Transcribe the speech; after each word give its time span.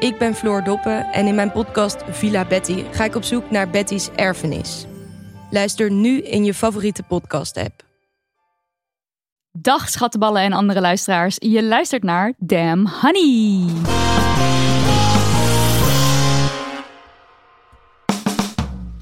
Ik 0.00 0.18
ben 0.18 0.34
Floor 0.34 0.64
Doppen 0.64 1.12
en 1.12 1.26
in 1.26 1.34
mijn 1.34 1.52
podcast 1.52 2.02
Villa 2.08 2.44
Betty 2.44 2.84
ga 2.90 3.04
ik 3.04 3.14
op 3.14 3.22
zoek 3.22 3.50
naar 3.50 3.70
Betty's 3.70 4.08
erfenis. 4.16 4.86
Luister 5.50 5.90
nu 5.90 6.20
in 6.20 6.44
je 6.44 6.54
favoriete 6.54 7.02
podcast-app. 7.02 7.82
Dag 9.52 9.88
schattenballen 9.88 10.42
en 10.42 10.52
andere 10.52 10.80
luisteraars. 10.80 11.36
Je 11.38 11.64
luistert 11.64 12.02
naar 12.02 12.32
Damn 12.38 12.88
Honey. 13.00 13.66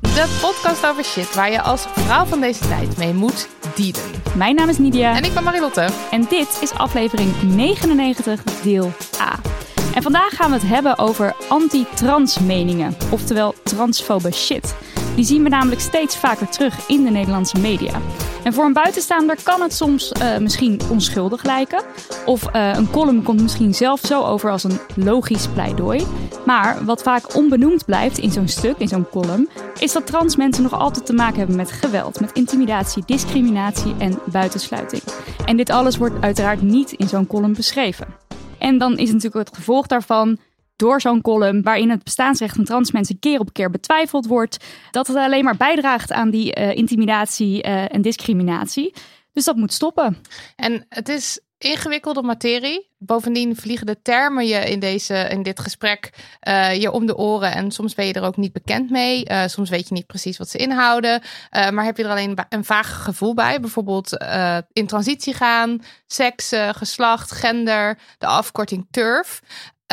De 0.00 0.38
podcast 0.40 0.86
over 0.86 1.04
shit 1.04 1.34
waar 1.34 1.50
je 1.50 1.62
als 1.62 1.86
vrouw 1.86 2.24
van 2.24 2.40
deze 2.40 2.68
tijd 2.68 2.96
mee 2.96 3.14
moet 3.14 3.48
dealen. 3.74 4.20
Mijn 4.36 4.54
naam 4.54 4.68
is 4.68 4.78
Nidia. 4.78 5.16
En 5.16 5.24
ik 5.24 5.34
ben 5.34 5.44
Marilotte. 5.44 5.88
En 6.10 6.24
dit 6.28 6.58
is 6.60 6.72
aflevering 6.72 7.42
99, 7.42 8.42
deel 8.42 8.92
A. 9.20 9.38
En 9.98 10.04
vandaag 10.04 10.34
gaan 10.34 10.50
we 10.50 10.56
het 10.56 10.68
hebben 10.68 10.98
over 10.98 11.34
anti-trans 11.48 12.38
meningen, 12.38 12.96
oftewel 13.10 13.54
transfobe 13.62 14.32
shit. 14.32 14.74
Die 15.14 15.24
zien 15.24 15.42
we 15.42 15.48
namelijk 15.48 15.80
steeds 15.80 16.16
vaker 16.16 16.48
terug 16.48 16.88
in 16.88 17.04
de 17.04 17.10
Nederlandse 17.10 17.58
media. 17.58 18.00
En 18.44 18.52
voor 18.52 18.64
een 18.64 18.72
buitenstaander 18.72 19.36
kan 19.42 19.60
het 19.60 19.74
soms 19.74 20.12
uh, 20.12 20.36
misschien 20.36 20.80
onschuldig 20.90 21.42
lijken. 21.42 21.82
Of 22.26 22.54
uh, 22.54 22.74
een 22.74 22.90
column 22.90 23.22
komt 23.22 23.42
misschien 23.42 23.74
zelf 23.74 24.00
zo 24.00 24.22
over 24.22 24.50
als 24.50 24.64
een 24.64 24.80
logisch 24.94 25.48
pleidooi. 25.48 26.06
Maar 26.46 26.84
wat 26.84 27.02
vaak 27.02 27.36
onbenoemd 27.36 27.84
blijft 27.84 28.18
in 28.18 28.30
zo'n 28.30 28.48
stuk, 28.48 28.78
in 28.78 28.88
zo'n 28.88 29.08
column, 29.10 29.48
is 29.78 29.92
dat 29.92 30.06
trans 30.06 30.36
mensen 30.36 30.62
nog 30.62 30.78
altijd 30.78 31.06
te 31.06 31.12
maken 31.12 31.38
hebben 31.38 31.56
met 31.56 31.72
geweld, 31.72 32.20
met 32.20 32.32
intimidatie, 32.32 33.02
discriminatie 33.06 33.94
en 33.98 34.18
buitensluiting. 34.24 35.02
En 35.44 35.56
dit 35.56 35.70
alles 35.70 35.96
wordt 35.96 36.20
uiteraard 36.20 36.62
niet 36.62 36.92
in 36.92 37.08
zo'n 37.08 37.26
column 37.26 37.54
beschreven. 37.54 38.27
En 38.58 38.78
dan 38.78 38.98
is 38.98 39.12
natuurlijk 39.12 39.48
het 39.48 39.56
gevolg 39.56 39.86
daarvan 39.86 40.38
door 40.76 41.00
zo'n 41.00 41.20
column 41.20 41.62
waarin 41.62 41.90
het 41.90 42.04
bestaansrecht 42.04 42.54
van 42.54 42.64
trans 42.64 42.92
mensen 42.92 43.18
keer 43.18 43.40
op 43.40 43.52
keer 43.52 43.70
betwijfeld 43.70 44.26
wordt, 44.26 44.64
dat 44.90 45.06
het 45.06 45.16
alleen 45.16 45.44
maar 45.44 45.56
bijdraagt 45.56 46.12
aan 46.12 46.30
die 46.30 46.58
uh, 46.58 46.74
intimidatie 46.76 47.66
uh, 47.66 47.94
en 47.94 48.02
discriminatie. 48.02 48.92
Dus 49.32 49.44
dat 49.44 49.56
moet 49.56 49.72
stoppen. 49.72 50.16
En 50.56 50.86
het 50.88 51.08
is 51.08 51.40
ingewikkelde 51.58 52.22
materie. 52.22 52.86
Bovendien 52.98 53.56
vliegen 53.56 53.86
de 53.86 54.02
termen 54.02 54.46
je 54.46 54.70
in, 54.70 54.80
deze, 54.80 55.14
in 55.14 55.42
dit 55.42 55.60
gesprek 55.60 56.10
uh, 56.48 56.80
je 56.80 56.90
om 56.90 57.06
de 57.06 57.16
oren. 57.16 57.54
En 57.54 57.70
soms 57.70 57.94
ben 57.94 58.06
je 58.06 58.12
er 58.12 58.22
ook 58.22 58.36
niet 58.36 58.52
bekend 58.52 58.90
mee. 58.90 59.30
Uh, 59.30 59.46
soms 59.46 59.70
weet 59.70 59.88
je 59.88 59.94
niet 59.94 60.06
precies 60.06 60.38
wat 60.38 60.48
ze 60.48 60.58
inhouden. 60.58 61.22
Uh, 61.22 61.70
maar 61.70 61.84
heb 61.84 61.96
je 61.96 62.04
er 62.04 62.10
alleen 62.10 62.38
een 62.48 62.64
vaag 62.64 63.02
gevoel 63.02 63.34
bij. 63.34 63.60
Bijvoorbeeld 63.60 64.26
in 64.72 64.86
transitie 64.86 65.34
gaan, 65.34 65.82
seks, 66.06 66.52
geslacht, 66.70 67.32
gender, 67.32 67.98
de 68.18 68.26
afkorting 68.26 68.86
TURF. 68.90 69.42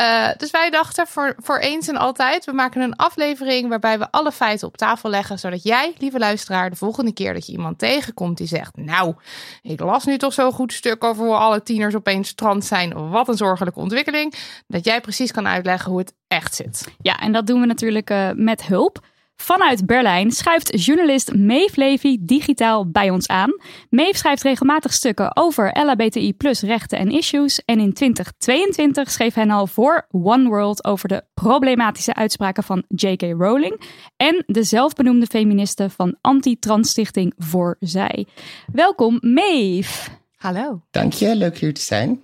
Uh, 0.00 0.28
dus 0.36 0.50
wij 0.50 0.70
dachten 0.70 1.06
voor, 1.06 1.34
voor 1.38 1.58
eens 1.58 1.88
en 1.88 1.96
altijd, 1.96 2.44
we 2.44 2.52
maken 2.52 2.80
een 2.80 2.96
aflevering 2.96 3.68
waarbij 3.68 3.98
we 3.98 4.10
alle 4.10 4.32
feiten 4.32 4.68
op 4.68 4.76
tafel 4.76 5.10
leggen, 5.10 5.38
zodat 5.38 5.62
jij, 5.62 5.94
lieve 5.98 6.18
luisteraar, 6.18 6.70
de 6.70 6.76
volgende 6.76 7.12
keer 7.12 7.32
dat 7.32 7.46
je 7.46 7.52
iemand 7.52 7.78
tegenkomt 7.78 8.36
die 8.36 8.46
zegt, 8.46 8.76
nou, 8.76 9.14
ik 9.62 9.80
las 9.80 10.04
nu 10.04 10.18
toch 10.18 10.32
zo'n 10.32 10.52
goed 10.52 10.72
stuk 10.72 11.04
over 11.04 11.24
hoe 11.24 11.34
alle 11.34 11.62
tieners 11.62 11.94
opeens 11.94 12.34
trans 12.34 12.68
zijn, 12.68 13.10
wat 13.10 13.28
een 13.28 13.36
zorgelijke 13.36 13.80
ontwikkeling, 13.80 14.34
dat 14.66 14.84
jij 14.84 15.00
precies 15.00 15.32
kan 15.32 15.46
uitleggen 15.46 15.90
hoe 15.90 16.00
het 16.00 16.14
echt 16.28 16.54
zit. 16.54 16.88
Ja, 17.00 17.18
en 17.18 17.32
dat 17.32 17.46
doen 17.46 17.60
we 17.60 17.66
natuurlijk 17.66 18.10
uh, 18.10 18.30
met 18.34 18.66
hulp. 18.66 19.00
Vanuit 19.36 19.86
Berlijn 19.86 20.30
schuift 20.30 20.84
journalist 20.84 21.34
Maeve 21.34 21.80
Levy 21.80 22.16
digitaal 22.20 22.90
bij 22.90 23.10
ons 23.10 23.28
aan. 23.28 23.60
Maeve 23.90 24.18
schrijft 24.18 24.42
regelmatig 24.42 24.92
stukken 24.92 25.36
over 25.36 25.70
LHBTI 25.72 26.34
rechten 26.60 26.98
en 26.98 27.10
issues. 27.10 27.62
En 27.64 27.80
in 27.80 27.92
2022 27.92 29.10
schreef 29.10 29.34
hij 29.34 29.48
al 29.48 29.66
voor 29.66 30.06
One 30.10 30.48
World 30.48 30.84
over 30.84 31.08
de 31.08 31.24
problematische 31.34 32.14
uitspraken 32.14 32.62
van 32.62 32.84
J.K. 32.88 33.22
Rowling. 33.22 33.80
En 34.16 34.44
de 34.46 34.62
zelfbenoemde 34.62 35.26
feministe 35.26 35.90
van 35.90 36.16
anti-trans-stichting 36.20 37.32
Voor 37.36 37.76
Zij. 37.80 38.26
Welkom 38.72 39.18
Maeve. 39.20 40.10
Hallo. 40.36 40.82
Dank 40.90 41.12
je, 41.12 41.36
leuk 41.36 41.58
hier 41.58 41.74
te 41.74 41.80
zijn. 41.80 42.20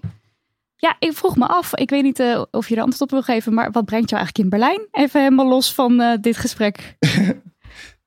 Ja, 0.86 0.96
ik 0.98 1.12
vroeg 1.12 1.36
me 1.36 1.46
af, 1.46 1.74
ik 1.74 1.90
weet 1.90 2.02
niet 2.02 2.20
uh, 2.20 2.42
of 2.50 2.68
je 2.68 2.76
er 2.76 2.82
antwoord 2.82 3.00
op 3.02 3.10
wil 3.10 3.22
geven, 3.22 3.54
maar 3.54 3.70
wat 3.70 3.84
brengt 3.84 4.10
jou 4.10 4.22
eigenlijk 4.22 4.38
in 4.38 4.58
Berlijn? 4.58 4.88
Even 4.90 5.22
helemaal 5.22 5.48
los 5.48 5.74
van 5.74 6.00
uh, 6.00 6.12
dit 6.20 6.36
gesprek. 6.36 6.96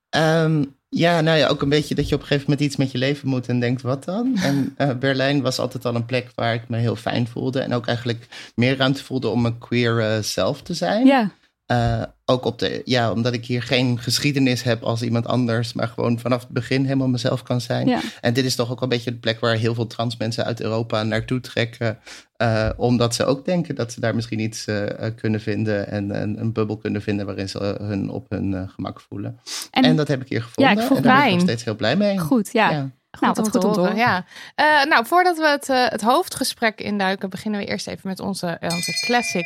um, 0.09 0.75
ja, 0.89 1.21
nou 1.21 1.37
ja, 1.37 1.47
ook 1.47 1.61
een 1.61 1.69
beetje 1.69 1.95
dat 1.95 2.09
je 2.09 2.15
op 2.15 2.21
een 2.21 2.27
gegeven 2.27 2.49
moment 2.49 2.67
iets 2.67 2.75
met 2.75 2.91
je 2.91 2.97
leven 2.97 3.27
moet 3.27 3.47
en 3.47 3.59
denkt, 3.59 3.81
wat 3.81 4.03
dan? 4.03 4.37
En 4.37 4.75
uh, 4.77 4.93
Berlijn 4.93 5.41
was 5.41 5.59
altijd 5.59 5.85
al 5.85 5.95
een 5.95 6.05
plek 6.05 6.31
waar 6.35 6.53
ik 6.53 6.69
me 6.69 6.77
heel 6.77 6.95
fijn 6.95 7.27
voelde 7.27 7.59
en 7.59 7.73
ook 7.73 7.87
eigenlijk 7.87 8.27
meer 8.55 8.77
ruimte 8.77 9.03
voelde 9.03 9.27
om 9.27 9.41
mijn 9.41 9.57
queer 9.57 10.19
zelf 10.23 10.61
te 10.61 10.73
zijn. 10.73 11.05
Ja. 11.05 11.31
Uh, 11.71 12.01
ook 12.25 12.45
op 12.45 12.59
de, 12.59 12.81
ja, 12.85 13.11
omdat 13.11 13.33
ik 13.33 13.45
hier 13.45 13.63
geen 13.63 13.99
geschiedenis 13.99 14.63
heb 14.63 14.83
als 14.83 15.01
iemand 15.01 15.27
anders, 15.27 15.73
maar 15.73 15.87
gewoon 15.87 16.19
vanaf 16.19 16.41
het 16.41 16.49
begin 16.49 16.83
helemaal 16.83 17.07
mezelf 17.07 17.43
kan 17.43 17.61
zijn. 17.61 17.87
Ja. 17.87 18.01
En 18.21 18.33
dit 18.33 18.45
is 18.45 18.55
toch 18.55 18.71
ook 18.71 18.81
een 18.81 18.89
beetje 18.89 19.11
de 19.11 19.17
plek 19.17 19.39
waar 19.39 19.55
heel 19.55 19.73
veel 19.73 19.87
trans 19.87 20.17
mensen 20.17 20.45
uit 20.45 20.61
Europa 20.61 21.03
naartoe 21.03 21.39
trekken, 21.39 21.97
uh, 22.37 22.69
omdat 22.77 23.15
ze 23.15 23.25
ook 23.25 23.45
denken 23.45 23.75
dat 23.75 23.91
ze 23.91 23.99
daar 23.99 24.15
misschien 24.15 24.39
iets 24.39 24.67
uh, 24.67 24.85
kunnen 25.15 25.41
vinden 25.41 25.87
en 25.87 26.21
een, 26.21 26.39
een, 26.39 26.53
bubbel 26.53 26.77
kunnen 26.77 27.01
vinden 27.01 27.25
waarin 27.25 27.49
ze 27.49 27.77
hun 27.81 28.09
op 28.09 28.25
hun 28.29 28.69
gemak 28.69 29.01
voelen. 29.01 29.39
En, 29.71 29.83
en, 29.83 29.95
dat 29.95 30.07
heb 30.07 30.21
ik 30.21 30.29
hier 30.29 30.43
gevonden. 30.43 30.75
Ja, 30.75 30.81
ik 30.81 30.87
voel 30.87 30.97
en 30.97 31.03
daar 31.03 31.17
ben 31.17 31.25
ik 31.27 31.33
nog 31.33 31.41
steeds 31.41 31.63
heel 31.63 31.75
blij 31.75 31.95
mee. 31.95 32.17
Goed, 32.19 32.49
ja. 32.51 32.71
ja. 32.71 32.91
Nou, 33.19 33.33
wat 33.33 33.51
te 33.51 33.51
goed 33.51 33.63
horen. 33.63 33.79
horen. 33.79 33.95
Ja. 33.95 34.25
Uh, 34.55 34.89
nou, 34.89 35.05
voordat 35.05 35.37
we 35.37 35.47
het, 35.47 35.69
uh, 35.69 35.87
het 35.87 36.01
hoofdgesprek 36.01 36.81
induiken, 36.81 37.29
beginnen 37.29 37.59
we 37.59 37.65
eerst 37.65 37.87
even 37.87 38.07
met 38.09 38.19
onze, 38.19 38.57
uh, 38.61 38.69
onze 38.73 38.91
classic 39.05 39.45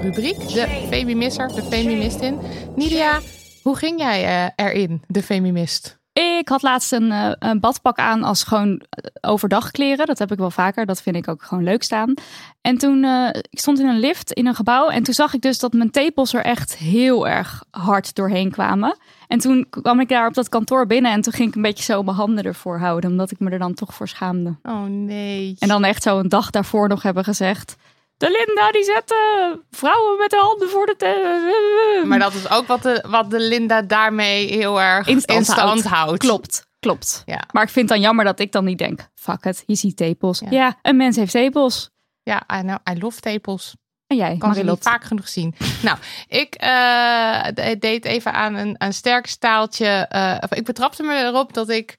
rubriek. 0.00 0.48
De 0.48 0.86
Femimisser, 0.88 1.48
de 1.48 1.62
Femimistin. 1.62 2.38
Nidia, 2.76 3.20
hoe 3.62 3.76
ging 3.76 3.98
jij 3.98 4.52
erin, 4.56 5.02
de 5.06 5.22
Femimist? 5.22 6.00
Ik 6.12 6.48
had 6.48 6.62
laatst 6.62 6.92
een, 6.92 7.36
een, 7.38 7.60
badpak 7.60 7.98
aan 7.98 8.22
als 8.22 8.42
gewoon 8.42 8.82
overdag 9.20 9.70
kleren. 9.70 10.06
Dat 10.06 10.18
heb 10.18 10.32
ik 10.32 10.38
wel 10.38 10.50
vaker. 10.50 10.86
Dat 10.86 11.02
vind 11.02 11.16
ik 11.16 11.28
ook 11.28 11.42
gewoon 11.42 11.64
leuk 11.64 11.82
staan. 11.82 12.14
En 12.60 12.78
toen, 12.78 13.04
uh, 13.04 13.28
ik 13.50 13.58
stond 13.58 13.78
in 13.78 13.86
een 13.86 13.98
lift 13.98 14.32
in 14.32 14.46
een 14.46 14.54
gebouw. 14.54 14.88
En 14.88 15.02
toen 15.02 15.14
zag 15.14 15.34
ik 15.34 15.40
dus 15.40 15.58
dat 15.58 15.72
mijn 15.72 15.90
tepels 15.90 16.34
er 16.34 16.44
echt 16.44 16.76
heel 16.76 17.28
erg 17.28 17.64
hard 17.70 18.14
doorheen 18.14 18.50
kwamen. 18.50 18.96
En 19.32 19.38
toen 19.38 19.66
kwam 19.70 20.00
ik 20.00 20.08
daar 20.08 20.26
op 20.26 20.34
dat 20.34 20.48
kantoor 20.48 20.86
binnen. 20.86 21.12
En 21.12 21.20
toen 21.20 21.32
ging 21.32 21.48
ik 21.48 21.54
een 21.54 21.62
beetje 21.62 21.82
zo 21.82 22.02
mijn 22.02 22.16
handen 22.16 22.44
ervoor 22.44 22.78
houden. 22.78 23.10
Omdat 23.10 23.30
ik 23.30 23.38
me 23.38 23.50
er 23.50 23.58
dan 23.58 23.74
toch 23.74 23.94
voor 23.94 24.08
schaamde. 24.08 24.56
Oh 24.62 24.84
nee. 24.84 25.56
En 25.58 25.68
dan 25.68 25.84
echt 25.84 26.02
zo 26.02 26.18
een 26.18 26.28
dag 26.28 26.50
daarvoor 26.50 26.88
nog 26.88 27.02
hebben 27.02 27.24
gezegd... 27.24 27.76
De 28.16 28.44
Linda 28.46 28.70
die 28.70 28.84
zet 28.84 29.10
uh, 29.10 29.56
vrouwen 29.70 30.18
met 30.18 30.30
de 30.30 30.36
handen 30.36 30.68
voor 30.68 30.86
de 30.86 30.96
te 30.96 32.04
Maar 32.06 32.18
dat 32.18 32.34
is 32.34 32.50
ook 32.50 32.66
wat 32.66 32.82
de, 32.82 33.04
wat 33.08 33.30
de 33.30 33.40
Linda 33.40 33.82
daarmee 33.82 34.46
heel 34.46 34.80
erg 34.80 35.06
in 35.06 35.20
stand, 35.44 35.84
houdt. 35.84 36.18
Klopt, 36.18 36.66
klopt. 36.78 37.22
Ja. 37.26 37.42
Maar 37.52 37.62
ik 37.62 37.68
vind 37.68 37.88
het 37.88 37.98
dan 37.98 38.06
jammer 38.06 38.24
dat 38.24 38.40
ik 38.40 38.52
dan 38.52 38.64
niet 38.64 38.78
denk... 38.78 39.08
Fuck 39.14 39.44
it, 39.44 39.62
je 39.66 39.74
ziet 39.74 39.96
tepels. 39.96 40.40
Ja, 40.40 40.50
ja 40.50 40.78
een 40.82 40.96
mens 40.96 41.16
heeft 41.16 41.32
tepels. 41.32 41.90
Ja, 42.22 42.42
I, 42.54 42.60
know, 42.60 42.78
I 42.90 43.00
love 43.00 43.20
tepels. 43.20 43.74
En 44.12 44.18
jij, 44.18 44.36
kan 44.36 44.54
ze 44.54 44.62
niet 44.62 44.82
vaak 44.82 45.04
genoeg 45.04 45.28
zien. 45.28 45.54
nou, 45.82 45.98
ik 46.28 46.62
uh, 46.62 47.46
deed 47.78 48.04
even 48.04 48.32
aan 48.32 48.54
een, 48.54 48.74
een 48.78 48.94
sterk 48.94 49.26
staaltje. 49.26 50.08
Uh, 50.12 50.58
ik 50.58 50.64
betrapte 50.64 51.02
me 51.02 51.14
erop 51.14 51.52
dat 51.52 51.68
ik... 51.68 51.96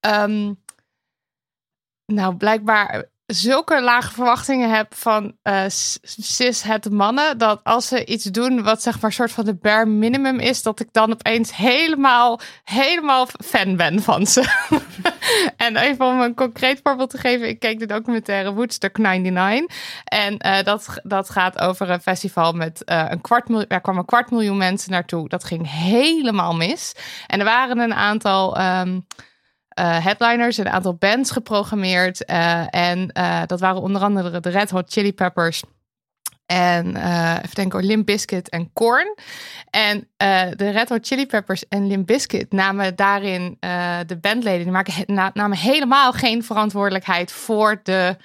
Um, 0.00 0.60
nou 2.06 2.36
blijkbaar 2.36 3.04
zulke 3.34 3.82
lage 3.82 4.12
verwachtingen 4.12 4.70
heb 4.70 4.94
van 4.94 5.32
uh, 5.42 5.64
cis 5.68 6.62
het 6.62 6.90
mannen 6.90 7.38
dat 7.38 7.60
als 7.62 7.88
ze 7.88 8.04
iets 8.04 8.24
doen 8.24 8.62
wat 8.62 8.82
zeg 8.82 9.00
maar 9.00 9.12
soort 9.12 9.32
van 9.32 9.44
de 9.44 9.54
bare 9.54 9.86
minimum 9.86 10.38
is, 10.38 10.62
dat 10.62 10.80
ik 10.80 10.88
dan 10.92 11.12
opeens 11.12 11.56
helemaal 11.56 12.40
helemaal 12.64 13.28
fan 13.44 13.76
ben 13.76 14.02
van 14.02 14.26
ze. 14.26 14.44
en 15.56 15.76
even 15.76 16.06
om 16.06 16.20
een 16.20 16.34
concreet 16.34 16.80
voorbeeld 16.82 17.10
te 17.10 17.18
geven, 17.18 17.48
ik 17.48 17.58
keek 17.58 17.78
de 17.78 17.86
documentaire 17.86 18.52
Woodstock 18.52 18.98
99 18.98 19.76
en 20.04 20.46
uh, 20.46 20.62
dat 20.62 21.00
dat 21.02 21.30
gaat 21.30 21.58
over 21.58 21.90
een 21.90 22.00
festival 22.00 22.52
met 22.52 22.82
uh, 22.84 23.04
een 23.08 23.20
kwart 23.20 23.48
miljoen, 23.48 23.68
er 23.68 23.80
kwam 23.80 23.98
een 23.98 24.04
kwart 24.04 24.30
miljoen 24.30 24.56
mensen 24.56 24.90
naartoe. 24.90 25.28
Dat 25.28 25.44
ging 25.44 25.70
helemaal 25.70 26.54
mis 26.54 26.94
en 27.26 27.38
er 27.38 27.44
waren 27.44 27.78
een 27.78 27.94
aantal 27.94 28.60
um, 28.60 29.06
uh, 29.80 30.04
headliners, 30.04 30.56
een 30.56 30.68
aantal 30.68 30.94
bands 30.94 31.30
geprogrammeerd. 31.30 32.30
Uh, 32.30 32.74
en 32.74 33.10
uh, 33.18 33.42
dat 33.46 33.60
waren 33.60 33.82
onder 33.82 34.02
andere 34.02 34.40
de 34.40 34.48
Red 34.48 34.70
Hot 34.70 34.92
Chili 34.92 35.12
Peppers. 35.12 35.62
En 36.46 36.96
even 37.36 37.54
denken, 37.54 37.84
Limp 37.84 38.06
Bizkit 38.06 38.48
en 38.48 38.72
Korn. 38.72 39.14
En 39.70 40.08
de 40.56 40.70
Red 40.70 40.88
Hot 40.88 41.06
Chili 41.06 41.26
Peppers 41.26 41.68
en 41.68 41.86
Limp 41.86 42.06
Bizkit 42.06 42.52
namen 42.52 42.96
daarin 42.96 43.56
de 44.06 44.18
bandleden. 44.20 44.62
Die 44.62 44.72
maken, 44.72 45.14
namen 45.34 45.58
helemaal 45.58 46.12
geen 46.12 46.44
verantwoordelijkheid 46.44 47.32
voor 47.32 47.80
de 47.82 48.16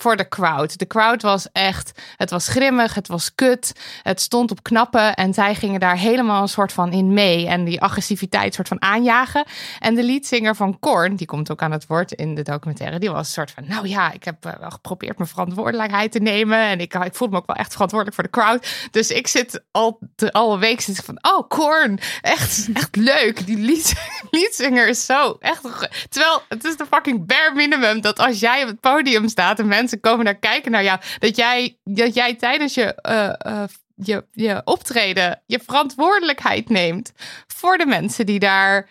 voor 0.00 0.16
de 0.16 0.28
crowd. 0.28 0.78
De 0.78 0.86
crowd 0.86 1.22
was 1.22 1.48
echt, 1.52 2.00
het 2.16 2.30
was 2.30 2.48
grimmig, 2.48 2.94
het 2.94 3.08
was 3.08 3.34
kut, 3.34 3.72
het 4.02 4.20
stond 4.20 4.50
op 4.50 4.62
knappen 4.62 5.14
en 5.14 5.34
zij 5.34 5.54
gingen 5.54 5.80
daar 5.80 5.96
helemaal 5.96 6.42
een 6.42 6.48
soort 6.48 6.72
van 6.72 6.92
in 6.92 7.14
mee 7.14 7.46
en 7.46 7.64
die 7.64 7.80
agressiviteit 7.80 8.54
soort 8.54 8.68
van 8.68 8.82
aanjagen. 8.82 9.44
En 9.78 9.94
de 9.94 10.02
leadzanger 10.02 10.56
van 10.56 10.78
Korn, 10.78 11.16
die 11.16 11.26
komt 11.26 11.50
ook 11.50 11.62
aan 11.62 11.72
het 11.72 11.86
woord 11.86 12.12
in 12.12 12.34
de 12.34 12.42
documentaire, 12.42 12.98
die 12.98 13.10
was 13.10 13.26
een 13.26 13.32
soort 13.32 13.50
van, 13.50 13.64
nou 13.66 13.88
ja, 13.88 14.12
ik 14.12 14.24
heb 14.24 14.44
wel 14.44 14.70
geprobeerd 14.70 15.18
mijn 15.18 15.30
verantwoordelijkheid 15.30 16.12
te 16.12 16.18
nemen 16.18 16.58
en 16.58 16.80
ik, 16.80 16.94
ik 16.94 17.14
voel 17.14 17.28
me 17.28 17.36
ook 17.36 17.46
wel 17.46 17.56
echt 17.56 17.72
verantwoordelijk 17.72 18.16
voor 18.16 18.24
de 18.24 18.40
crowd. 18.40 18.88
Dus 18.90 19.10
ik 19.10 19.26
zit 19.26 19.62
al 19.70 19.98
de 20.16 20.32
alle 20.32 20.58
week 20.58 20.80
zit 20.80 21.04
van, 21.04 21.18
oh 21.20 21.48
Korn, 21.48 21.98
echt, 22.20 22.68
echt 22.74 22.96
leuk. 22.96 23.46
Die 23.46 23.58
lead, 23.58 23.92
leadzanger 24.30 24.88
is 24.88 25.06
zo 25.06 25.36
echt, 25.40 25.62
terwijl 26.08 26.42
het 26.48 26.64
is 26.64 26.76
de 26.76 26.86
fucking 26.86 27.26
bare 27.26 27.52
minimum 27.54 28.00
dat 28.00 28.18
als 28.18 28.40
jij 28.40 28.62
op 28.62 28.68
het 28.68 28.80
podium 28.80 29.28
staat 29.28 29.58
en 29.58 29.66
mensen 29.66 29.89
mensen 29.90 30.00
komen 30.10 30.24
naar 30.24 30.50
kijken 30.50 30.70
naar 30.70 30.84
jou. 30.84 31.00
Dat 31.18 31.36
jij, 31.36 31.78
dat 31.84 32.14
jij 32.14 32.34
tijdens 32.34 32.74
je, 32.74 32.98
uh, 33.08 33.52
uh, 33.52 33.62
je, 33.94 34.24
je 34.30 34.60
optreden 34.64 35.42
je 35.46 35.60
verantwoordelijkheid 35.66 36.68
neemt 36.68 37.12
voor 37.46 37.78
de 37.78 37.86
mensen 37.86 38.26
die 38.26 38.38
daar 38.38 38.88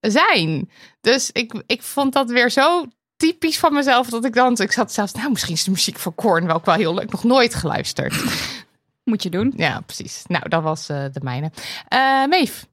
zijn. 0.00 0.70
Dus 1.00 1.30
ik, 1.32 1.62
ik 1.66 1.82
vond 1.82 2.12
dat 2.12 2.30
weer 2.30 2.50
zo 2.50 2.86
typisch 3.16 3.58
van 3.58 3.74
mezelf 3.74 4.08
dat 4.08 4.24
ik 4.24 4.34
dan. 4.34 4.58
Ik 4.58 4.72
zat 4.72 4.92
zelfs, 4.92 5.12
nou, 5.12 5.30
misschien 5.30 5.54
is 5.54 5.64
de 5.64 5.70
muziek 5.70 5.98
van 5.98 6.14
Korn 6.14 6.46
wel 6.46 6.56
ook 6.56 6.64
wel 6.64 6.74
heel 6.74 6.94
leuk. 6.94 7.10
Nog 7.10 7.24
nooit 7.24 7.54
geluisterd. 7.54 8.14
Moet 9.04 9.22
je 9.22 9.30
doen. 9.30 9.52
Ja, 9.56 9.80
precies. 9.80 10.22
Nou, 10.26 10.48
dat 10.48 10.62
was 10.62 10.90
uh, 10.90 11.04
de 11.12 11.20
mijne. 11.22 11.50
Uh, 11.92 12.26
Meef. 12.26 12.66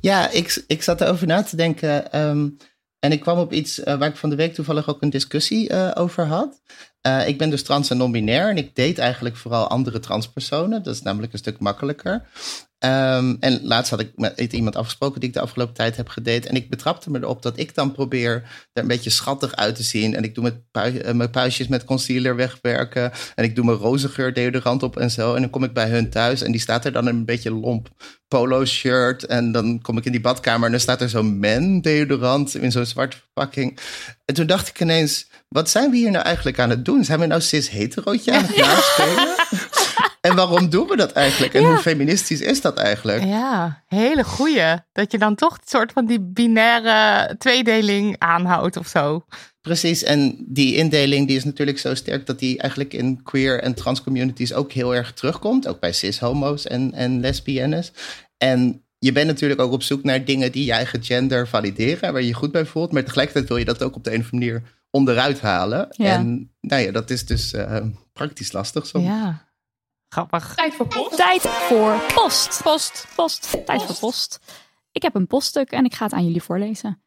Ja, 0.00 0.30
ik, 0.30 0.64
ik 0.66 0.82
zat 0.82 1.00
erover 1.00 1.26
na 1.26 1.42
te 1.42 1.56
denken. 1.56 2.20
Um, 2.20 2.56
en 2.98 3.12
ik 3.12 3.20
kwam 3.20 3.38
op 3.38 3.52
iets 3.52 3.78
uh, 3.78 3.84
waar 3.84 4.08
ik 4.08 4.16
van 4.16 4.30
de 4.30 4.36
week 4.36 4.54
toevallig 4.54 4.88
ook 4.88 5.02
een 5.02 5.10
discussie 5.10 5.70
uh, 5.72 5.90
over 5.94 6.26
had. 6.26 6.60
Uh, 7.06 7.28
ik 7.28 7.38
ben 7.38 7.50
dus 7.50 7.62
trans 7.62 7.90
en 7.90 7.96
non-binair 7.96 8.48
en 8.48 8.56
ik 8.56 8.76
date 8.76 9.00
eigenlijk 9.00 9.36
vooral 9.36 9.68
andere 9.68 10.00
transpersonen. 10.00 10.82
Dat 10.82 10.94
is 10.94 11.02
namelijk 11.02 11.32
een 11.32 11.38
stuk 11.38 11.58
makkelijker. 11.58 12.22
Um, 12.78 13.36
en 13.40 13.60
laatst 13.62 13.90
had 13.90 14.00
ik 14.00 14.10
met 14.14 14.52
iemand 14.52 14.76
afgesproken 14.76 15.20
die 15.20 15.28
ik 15.28 15.34
de 15.34 15.40
afgelopen 15.40 15.74
tijd 15.74 15.96
heb 15.96 16.08
gedate. 16.08 16.48
En 16.48 16.56
ik 16.56 16.70
betrapte 16.70 17.10
me 17.10 17.18
erop 17.18 17.42
dat 17.42 17.58
ik 17.58 17.74
dan 17.74 17.92
probeer 17.92 18.32
er 18.72 18.82
een 18.82 18.88
beetje 18.88 19.10
schattig 19.10 19.56
uit 19.56 19.76
te 19.76 19.82
zien. 19.82 20.14
En 20.14 20.24
ik 20.24 20.34
doe 20.34 20.44
met 20.44 20.70
pui 20.70 21.00
uh, 21.00 21.12
mijn 21.12 21.30
puistjes 21.30 21.68
met 21.68 21.84
concealer 21.84 22.36
wegwerken. 22.36 23.12
En 23.34 23.44
ik 23.44 23.54
doe 23.54 23.64
mijn 23.64 23.78
rozengeur 23.78 24.32
deodorant 24.32 24.82
op 24.82 24.96
en 24.96 25.10
zo. 25.10 25.34
En 25.34 25.40
dan 25.40 25.50
kom 25.50 25.64
ik 25.64 25.72
bij 25.72 25.88
hun 25.88 26.10
thuis 26.10 26.42
en 26.42 26.52
die 26.52 26.60
staat 26.60 26.84
er 26.84 26.92
dan 26.92 27.06
een 27.06 27.24
beetje 27.24 27.50
lomp 27.50 27.88
polo 28.28 28.64
shirt. 28.64 29.24
En 29.26 29.52
dan 29.52 29.80
kom 29.82 29.98
ik 29.98 30.04
in 30.04 30.12
die 30.12 30.20
badkamer 30.20 30.64
en 30.64 30.70
dan 30.70 30.80
staat 30.80 31.00
er 31.00 31.08
zo'n 31.08 31.38
men 31.38 31.80
deodorant 31.80 32.54
in 32.54 32.72
zo'n 32.72 32.86
zwarte 32.86 33.16
verpakking. 33.16 33.78
En 34.24 34.34
toen 34.34 34.46
dacht 34.46 34.68
ik 34.68 34.80
ineens, 34.80 35.26
wat 35.48 35.70
zijn 35.70 35.90
we 35.90 35.96
hier 35.96 36.10
nou 36.10 36.24
eigenlijk 36.24 36.58
aan 36.58 36.70
het 36.70 36.84
doen? 36.84 37.04
Zijn 37.04 37.20
we 37.20 37.26
nou 37.26 37.40
cis-heterootje 37.40 38.32
aan 38.32 38.44
het 38.44 38.56
naspelen? 38.56 39.34
En 40.26 40.36
waarom 40.36 40.68
doen 40.68 40.88
we 40.88 40.96
dat 40.96 41.12
eigenlijk? 41.12 41.54
En 41.54 41.64
hoe 41.64 41.78
feministisch 41.78 42.40
is 42.40 42.60
dat 42.60 42.78
eigenlijk? 42.78 43.24
Ja, 43.24 43.82
hele 43.86 44.24
goeie. 44.24 44.74
Dat 44.92 45.12
je 45.12 45.18
dan 45.18 45.34
toch 45.34 45.52
een 45.52 45.62
soort 45.64 45.92
van 45.92 46.06
die 46.06 46.20
binaire 46.20 47.34
tweedeling 47.36 48.16
aanhoudt 48.18 48.76
of 48.76 48.86
zo. 48.86 49.24
Precies, 49.60 50.02
en 50.02 50.36
die 50.48 50.74
indeling 50.74 51.26
die 51.26 51.36
is 51.36 51.44
natuurlijk 51.44 51.78
zo 51.78 51.94
sterk 51.94 52.26
dat 52.26 52.38
die 52.38 52.58
eigenlijk 52.58 52.92
in 52.92 53.22
queer 53.22 53.62
en 53.62 53.74
trans 53.74 54.02
communities 54.02 54.52
ook 54.52 54.72
heel 54.72 54.94
erg 54.94 55.12
terugkomt. 55.12 55.68
Ook 55.68 55.80
bij 55.80 55.92
cis-homo's 55.92 56.66
en, 56.66 56.92
en 56.92 57.20
lesbiennes. 57.20 57.92
En 58.36 58.82
je 58.98 59.12
bent 59.12 59.26
natuurlijk 59.26 59.60
ook 59.60 59.72
op 59.72 59.82
zoek 59.82 60.02
naar 60.02 60.24
dingen 60.24 60.52
die 60.52 60.64
je 60.64 60.72
eigen 60.72 61.04
gender 61.04 61.48
valideren, 61.48 62.12
waar 62.12 62.22
je 62.22 62.28
je 62.28 62.34
goed 62.34 62.52
bij 62.52 62.66
voelt. 62.66 62.92
Maar 62.92 63.04
tegelijkertijd 63.04 63.48
wil 63.48 63.56
je 63.56 63.64
dat 63.64 63.82
ook 63.82 63.96
op 63.96 64.04
de 64.04 64.14
een 64.14 64.20
of 64.20 64.32
andere 64.32 64.52
manier 64.52 64.74
onderuit 64.90 65.40
halen. 65.40 65.86
Ja. 65.90 66.14
En 66.14 66.50
nou 66.60 66.82
ja, 66.82 66.90
dat 66.90 67.10
is 67.10 67.26
dus 67.26 67.52
uh, 67.52 67.76
praktisch 68.12 68.52
lastig 68.52 68.86
soms. 68.86 69.04
Ja. 69.04 69.45
Grappig. 70.08 70.54
Tijd 70.54 70.74
voor 70.74 70.86
post. 70.86 71.16
Tijd 71.16 71.40
voor 71.40 72.00
post. 72.14 72.62
Post. 72.62 73.12
Post. 73.16 73.66
Tijd 73.66 73.82
voor 73.82 73.96
post. 73.98 74.38
Ik 74.92 75.02
heb 75.02 75.14
een 75.14 75.26
poststuk 75.26 75.70
en 75.70 75.84
ik 75.84 75.94
ga 75.94 76.04
het 76.04 76.12
aan 76.12 76.24
jullie 76.24 76.42
voorlezen. 76.42 77.02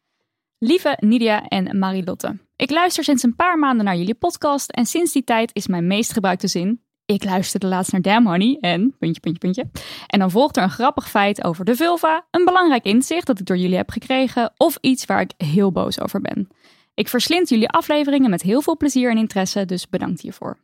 Lieve 0.58 0.96
Nidia 1.00 1.46
en 1.46 1.78
Marilotte. 1.78 2.38
Ik 2.56 2.70
luister 2.70 3.04
sinds 3.04 3.22
een 3.22 3.36
paar 3.36 3.58
maanden 3.58 3.84
naar 3.84 3.96
jullie 3.96 4.14
podcast 4.14 4.70
en 4.70 4.86
sinds 4.86 5.12
die 5.12 5.24
tijd 5.24 5.50
is 5.52 5.66
mijn 5.66 5.86
meest 5.86 6.12
gebruikte 6.12 6.46
zin 6.46 6.84
ik 7.10 7.24
luisterde 7.24 7.66
laatst 7.66 7.92
naar 7.92 8.02
Damn 8.02 8.26
Honey 8.26 8.56
en 8.60 8.94
puntje, 8.98 9.20
puntje, 9.20 9.38
puntje. 9.38 9.70
En 10.06 10.18
dan 10.18 10.30
volgt 10.30 10.56
er 10.56 10.62
een 10.62 10.70
grappig 10.70 11.08
feit 11.08 11.44
over 11.44 11.64
de 11.64 11.76
vulva, 11.76 12.26
een 12.30 12.44
belangrijk 12.44 12.84
inzicht 12.84 13.26
dat 13.26 13.38
ik 13.38 13.46
door 13.46 13.56
jullie 13.56 13.76
heb 13.76 13.90
gekregen 13.90 14.52
of 14.56 14.78
iets 14.80 15.04
waar 15.04 15.20
ik 15.20 15.32
heel 15.36 15.72
boos 15.72 16.00
over 16.00 16.20
ben. 16.20 16.48
Ik 16.94 17.08
verslind 17.08 17.48
jullie 17.48 17.68
afleveringen 17.68 18.30
met 18.30 18.42
heel 18.42 18.62
veel 18.62 18.76
plezier 18.76 19.10
en 19.10 19.16
interesse, 19.16 19.64
dus 19.64 19.88
bedankt 19.88 20.20
hiervoor. 20.20 20.58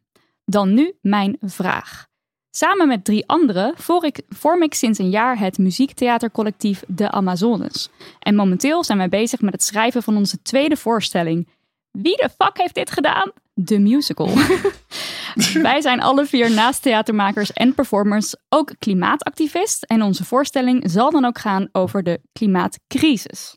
Dan 0.45 0.75
nu 0.75 0.97
mijn 1.01 1.37
vraag. 1.41 2.07
Samen 2.57 2.89
met 2.89 3.05
drie 3.05 3.29
anderen 3.29 3.75
vorm 4.29 4.63
ik 4.63 4.75
sinds 4.75 4.99
een 4.99 5.11
jaar 5.11 5.39
het 5.39 5.59
muziektheatercollectief 5.59 6.83
De 6.87 7.11
Amazones. 7.11 7.91
En 8.19 8.35
momenteel 8.35 8.85
zijn 8.85 8.99
wij 8.99 9.09
bezig 9.09 9.41
met 9.41 9.53
het 9.53 9.63
schrijven 9.63 10.03
van 10.03 10.17
onze 10.17 10.43
tweede 10.43 10.77
voorstelling. 10.77 11.49
Wie 11.91 12.17
de 12.17 12.29
fuck 12.39 12.59
heeft 12.59 12.75
dit 12.75 12.91
gedaan? 12.91 13.33
De 13.55 13.79
musical. 13.79 14.29
wij 15.69 15.81
zijn 15.81 16.01
alle 16.01 16.27
vier 16.27 16.51
naast 16.51 16.83
theatermakers 16.83 17.53
en 17.53 17.75
performers 17.75 18.35
ook 18.49 18.73
klimaatactivist. 18.79 19.83
En 19.83 20.03
onze 20.03 20.25
voorstelling 20.25 20.91
zal 20.91 21.11
dan 21.11 21.25
ook 21.25 21.39
gaan 21.39 21.69
over 21.73 22.03
de 22.03 22.21
klimaatcrisis. 22.33 23.57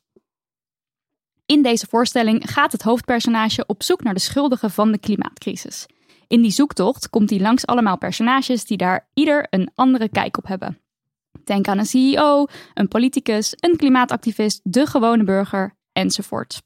In 1.45 1.63
deze 1.63 1.88
voorstelling 1.89 2.43
gaat 2.51 2.71
het 2.71 2.81
hoofdpersonage 2.81 3.63
op 3.65 3.83
zoek 3.83 4.03
naar 4.03 4.13
de 4.13 4.19
schuldigen 4.19 4.71
van 4.71 4.91
de 4.91 5.00
klimaatcrisis. 5.00 5.85
In 6.29 6.41
die 6.41 6.51
zoektocht 6.51 7.09
komt 7.09 7.29
hij 7.29 7.39
langs 7.39 7.65
allemaal 7.65 7.98
personages 7.98 8.65
die 8.65 8.77
daar 8.77 9.07
ieder 9.13 9.48
een 9.50 9.71
andere 9.75 10.09
kijk 10.09 10.38
op 10.38 10.48
hebben. 10.48 10.77
Denk 11.43 11.67
aan 11.67 11.77
een 11.77 11.86
CEO, 11.86 12.45
een 12.74 12.88
politicus, 12.88 13.53
een 13.59 13.75
klimaatactivist, 13.77 14.59
de 14.63 14.86
gewone 14.86 15.24
burger 15.24 15.75
enzovoort. 15.93 16.62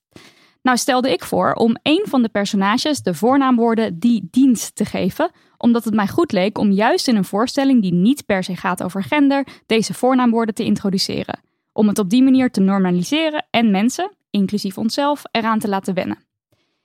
Nou 0.62 0.78
stelde 0.78 1.12
ik 1.12 1.24
voor 1.24 1.54
om 1.54 1.78
een 1.82 2.06
van 2.10 2.22
de 2.22 2.30
personages 2.30 3.02
de 3.02 3.14
voornaamwoorden 3.14 4.00
die 4.00 4.28
dienst 4.32 4.76
te 4.76 4.86
geven, 4.86 5.32
omdat 5.58 5.84
het 5.84 5.94
mij 5.94 6.08
goed 6.08 6.32
leek 6.32 6.58
om 6.58 6.72
juist 6.72 7.08
in 7.08 7.16
een 7.16 7.26
voorstelling 7.26 7.82
die 7.82 7.94
niet 7.94 8.26
per 8.26 8.44
se 8.44 8.56
gaat 8.56 8.84
over 8.84 9.04
gender, 9.04 9.48
deze 9.66 9.94
voornaamwoorden 9.94 10.56
te 10.56 10.64
introduceren. 10.64 11.40
Om 11.74 11.88
het 11.88 12.00
op 12.00 12.10
die 12.10 12.24
manier 12.24 12.52
te 12.52 12.62
normaliseren 12.62 13.46
en 13.50 13.72
mensen, 13.72 14.12
inclusief 14.30 14.78
onszelf, 14.78 15.22
eraan 15.32 15.60
te 15.60 15.70
laten 15.70 15.94
wennen. 15.94 16.18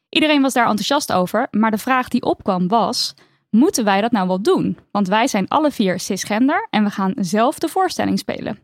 Iedereen 0.09 0.43
was 0.43 0.53
daar 0.53 0.67
enthousiast 0.67 1.13
over, 1.13 1.49
maar 1.51 1.71
de 1.71 1.79
vraag 1.79 2.09
die 2.09 2.23
opkwam 2.23 2.69
was: 2.69 3.15
moeten 3.51 3.85
wij 3.85 4.01
dat 4.01 4.11
nou 4.11 4.27
wel 4.27 4.43
doen? 4.43 4.79
Want 4.93 5.09
wij 5.09 5.27
zijn 5.27 5.49
alle 5.49 5.71
vier 5.71 6.01
cisgender 6.01 6.67
en 6.71 6.85
we 6.85 6.91
gaan 6.91 7.13
zelf 7.17 7.59
de 7.59 7.69
voorstelling 7.69 8.19
spelen. 8.19 8.59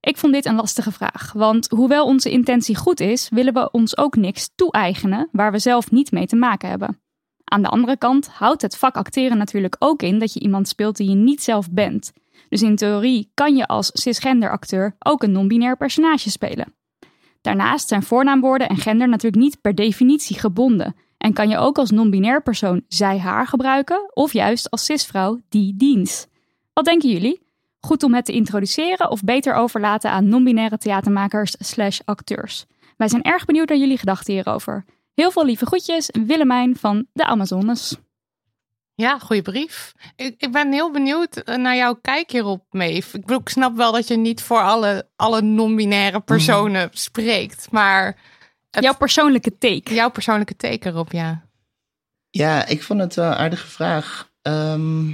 Ik 0.00 0.16
vond 0.16 0.32
dit 0.32 0.46
een 0.46 0.54
lastige 0.54 0.92
vraag, 0.92 1.32
want 1.32 1.70
hoewel 1.70 2.06
onze 2.06 2.30
intentie 2.30 2.76
goed 2.76 3.00
is, 3.00 3.28
willen 3.28 3.54
we 3.54 3.70
ons 3.70 3.96
ook 3.96 4.16
niks 4.16 4.50
toe-eigenen 4.54 5.28
waar 5.32 5.52
we 5.52 5.58
zelf 5.58 5.90
niet 5.90 6.10
mee 6.10 6.26
te 6.26 6.36
maken 6.36 6.68
hebben. 6.68 7.00
Aan 7.44 7.62
de 7.62 7.68
andere 7.68 7.96
kant 7.96 8.28
houdt 8.28 8.62
het 8.62 8.76
vak 8.76 8.96
acteren 8.96 9.38
natuurlijk 9.38 9.76
ook 9.78 10.02
in 10.02 10.18
dat 10.18 10.32
je 10.32 10.40
iemand 10.40 10.68
speelt 10.68 10.96
die 10.96 11.08
je 11.08 11.14
niet 11.14 11.42
zelf 11.42 11.70
bent. 11.70 12.12
Dus 12.48 12.62
in 12.62 12.76
theorie 12.76 13.30
kan 13.34 13.56
je 13.56 13.66
als 13.66 13.90
cisgender 13.92 14.50
acteur 14.50 14.96
ook 14.98 15.22
een 15.22 15.32
non-binair 15.32 15.76
personage 15.76 16.30
spelen. 16.30 16.77
Daarnaast 17.40 17.88
zijn 17.88 18.02
voornaamwoorden 18.02 18.68
en 18.68 18.76
gender 18.76 19.08
natuurlijk 19.08 19.42
niet 19.42 19.60
per 19.60 19.74
definitie 19.74 20.38
gebonden 20.38 20.94
en 21.18 21.32
kan 21.32 21.48
je 21.48 21.58
ook 21.58 21.78
als 21.78 21.90
non-binair 21.90 22.42
persoon 22.42 22.82
zij-haar 22.88 23.46
gebruiken 23.46 24.10
of 24.14 24.32
juist 24.32 24.70
als 24.70 24.84
cisvrouw 24.84 25.40
die 25.48 25.74
dienst. 25.76 26.28
Wat 26.72 26.84
denken 26.84 27.08
jullie? 27.08 27.46
Goed 27.80 28.02
om 28.02 28.14
het 28.14 28.24
te 28.24 28.32
introduceren 28.32 29.10
of 29.10 29.22
beter 29.22 29.54
overlaten 29.54 30.10
aan 30.10 30.28
non-binaire 30.28 30.78
theatermakers 30.78 31.54
slash 31.58 32.00
acteurs? 32.04 32.66
Wij 32.96 33.08
zijn 33.08 33.22
erg 33.22 33.44
benieuwd 33.44 33.68
naar 33.68 33.78
jullie 33.78 33.98
gedachten 33.98 34.34
hierover. 34.34 34.84
Heel 35.14 35.30
veel 35.30 35.44
lieve 35.44 35.66
groetjes, 35.66 36.10
Willemijn 36.26 36.76
van 36.76 37.06
de 37.12 37.24
Amazones. 37.24 37.96
Ja, 39.00 39.18
goede 39.18 39.42
brief. 39.42 39.92
Ik, 40.16 40.34
ik 40.38 40.52
ben 40.52 40.72
heel 40.72 40.90
benieuwd 40.92 41.36
eh, 41.36 41.56
naar 41.56 41.76
jouw 41.76 41.94
kijk 41.94 42.30
hierop, 42.30 42.64
Meef. 42.70 43.14
Ik, 43.14 43.20
bedoel, 43.20 43.40
ik 43.40 43.48
snap 43.48 43.76
wel 43.76 43.92
dat 43.92 44.08
je 44.08 44.16
niet 44.16 44.42
voor 44.42 44.60
alle, 44.62 45.08
alle 45.16 45.42
non-binaire 45.42 46.20
personen 46.20 46.88
spreekt, 46.92 47.70
maar... 47.70 48.16
het- 48.70 48.84
Jouw 48.84 48.96
persoonlijke 48.96 49.58
take. 49.58 49.94
jouw 49.94 50.10
persoonlijke 50.10 50.56
take 50.56 50.88
erop, 50.88 51.12
ja. 51.12 51.46
Ja, 52.30 52.66
ik 52.66 52.82
vond 52.82 53.00
het 53.00 53.14
wel 53.14 53.26
een 53.30 53.36
aardige 53.36 53.66
vraag. 53.66 54.30
Ehm, 54.42 55.06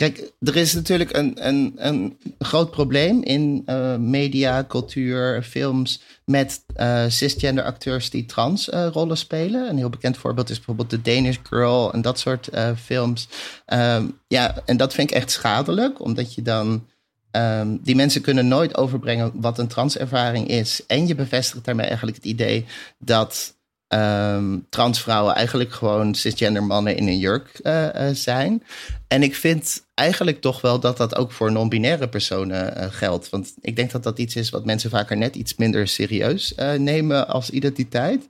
kijk, 0.00 0.32
er 0.40 0.56
is 0.56 0.74
natuurlijk 0.74 1.16
een, 1.16 1.46
een, 1.46 1.72
een 1.76 2.18
groot 2.38 2.70
probleem 2.70 3.22
in 3.22 3.62
eh, 3.66 3.96
media, 3.96 4.64
cultuur, 4.68 5.42
films 5.42 6.02
met 6.24 6.64
eh, 6.74 7.04
cisgender 7.08 7.64
acteurs 7.64 8.10
die 8.10 8.26
trans 8.26 8.68
eh, 8.68 8.86
rollen 8.92 9.16
spelen. 9.16 9.68
Een 9.68 9.76
heel 9.76 9.90
bekend 9.90 10.16
voorbeeld 10.16 10.50
is 10.50 10.56
bijvoorbeeld 10.56 10.88
The 10.88 11.02
Danish 11.02 11.36
Girl 11.42 11.92
en 11.92 12.02
dat 12.02 12.18
soort 12.18 12.48
films. 12.82 13.28
Ehm, 13.66 14.06
ja, 14.28 14.62
en 14.64 14.76
dat 14.76 14.94
vind 14.94 15.10
ik 15.10 15.16
echt 15.16 15.30
schadelijk, 15.30 16.04
omdat 16.04 16.34
je 16.34 16.42
dan 16.42 16.86
Ehm, 17.30 17.76
die 17.80 17.96
mensen 17.96 18.22
kunnen 18.22 18.48
nooit 18.48 18.76
overbrengen 18.76 19.32
wat 19.34 19.58
een 19.58 19.68
transervaring 19.68 20.48
is. 20.48 20.86
En 20.86 21.06
je 21.06 21.14
bevestigt 21.14 21.64
daarmee 21.64 21.86
eigenlijk 21.86 22.16
het 22.16 22.26
idee 22.26 22.66
dat 22.98 23.58
ehm, 23.90 24.58
transvrouwen 24.68 25.34
eigenlijk 25.34 25.72
gewoon 25.72 26.14
cisgender 26.14 26.64
mannen 26.64 26.96
in 26.96 27.08
een 27.08 27.18
jurk 27.18 27.58
eh, 27.62 28.08
eh, 28.08 28.14
zijn. 28.14 28.62
En 29.08 29.22
ik 29.22 29.34
vind 29.34 29.86
eigenlijk 29.94 30.40
toch 30.40 30.60
wel 30.60 30.80
dat 30.80 30.96
dat 30.96 31.16
ook 31.16 31.32
voor 31.32 31.52
non-binaire 31.52 32.08
personen 32.08 32.76
eh, 32.76 32.86
geldt. 32.90 33.30
Want 33.30 33.54
ik 33.60 33.76
denk 33.76 33.90
dat 33.90 34.02
dat 34.02 34.18
iets 34.18 34.36
is 34.36 34.50
wat 34.50 34.64
mensen 34.64 34.90
vaker 34.90 35.16
net 35.16 35.36
iets 35.36 35.56
minder 35.56 35.88
serieus 35.88 36.54
nemen 36.76 37.28
als 37.28 37.50
identiteit. 37.50 38.28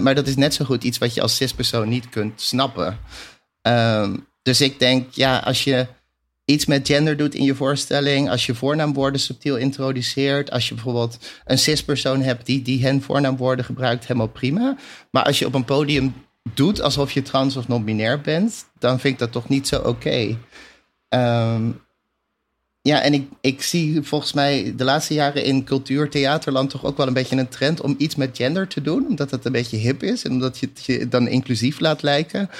Maar 0.00 0.14
dat 0.14 0.26
is 0.26 0.36
net 0.36 0.54
zo 0.54 0.64
goed 0.64 0.84
iets 0.84 0.98
wat 0.98 1.14
je 1.14 1.22
als 1.22 1.36
cispersoon 1.36 1.88
niet 1.88 2.08
kunt 2.08 2.40
snappen. 2.40 2.98
Ehm, 3.62 4.16
dus 4.42 4.60
ik 4.60 4.78
denk, 4.78 5.12
ja, 5.12 5.38
als 5.38 5.64
je 5.64 5.86
iets 6.50 6.66
met 6.66 6.86
gender 6.86 7.16
doet 7.16 7.34
in 7.34 7.44
je 7.44 7.54
voorstelling, 7.54 8.30
als 8.30 8.46
je 8.46 8.54
voornaamwoorden 8.54 9.20
subtiel 9.20 9.56
introduceert, 9.56 10.50
als 10.50 10.68
je 10.68 10.74
bijvoorbeeld 10.74 11.18
een 11.44 11.58
cispersoon 11.58 12.22
hebt 12.22 12.46
die, 12.46 12.62
die 12.62 12.82
hen 12.82 13.02
voornaamwoorden 13.02 13.64
gebruikt, 13.64 14.06
helemaal 14.06 14.28
prima. 14.28 14.76
Maar 15.10 15.24
als 15.24 15.38
je 15.38 15.46
op 15.46 15.54
een 15.54 15.64
podium 15.64 16.14
doet 16.54 16.80
alsof 16.80 17.12
je 17.12 17.22
trans 17.22 17.56
of 17.56 17.68
non-binair 17.68 18.20
bent, 18.20 18.64
dan 18.78 19.00
vind 19.00 19.12
ik 19.14 19.18
dat 19.18 19.32
toch 19.32 19.48
niet 19.48 19.68
zo 19.68 19.80
oké. 19.80 20.38
Ehm, 21.08 21.70
ja, 22.82 23.02
en 23.02 23.14
ik, 23.14 23.28
ik 23.40 23.62
zie 23.62 24.02
volgens 24.02 24.32
mij 24.32 24.72
de 24.76 24.84
laatste 24.84 25.14
jaren 25.14 25.44
in 25.44 25.64
cultuur, 25.64 26.10
theaterland 26.10 26.70
toch 26.70 26.84
ook 26.84 26.96
wel 26.96 27.06
een 27.06 27.12
beetje 27.12 27.36
een 27.36 27.48
trend 27.48 27.80
om 27.80 27.94
iets 27.98 28.14
met 28.14 28.36
gender 28.36 28.68
te 28.68 28.82
doen. 28.82 29.06
Omdat 29.08 29.30
het 29.30 29.44
een 29.44 29.52
beetje 29.52 29.76
hip 29.76 30.02
is 30.02 30.24
en 30.24 30.30
omdat 30.30 30.58
je 30.58 30.68
het 30.74 30.84
je 30.84 31.08
dan 31.08 31.28
inclusief 31.28 31.80
laat 31.80 32.02
lijken. 32.02 32.50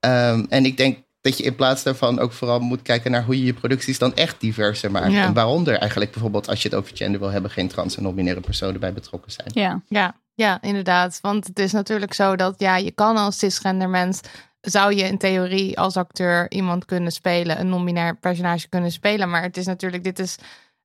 Ehm, 0.00 0.44
en 0.48 0.64
ik 0.64 0.76
denk 0.76 0.98
dat 1.28 1.38
je 1.38 1.44
in 1.44 1.54
plaats 1.54 1.82
daarvan 1.82 2.18
ook 2.18 2.32
vooral 2.32 2.60
moet 2.60 2.82
kijken 2.82 3.10
naar 3.10 3.24
hoe 3.24 3.38
je 3.38 3.44
je 3.44 3.54
producties 3.54 3.98
dan 3.98 4.14
echt 4.14 4.40
diverser 4.40 4.90
maakt. 4.90 5.12
Ja. 5.12 5.24
En 5.24 5.32
waaronder 5.32 5.78
eigenlijk 5.78 6.12
bijvoorbeeld 6.12 6.48
als 6.48 6.62
je 6.62 6.68
het 6.68 6.78
over 6.78 6.96
gender 6.96 7.20
wil 7.20 7.30
hebben, 7.30 7.50
geen 7.50 7.68
trans 7.68 7.96
en 7.96 8.02
non-binaire 8.02 8.40
personen 8.40 8.80
bij 8.80 8.92
betrokken 8.92 9.32
zijn. 9.32 9.48
Ja. 9.52 9.82
Ja, 9.88 10.14
ja, 10.34 10.62
inderdaad. 10.62 11.18
Want 11.20 11.46
het 11.46 11.58
is 11.58 11.72
natuurlijk 11.72 12.14
zo 12.14 12.36
dat 12.36 12.54
ja, 12.58 12.76
je 12.76 12.90
kan 12.90 13.16
als 13.16 13.38
cisgender 13.38 13.88
mens 13.88 14.20
zou 14.60 14.94
je 14.94 15.02
in 15.02 15.18
theorie 15.18 15.78
als 15.78 15.96
acteur 15.96 16.50
iemand 16.50 16.84
kunnen 16.84 17.12
spelen, 17.12 17.60
een 17.60 17.68
non-binair 17.68 18.16
personage 18.16 18.68
kunnen 18.68 18.92
spelen. 18.92 19.30
Maar 19.30 19.42
het 19.42 19.56
is 19.56 19.66
natuurlijk, 19.66 20.04
dit 20.04 20.18
is, 20.18 20.36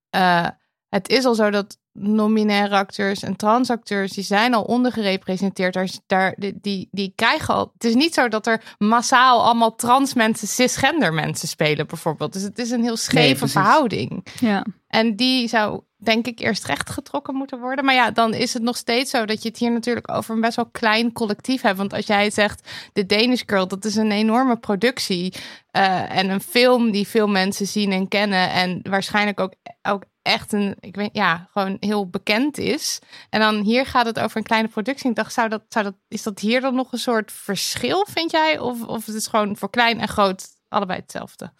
eh, 0.10 0.48
het 0.94 1.10
is 1.10 1.26
al 1.26 1.36
zo 1.36 1.50
dat 1.50 1.78
non-binaire 1.92 2.76
acteurs 2.76 3.24
en 3.24 3.36
transacteurs, 3.36 4.12
die 4.12 4.24
zijn 4.24 4.54
al 4.54 4.64
ondergerepresenteerd. 4.64 5.74
Daar, 5.74 5.90
daar, 6.08 6.36
die, 6.38 6.58
die, 6.62 6.88
die 6.92 7.14
krijgen 7.16 7.54
al, 7.54 7.72
het 7.74 7.84
is 7.84 7.94
niet 7.94 8.14
zo 8.14 8.28
dat 8.28 8.48
er 8.48 8.62
massaal 8.78 9.44
allemaal 9.44 9.76
trans 9.76 10.14
mensen, 10.14 10.48
cisgender 10.48 11.14
mensen 11.14 11.48
spelen 11.48 11.88
bijvoorbeeld. 11.88 12.34
Dus 12.34 12.42
het 12.42 12.60
is 12.60 12.72
een 12.72 12.84
heel 12.84 12.98
scheve 12.98 13.48
verhouding. 13.48 14.26
ja. 14.40 14.66
En 14.88 15.16
die 15.16 15.48
zou, 15.48 15.82
denk 15.98 16.28
ik, 16.28 16.40
eerst 16.40 16.66
rechtgetrokken 16.66 17.36
moeten 17.36 17.60
worden. 17.60 17.86
Maar 17.86 17.94
ja, 17.94 18.12
dan 18.12 18.34
is 18.34 18.54
het 18.54 18.64
nog 18.64 18.78
steeds 18.78 19.12
zo 19.12 19.26
dat 19.26 19.44
je 19.44 19.50
het 19.50 19.58
hier 19.58 19.72
natuurlijk 19.72 20.12
over 20.12 20.36
een 20.36 20.42
best 20.42 20.56
wel 20.56 20.70
klein 20.72 21.12
collectief 21.12 21.62
hebt. 21.62 21.78
Want 21.78 21.94
als 21.94 22.06
jij 22.06 22.30
zegt, 22.30 22.70
The 22.94 23.06
Danish 23.06 23.42
Girl, 23.46 23.68
dat 23.68 23.86
is 23.86 23.96
een 23.96 24.12
enorme 24.12 24.58
productie. 24.58 25.34
eh, 25.72 26.18
en 26.18 26.30
een 26.30 26.42
film 26.42 26.92
die 26.92 27.08
veel 27.08 27.28
mensen 27.28 27.68
zien 27.68 27.92
en 27.92 28.08
kennen. 28.08 28.50
En 28.52 28.80
waarschijnlijk 28.90 29.40
ook, 29.40 29.54
ook 29.82 30.04
echt 30.24 30.54
een, 30.54 30.76
ik 30.80 30.96
weet, 30.96 31.10
ja, 31.14 31.50
gewoon 31.52 31.78
heel 31.80 32.10
bekend 32.10 32.58
is. 32.58 33.00
En 33.30 33.40
dan 33.40 33.62
hier 33.62 33.86
gaat 33.86 34.06
het 34.06 34.20
over 34.20 34.38
een 34.38 34.44
kleine 34.44 34.68
productie. 34.68 35.10
Ik 35.10 35.16
dacht, 35.16 35.34
zou 35.34 35.50
dat, 35.50 35.64
zou 35.68 35.86
dat, 35.86 35.96
is 36.08 36.24
dat 36.24 36.40
hier 36.40 36.62
dan 36.62 36.76
nog 36.76 36.92
een 36.92 37.00
soort 37.00 37.32
verschil, 37.32 38.06
vind 38.10 38.32
jij? 38.32 38.60
Of, 38.60 38.84
of 38.84 39.06
het 39.06 39.16
is 39.16 39.28
gewoon 39.28 39.58
voor 39.58 39.70
klein 39.70 40.00
en 40.00 40.08
groot 40.08 40.46
allebei 40.68 41.00
hetzelfde? 41.00 41.54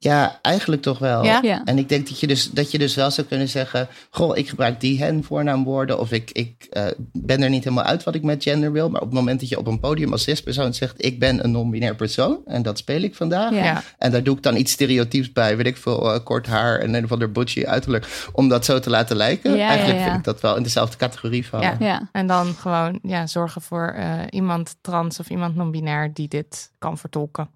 Ja, 0.00 0.38
eigenlijk 0.42 0.82
toch 0.82 0.98
wel. 0.98 1.24
Ja? 1.24 1.38
Ja. 1.42 1.64
En 1.64 1.78
ik 1.78 1.88
denk 1.88 2.08
dat 2.08 2.20
je, 2.20 2.26
dus, 2.26 2.50
dat 2.50 2.70
je 2.70 2.78
dus 2.78 2.94
wel 2.94 3.10
zou 3.10 3.26
kunnen 3.26 3.48
zeggen: 3.48 3.88
Goh, 4.10 4.36
ik 4.36 4.48
gebruik 4.48 4.80
die 4.80 5.02
hen 5.02 5.24
voornaamwoorden. 5.24 5.98
Of 5.98 6.12
ik, 6.12 6.30
ik 6.30 6.66
eh, 6.70 6.86
ben 7.12 7.42
er 7.42 7.50
niet 7.50 7.64
helemaal 7.64 7.84
uit 7.84 8.04
wat 8.04 8.14
ik 8.14 8.22
met 8.22 8.42
gender 8.42 8.72
wil. 8.72 8.90
Maar 8.90 9.00
op 9.00 9.06
het 9.06 9.16
moment 9.16 9.40
dat 9.40 9.48
je 9.48 9.58
op 9.58 9.66
een 9.66 9.80
podium 9.80 10.12
als 10.12 10.22
cispersoon 10.22 10.74
zegt: 10.74 11.04
Ik 11.04 11.18
ben 11.18 11.44
een 11.44 11.50
non-binair 11.50 11.94
persoon. 11.94 12.40
En 12.46 12.62
dat 12.62 12.78
speel 12.78 13.02
ik 13.02 13.14
vandaag. 13.14 13.52
Ja. 13.52 13.82
En 13.98 14.10
daar 14.10 14.22
doe 14.22 14.36
ik 14.36 14.42
dan 14.42 14.56
iets 14.56 14.72
stereotyps 14.72 15.32
bij. 15.32 15.56
Weet 15.56 15.66
ik 15.66 15.76
veel, 15.76 16.14
eh, 16.14 16.24
kort 16.24 16.46
haar 16.46 16.78
en 16.78 16.94
een 16.94 17.04
of 17.04 17.12
ander 17.12 17.32
butchy 17.32 17.64
uiterlijk. 17.64 18.28
Om 18.32 18.48
dat 18.48 18.64
zo 18.64 18.78
te 18.78 18.90
laten 18.90 19.16
lijken. 19.16 19.56
Ja, 19.56 19.68
eigenlijk 19.68 19.98
ja, 19.98 20.04
ja. 20.04 20.10
vind 20.10 20.18
ik 20.18 20.32
dat 20.32 20.40
wel 20.40 20.56
in 20.56 20.62
dezelfde 20.62 20.96
categorie. 20.96 21.46
Ja. 21.60 21.76
ja. 21.78 22.08
En 22.12 22.26
dan 22.26 22.54
gewoon 22.54 22.98
ja, 23.02 23.26
zorgen 23.26 23.62
voor 23.62 23.88
eh, 23.96 24.20
iemand 24.30 24.76
trans 24.80 25.20
of 25.20 25.30
iemand 25.30 25.54
non-binair 25.54 26.14
die 26.14 26.28
dit 26.28 26.70
kan 26.78 26.98
vertolken. 26.98 27.50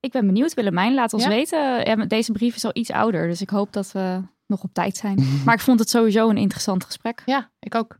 Ik 0.00 0.12
ben 0.12 0.26
benieuwd, 0.26 0.54
Willemijn. 0.54 0.94
Laat 0.94 1.12
ons 1.12 1.22
Ja? 1.22 1.28
weten. 1.28 2.08
Deze 2.08 2.32
brief 2.32 2.56
is 2.56 2.64
al 2.64 2.70
iets 2.74 2.90
ouder, 2.90 3.28
dus 3.28 3.40
ik 3.40 3.50
hoop 3.50 3.72
dat 3.72 3.92
we 3.92 4.20
nog 4.46 4.62
op 4.62 4.70
tijd 4.72 4.96
zijn. 4.96 5.18
Maar 5.44 5.54
ik 5.54 5.60
vond 5.60 5.78
het 5.78 5.90
sowieso 5.90 6.28
een 6.28 6.36
interessant 6.36 6.84
gesprek. 6.84 7.22
Ja, 7.26 7.50
ik 7.60 7.74
ook. 7.74 7.98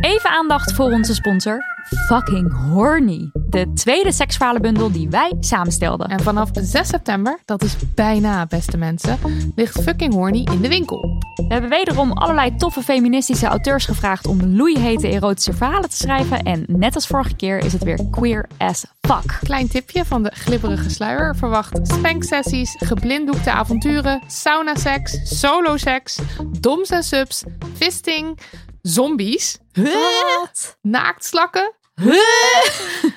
Even 0.00 0.30
aandacht 0.30 0.72
voor 0.72 0.90
onze 0.90 1.14
sponsor, 1.14 1.58
Fucking 2.06 2.52
Horny. 2.52 3.30
De 3.32 3.72
tweede 3.72 4.12
seksverhalenbundel 4.12 4.92
die 4.92 5.08
wij 5.08 5.32
samenstelden. 5.40 6.08
En 6.08 6.20
vanaf 6.20 6.48
6 6.52 6.88
september, 6.88 7.38
dat 7.44 7.62
is 7.62 7.76
bijna 7.94 8.46
beste 8.46 8.76
mensen, 8.76 9.18
ligt 9.54 9.82
Fucking 9.82 10.12
Horny 10.12 10.48
in 10.52 10.60
de 10.60 10.68
winkel. 10.68 11.18
We 11.34 11.46
hebben 11.48 11.70
wederom 11.70 12.12
allerlei 12.12 12.56
toffe 12.56 12.82
feministische 12.82 13.46
auteurs 13.46 13.84
gevraagd 13.84 14.26
om 14.26 14.56
loeihete 14.56 15.08
erotische 15.08 15.52
verhalen 15.52 15.90
te 15.90 15.96
schrijven. 15.96 16.42
En 16.42 16.64
net 16.66 16.94
als 16.94 17.06
vorige 17.06 17.36
keer 17.36 17.58
is 17.58 17.72
het 17.72 17.82
weer 17.82 18.00
queer 18.10 18.48
as 18.58 18.84
fuck. 19.00 19.38
Klein 19.42 19.68
tipje 19.68 20.04
van 20.04 20.22
de 20.22 20.30
glibberige 20.34 20.90
sluier 20.90 21.36
verwacht 21.36 21.78
spanksessies, 21.82 22.76
geblinddoekte 22.78 23.50
avonturen, 23.50 24.22
sauna-seks, 24.26 25.38
solo-seks, 25.38 26.18
doms 26.60 26.90
en 26.90 27.02
subs, 27.02 27.44
fisting, 27.74 28.38
zombies, 28.82 29.58
Wat? 29.72 30.76
naaktslakken 30.82 31.72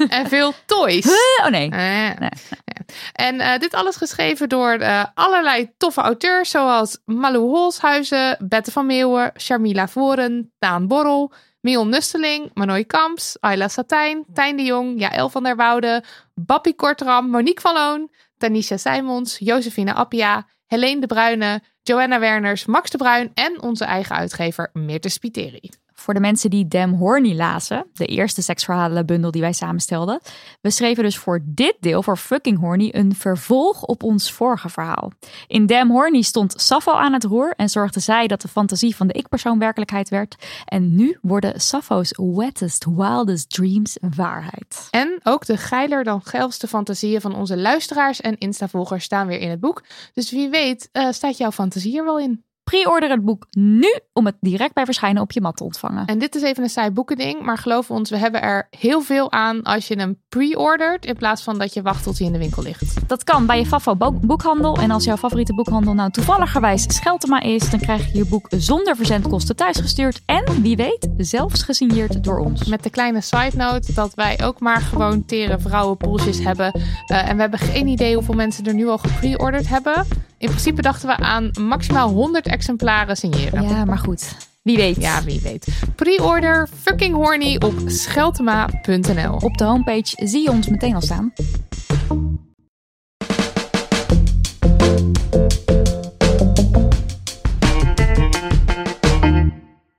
en 0.09 0.27
veel 0.27 0.53
toys. 0.65 1.05
Oh 1.41 1.47
nee. 1.49 1.69
Eh, 1.69 1.79
Nee. 2.19 2.29
ja. 2.65 2.81
En 3.13 3.39
eh, 3.39 3.59
dit 3.59 3.73
alles 3.73 3.95
geschreven 3.95 4.49
door 4.49 4.71
eh, 4.71 5.03
allerlei 5.13 5.73
toffe 5.77 6.01
auteurs, 6.01 6.49
zoals 6.49 6.99
Malou 7.05 7.43
Holshuizen, 7.49 8.37
Bette 8.47 8.71
van 8.71 8.85
Meeuwen, 8.85 9.31
Sharmila 9.37 9.87
Voren, 9.87 10.53
Daan 10.59 10.87
Borrel, 10.87 11.31
Mion 11.61 11.89
Nusteling, 11.89 12.51
Manoy 12.53 12.83
Kamps, 12.85 13.37
Ayla 13.39 13.67
Satijn, 13.67 14.25
Tijn 14.33 14.55
de 14.57 14.63
Jong, 14.63 14.99
Jaël 14.99 15.29
van 15.29 15.43
der 15.43 15.55
Woude, 15.55 16.03
Bappie 16.33 16.75
Kortram, 16.75 17.29
Monique 17.29 17.61
van 17.61 17.73
Loon, 17.73 18.11
Tanisha 18.37 18.77
Simons, 18.77 19.37
Josephine 19.39 19.93
Appia, 19.93 20.45
Helene 20.67 20.99
de 21.01 21.07
Bruyne, 21.07 21.61
Joanna 21.85 22.19
Werners, 22.19 22.65
Max 22.65 22.89
de 22.89 22.97
Bruin 22.97 23.31
en 23.33 23.61
onze 23.61 23.85
eigen 23.85 24.15
uitgever 24.15 24.69
Meerte 24.73 25.09
Spiteri. 25.09 25.69
Voor 26.03 26.13
de 26.13 26.19
mensen 26.19 26.49
die 26.49 26.67
Damn 26.67 26.93
Horny 26.95 27.35
lazen, 27.35 27.85
de 27.93 28.05
eerste 28.05 28.41
seksverhalenbundel 28.41 29.31
die 29.31 29.41
wij 29.41 29.53
samenstelden. 29.53 30.19
We 30.61 30.69
schreven 30.69 31.03
dus 31.03 31.17
voor 31.17 31.41
dit 31.45 31.75
deel, 31.79 32.03
voor 32.03 32.17
Fucking 32.17 32.59
Horny, 32.59 32.89
een 32.91 33.15
vervolg 33.15 33.83
op 33.83 34.03
ons 34.03 34.31
vorige 34.31 34.69
verhaal. 34.69 35.11
In 35.47 35.65
Damn 35.65 35.91
Horny 35.91 36.21
stond 36.21 36.53
Sappho 36.61 36.91
aan 36.91 37.13
het 37.13 37.23
roer 37.23 37.53
en 37.55 37.69
zorgde 37.69 37.99
zij 37.99 38.27
dat 38.27 38.41
de 38.41 38.47
fantasie 38.47 38.95
van 38.95 39.07
de 39.07 39.13
ik-persoon 39.13 39.59
werkelijkheid 39.59 40.09
werd. 40.09 40.35
En 40.65 40.95
nu 40.95 41.17
worden 41.21 41.61
Sappho's 41.61 42.11
wettest, 42.17 42.85
wildest 42.85 43.49
dreams 43.49 43.97
waarheid. 44.15 44.87
En 44.91 45.19
ook 45.23 45.45
de 45.45 45.57
geiler 45.57 46.03
dan 46.03 46.21
geilste 46.23 46.67
fantasieën 46.67 47.21
van 47.21 47.35
onze 47.35 47.57
luisteraars 47.57 48.21
en 48.21 48.37
Insta-volgers 48.37 49.03
staan 49.03 49.27
weer 49.27 49.39
in 49.39 49.49
het 49.49 49.59
boek. 49.59 49.83
Dus 50.13 50.31
wie 50.31 50.49
weet 50.49 50.89
eh, 50.91 51.11
staat 51.11 51.37
jouw 51.37 51.51
fantasie 51.51 51.97
er 51.97 52.05
wel 52.05 52.19
in. 52.19 52.43
Pre-order 52.63 53.09
het 53.09 53.25
boek 53.25 53.45
nu 53.51 53.99
om 54.13 54.25
het 54.25 54.35
direct 54.39 54.73
bij 54.73 54.85
verschijnen 54.85 55.21
op 55.21 55.31
je 55.31 55.41
mat 55.41 55.57
te 55.57 55.63
ontvangen. 55.63 56.05
En 56.05 56.19
dit 56.19 56.35
is 56.35 56.41
even 56.41 56.63
een 56.63 56.69
saai 56.69 56.91
boekending, 56.91 57.41
maar 57.41 57.57
geloof 57.57 57.91
ons, 57.91 58.09
we 58.09 58.17
hebben 58.17 58.41
er 58.41 58.67
heel 58.69 59.01
veel 59.01 59.31
aan 59.31 59.63
als 59.63 59.87
je 59.87 59.95
hem 59.95 60.19
pre-ordert 60.29 61.05
in 61.05 61.15
plaats 61.15 61.43
van 61.43 61.57
dat 61.57 61.73
je 61.73 61.81
wacht 61.81 62.03
tot 62.03 62.17
hij 62.17 62.27
in 62.27 62.33
de 62.33 62.39
winkel 62.39 62.63
ligt. 62.63 63.07
Dat 63.09 63.23
kan 63.23 63.45
bij 63.45 63.57
je 63.59 63.65
Fafo 63.65 63.95
bo- 63.95 64.11
boekhandel. 64.11 64.77
En 64.77 64.91
als 64.91 65.03
jouw 65.03 65.17
favoriete 65.17 65.53
boekhandel 65.53 65.93
nou 65.93 66.11
toevalligerwijs 66.11 66.83
Scheltema 66.87 67.41
is, 67.41 67.69
dan 67.69 67.79
krijg 67.79 68.11
je 68.11 68.17
je 68.17 68.25
boek 68.25 68.47
zonder 68.57 68.95
verzendkosten 68.95 69.55
thuisgestuurd. 69.55 70.21
En 70.25 70.61
wie 70.61 70.75
weet, 70.75 71.07
zelfs 71.17 71.63
gesigneerd 71.63 72.23
door 72.23 72.37
ons. 72.39 72.65
Met 72.65 72.83
de 72.83 72.89
kleine 72.89 73.21
side 73.21 73.51
note 73.57 73.93
dat 73.93 74.13
wij 74.13 74.43
ook 74.43 74.59
maar 74.59 74.81
gewoon 74.81 75.25
tere 75.25 75.59
vrouwenpoeltjes 75.59 76.39
hebben. 76.43 76.81
Eh, 77.05 77.29
en 77.29 77.35
we 77.35 77.41
hebben 77.41 77.59
geen 77.59 77.87
idee 77.87 78.15
hoeveel 78.15 78.33
mensen 78.35 78.65
er 78.65 78.73
nu 78.73 78.87
al 78.87 78.97
gepre-orderd 78.97 79.67
hebben. 79.69 80.05
In 80.43 80.49
principe 80.49 80.81
dachten 80.81 81.07
we 81.07 81.17
aan 81.17 81.51
maximaal 81.61 82.09
100 82.09 82.47
exemplaren 82.47 83.17
signeren. 83.17 83.63
Ja, 83.63 83.85
maar 83.85 83.97
goed. 83.97 84.35
Wie 84.61 84.77
weet. 84.77 84.95
Ja, 85.01 85.23
wie 85.23 85.41
weet. 85.41 85.67
Pre-order 85.95 86.67
fucking 86.81 87.15
horny 87.15 87.55
op 87.55 87.73
scheltema.nl. 87.85 89.35
Op 89.35 89.57
de 89.57 89.63
homepage 89.63 90.27
zie 90.27 90.41
je 90.41 90.49
ons 90.49 90.67
meteen 90.67 90.95
al 90.95 91.01
staan. 91.01 91.33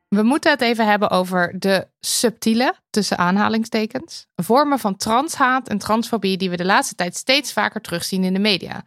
We 0.09 0.23
moeten 0.23 0.51
het 0.51 0.61
even 0.61 0.87
hebben 0.87 1.11
over 1.11 1.55
de 1.59 1.87
subtiele, 2.01 2.75
tussen 2.91 3.19
aanhalingstekens, 3.19 4.27
vormen 4.37 4.79
van 4.79 4.97
transhaat 4.97 5.69
en 5.69 5.79
transfobie 5.79 6.37
die 6.37 6.51
we 6.51 6.57
de 6.57 6.65
laatste 6.65 6.95
tijd 6.95 7.17
steeds 7.17 7.53
vaker 7.53 7.81
terugzien 7.81 8.25
in 8.25 8.33
de 8.33 8.39
media. 8.39 8.85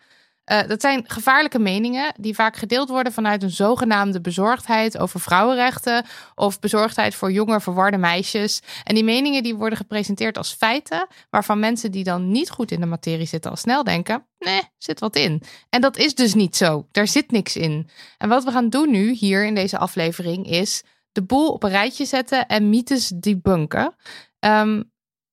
Eh, 0.48 0.68
dat 0.68 0.82
zijn 0.82 1.04
gevaarlijke 1.08 1.60
meningen 1.60 2.13
die 2.20 2.36
vaak 2.36 2.56
gedeeld 2.56 2.89
worden 2.89 3.13
vanuit 3.13 3.44
een 3.44 3.50
zogenaamde 3.50 4.22
bezorgdheid 4.22 4.98
over 4.98 5.20
vrouwenrechten 5.20 6.06
of 6.36 6.60
bezorgdheid 6.60 7.16
voor 7.16 7.32
jonge 7.32 7.62
verwarde 7.62 7.98
meisjes. 7.98 8.62
En 8.84 8.96
die 8.96 9.04
meningen 9.04 9.44
die 9.44 9.56
worden 9.56 9.77
gepresenteerd 9.77 10.38
als 10.38 10.54
feiten 10.54 11.08
waarvan 11.30 11.60
mensen 11.60 11.92
die 11.92 12.04
dan 12.04 12.32
niet 12.32 12.50
goed 12.50 12.72
in 12.72 12.80
de 12.80 12.86
materie 12.86 13.25
zitten 13.25 13.51
al 13.51 13.58
snel 13.58 13.84
denken, 13.84 14.25
nee, 14.39 14.62
zit 14.77 15.00
wat 15.00 15.16
in. 15.16 15.42
En 15.70 15.82
dat 15.82 15.98
is 15.98 16.16
dus 16.16 16.34
niet 16.34 16.56
zo. 16.56 16.88
Daar 16.92 17.08
zit 17.08 17.32
niks 17.32 17.56
in. 17.56 17.89
En 18.18 18.30
wat 18.30 18.44
we 18.44 18.51
gaan 18.51 18.70
doen 18.70 18.92
nu 18.92 19.12
hier 19.12 19.46
in 19.46 19.56
deze 19.56 19.77
aflevering 19.77 20.50
is 20.50 20.84
de 21.12 21.24
boel 21.24 21.51
op 21.51 21.63
een 21.63 21.70
rijtje 21.70 22.06
zetten 22.06 22.48
en 22.48 22.70
mythes 22.70 23.08
debunken. 23.08 23.96
Ehm, 24.39 24.82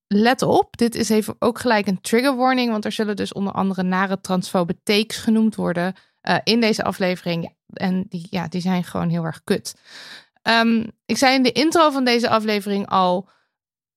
let 0.07 0.41
op, 0.41 0.77
dit 0.77 0.95
is 0.95 1.09
even 1.09 1.35
ook 1.39 1.59
gelijk 1.59 1.87
een 1.87 2.01
trigger 2.01 2.35
warning, 2.35 2.71
want 2.71 2.85
er 2.85 2.91
zullen 2.91 3.15
dus 3.15 3.33
onder 3.33 3.53
andere 3.53 3.83
nare 3.83 4.21
transfobe 4.21 4.77
takes 4.83 5.17
genoemd 5.17 5.55
worden 5.55 5.93
eh, 6.21 6.37
in 6.43 6.61
deze 6.61 6.83
aflevering. 6.83 7.53
En 7.73 8.05
die, 8.09 8.27
ja, 8.29 8.47
die 8.47 8.61
zijn 8.61 8.83
gewoon 8.83 9.09
heel 9.09 9.23
erg 9.23 9.41
kut. 9.43 9.75
Ehm, 10.41 10.87
ik 11.05 11.17
zei 11.17 11.35
in 11.35 11.43
de 11.43 11.51
intro 11.51 11.89
van 11.89 12.05
deze 12.05 12.29
aflevering 12.29 12.87
al, 12.87 13.29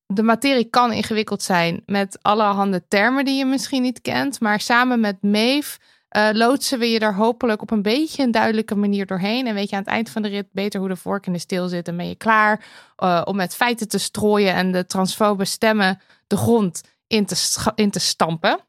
de 0.05 0.23
materie 0.23 0.69
kan 0.69 0.91
ingewikkeld 0.91 1.41
zijn 1.41 1.83
met 1.85 2.17
allerhande 2.21 2.87
termen 2.87 3.25
die 3.25 3.37
je 3.37 3.45
misschien 3.45 3.81
niet 3.81 4.01
kent, 4.01 4.39
maar 4.39 4.59
samen 4.59 4.99
met 4.99 5.21
Maeve 5.21 5.79
eh, 6.09 6.29
loodsen 6.33 6.79
we 6.79 6.89
je 6.89 6.99
er 6.99 7.15
hopelijk 7.15 7.61
op 7.61 7.71
een 7.71 7.81
beetje 7.81 8.23
een 8.23 8.31
duidelijke 8.31 8.75
manier 8.75 9.05
doorheen. 9.05 9.47
En 9.47 9.53
weet 9.53 9.69
je 9.69 9.75
aan 9.75 9.81
het 9.81 9.91
eind 9.91 10.09
van 10.09 10.21
de 10.21 10.27
rit 10.27 10.47
beter 10.51 10.79
hoe 10.79 10.89
de 10.89 10.95
vork 10.95 11.25
in 11.25 11.33
de 11.33 11.39
steel 11.39 11.67
zit. 11.67 11.87
En 11.87 11.97
ben 11.97 12.07
je 12.07 12.15
klaar 12.15 12.65
uh, 13.03 13.21
om 13.25 13.35
met 13.35 13.55
feiten 13.55 13.87
te 13.87 13.97
strooien 13.97 14.53
en 14.53 14.71
de 14.71 14.85
transfobe 14.85 15.45
stemmen 15.45 16.01
de 16.27 16.37
grond 16.37 16.81
in 17.07 17.25
te, 17.25 17.71
in 17.75 17.91
te 17.91 17.99
stampen. 17.99 18.59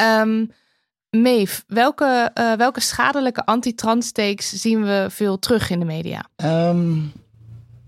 Um, 0.00 0.52
Maeve, 1.10 1.62
welke, 1.66 2.30
uh, 2.34 2.52
welke 2.52 2.80
schadelijke 2.80 3.44
anti-trans 3.44 4.12
takes 4.12 4.48
zien 4.48 4.84
we 4.84 5.06
veel 5.10 5.38
terug 5.38 5.70
in 5.70 5.78
de 5.78 5.84
media? 5.84 6.28
Um, 6.36 7.12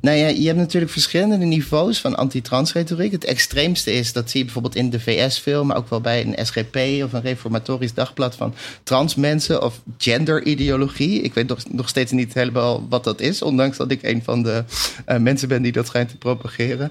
nou 0.00 0.16
ja, 0.16 0.26
je 0.26 0.46
hebt 0.46 0.58
natuurlijk 0.58 0.92
verschillende 0.92 1.44
niveaus 1.44 2.00
van 2.00 2.16
anti-trans-retoriek. 2.16 3.12
Het 3.12 3.24
extreemste 3.24 3.92
is, 3.92 4.12
dat 4.12 4.30
zie 4.30 4.38
je 4.38 4.44
bijvoorbeeld 4.44 4.74
in 4.76 4.90
de 4.90 5.00
VS 5.00 5.38
veel, 5.38 5.64
maar 5.64 5.76
ook 5.76 5.90
wel 5.90 6.00
bij 6.00 6.26
een 6.26 6.46
SGP 6.46 6.76
of 7.04 7.12
een 7.12 7.22
reformatorisch 7.22 7.94
dagblad 7.94 8.36
van 8.36 8.54
trans 8.82 9.14
mensen 9.14 9.62
of 9.62 9.80
genderideologie. 9.98 11.20
Ik 11.20 11.34
weet 11.34 11.48
nog, 11.48 11.58
nog 11.70 11.88
steeds 11.88 12.12
niet 12.12 12.34
helemaal 12.34 12.86
wat 12.88 13.04
dat 13.04 13.20
is, 13.20 13.42
ondanks 13.42 13.76
dat 13.76 13.90
ik 13.90 14.02
een 14.02 14.22
van 14.24 14.42
de 14.42 14.64
uh, 15.08 15.16
mensen 15.16 15.48
ben 15.48 15.62
die 15.62 15.72
dat 15.72 15.86
schijnt 15.86 16.08
te 16.08 16.16
propageren. 16.16 16.90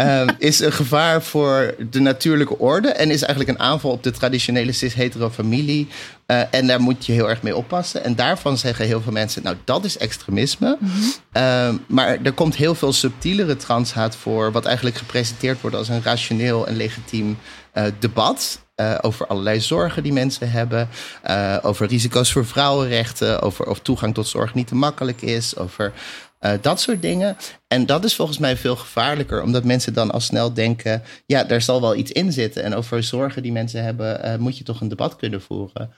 uh, 0.00 0.26
is 0.38 0.60
een 0.60 0.72
gevaar 0.72 1.22
voor 1.22 1.74
de 1.90 2.00
natuurlijke 2.00 2.58
orde 2.58 2.88
en 2.88 3.10
is 3.10 3.22
eigenlijk 3.22 3.58
een 3.58 3.64
aanval 3.64 3.90
op 3.90 4.02
de 4.02 4.10
traditionele 4.10 4.72
cis-hetero 4.72 5.30
familie. 5.30 5.88
Uh, 6.26 6.40
en 6.50 6.66
daar 6.66 6.80
moet 6.80 7.06
je 7.06 7.12
heel 7.12 7.28
erg 7.28 7.42
mee 7.42 7.56
oppassen. 7.56 8.04
En 8.04 8.14
daarvan 8.14 8.58
zeggen 8.58 8.86
heel 8.86 9.00
veel 9.00 9.12
mensen, 9.12 9.42
nou 9.42 9.56
dat 9.64 9.84
is 9.84 9.98
extremisme. 9.98 10.76
Mm 10.80 10.88
-hmm. 10.90 11.12
uh, 11.42 11.78
maar 11.86 12.18
er 12.22 12.32
komt 12.32 12.56
heel 12.56 12.74
veel 12.74 12.92
subtielere 12.92 13.56
transhaat 13.56 14.16
voor, 14.16 14.52
wat 14.52 14.64
eigenlijk 14.64 14.96
gepresenteerd 14.96 15.60
wordt 15.60 15.76
als 15.76 15.88
een 15.88 16.02
rationeel 16.02 16.66
en 16.66 16.76
legitiem 16.76 17.38
uh, 17.74 17.84
debat. 17.98 18.64
over 19.00 19.26
allerlei 19.26 19.60
zorgen 19.60 20.02
die 20.02 20.12
mensen 20.12 20.50
hebben. 20.50 20.88
over 21.62 21.86
risico's 21.86 22.32
voor 22.32 22.46
vrouwenrechten. 22.46 23.42
Over 23.42 23.66
of 23.66 23.80
toegang 23.80 24.14
tot 24.14 24.28
zorg 24.28 24.54
niet 24.54 24.66
te 24.66 24.74
makkelijk 24.74 25.22
is. 25.22 25.56
Over 25.56 25.92
uh, 26.40 26.52
dat 26.60 26.80
soort 26.80 27.02
dingen. 27.02 27.36
En 27.68 27.86
dat 27.86 28.04
is 28.04 28.14
volgens 28.14 28.38
mij 28.38 28.56
veel 28.56 28.76
gevaarlijker, 28.76 29.42
omdat 29.42 29.64
mensen 29.64 29.94
dan 29.94 30.10
al 30.10 30.20
snel 30.20 30.52
denken: 30.52 31.02
ja, 31.26 31.44
daar 31.44 31.62
zal 31.62 31.80
wel 31.80 31.94
iets 31.94 32.12
in 32.12 32.32
zitten. 32.32 32.62
En 32.62 32.74
over 32.74 33.02
zorgen 33.02 33.42
die 33.42 33.52
mensen 33.52 33.82
hebben, 33.82 34.24
uh, 34.24 34.36
moet 34.36 34.58
je 34.58 34.64
toch 34.64 34.80
een 34.80 34.88
debat 34.88 35.16
kunnen 35.16 35.42
voeren. 35.42 35.92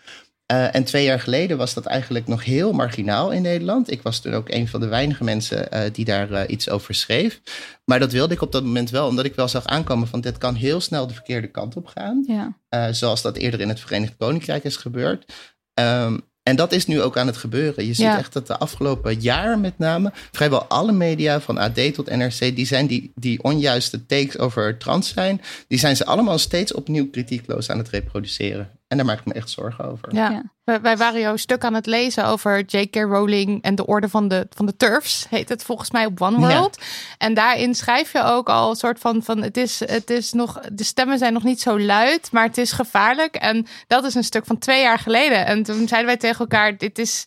Uh, 0.53 0.75
en 0.75 0.85
twee 0.85 1.05
jaar 1.05 1.21
geleden 1.21 1.57
was 1.57 1.75
dat 1.75 1.87
eigenlijk 1.87 2.27
nog 2.27 2.45
heel 2.45 2.73
marginaal 2.73 3.31
in 3.31 3.43
Nederland. 3.43 3.91
Ik 3.91 4.03
was 4.03 4.21
toen 4.21 4.35
ook 4.35 4.49
een 4.51 4.69
van 4.69 4.81
de 4.81 4.87
weinige 4.87 5.25
mensen 5.25 5.93
die 5.93 6.05
daar 6.05 6.47
iets 6.47 6.71
over 6.71 6.95
schreef. 6.95 7.41
Maar 7.85 7.99
dat 7.99 8.13
wilde 8.13 8.35
ik 8.35 8.43
op 8.43 8.53
dat 8.53 8.65
moment 8.65 8.91
wel, 8.91 9.07
omdat 9.09 9.25
ik 9.25 9.35
wel 9.35 9.49
zag 9.49 9.67
aankomen 9.67 10.09
van 10.09 10.21
dit 10.21 10.39
kan 10.39 10.55
heel 10.55 10.81
snel 10.81 11.07
de 11.07 11.15
verkeerde 11.15 11.47
kant 11.47 11.77
op 11.77 11.87
gaan. 11.87 12.25
Ja. 12.27 12.93
zoals 12.93 13.23
dat 13.23 13.37
eerder 13.37 13.61
in 13.61 13.69
het 13.69 13.81
Verenigd 13.81 14.17
Koninkrijk 14.17 14.65
is 14.65 14.77
gebeurd. 14.77 15.33
Um, 15.81 16.29
en 16.49 16.57
dat 16.57 16.73
is 16.73 16.87
nu 16.87 17.03
ook 17.03 17.17
aan 17.17 17.27
het 17.27 17.37
gebeuren. 17.37 17.87
Je 17.87 17.95
ziet 17.95 18.05
Ja. 18.05 18.19
echt 18.19 18.33
dat 18.33 18.47
de 18.47 18.59
afgelopen 18.59 19.21
jaar 19.21 19.59
met 19.59 19.79
name... 19.79 20.13
vrijwel 20.33 20.65
alle 20.65 20.93
media, 20.93 21.41
van 21.41 21.59
AD 21.59 21.95
tot 21.95 22.11
NRC... 22.17 22.39
die 22.39 22.67
zijn 22.67 22.87
die, 22.87 23.13
die 23.15 23.43
onjuiste 23.43 24.07
takes 24.07 24.39
over 24.39 24.77
trans 24.77 25.09
zijn... 25.09 25.41
die 25.69 25.79
zijn 25.79 25.97
ze 25.97 26.07
allemaal 26.07 26.39
steeds 26.39 26.75
opnieuw 26.75 27.11
kritiekloos 27.11 27.71
aan 27.71 27.79
het 27.79 27.89
reproduceren. 27.89 28.71
En 28.89 28.97
daar 28.97 29.07
maak 29.07 29.19
ik 29.19 29.25
me 29.27 29.33
echt 29.33 29.51
zorgen 29.51 29.85
over. 29.85 30.15
Ja. 30.15 30.31
Ja. 30.65 30.81
Wij, 30.81 30.97
waren 30.97 31.21
jouw 31.21 31.37
stuk 31.37 31.65
aan 31.65 31.75
het 31.75 31.87
lezen 31.87 32.25
over 32.27 32.61
J.K. 32.65 32.95
Rowling 32.95 33.63
en 33.63 33.75
de 33.75 33.87
orde 33.87 34.09
van 34.09 34.29
de, 34.29 34.47
van 34.51 34.67
de 34.67 34.77
turfs, 34.77 35.27
heet 35.31 35.49
het 35.49 35.63
volgens 35.65 35.91
mij 35.91 36.07
op 36.07 36.21
One 36.21 36.37
World. 36.39 36.79
En 37.19 37.35
daarin 37.35 37.75
schrijf 37.75 38.13
je 38.13 38.23
ook 38.23 38.49
al 38.49 38.71
een 38.71 38.77
soort 38.77 38.99
van, 38.99 39.23
van 39.23 39.43
het, 39.43 39.57
is, 39.57 39.81
het 39.81 40.11
is 40.11 40.33
nog, 40.33 40.61
de 40.73 40.85
stemmen 40.85 41.19
zijn 41.19 41.33
nog 41.33 41.43
niet 41.43 41.61
zo 41.61 41.81
luid, 41.81 42.33
maar 42.33 42.45
het 42.45 42.59
is 42.59 42.73
gevaarlijk. 42.73 43.35
En 43.37 43.67
dat 43.87 44.05
is 44.05 44.15
een 44.15 44.25
stuk 44.25 44.47
van 44.47 44.59
twee 44.59 44.83
jaar 44.83 44.99
geleden. 44.99 45.47
En 45.47 45.63
toen 45.63 45.89
zeiden 45.89 46.07
wij 46.07 46.17
tegen 46.17 46.39
elkaar, 46.39 46.77
dit 46.77 46.99
is, 46.99 47.27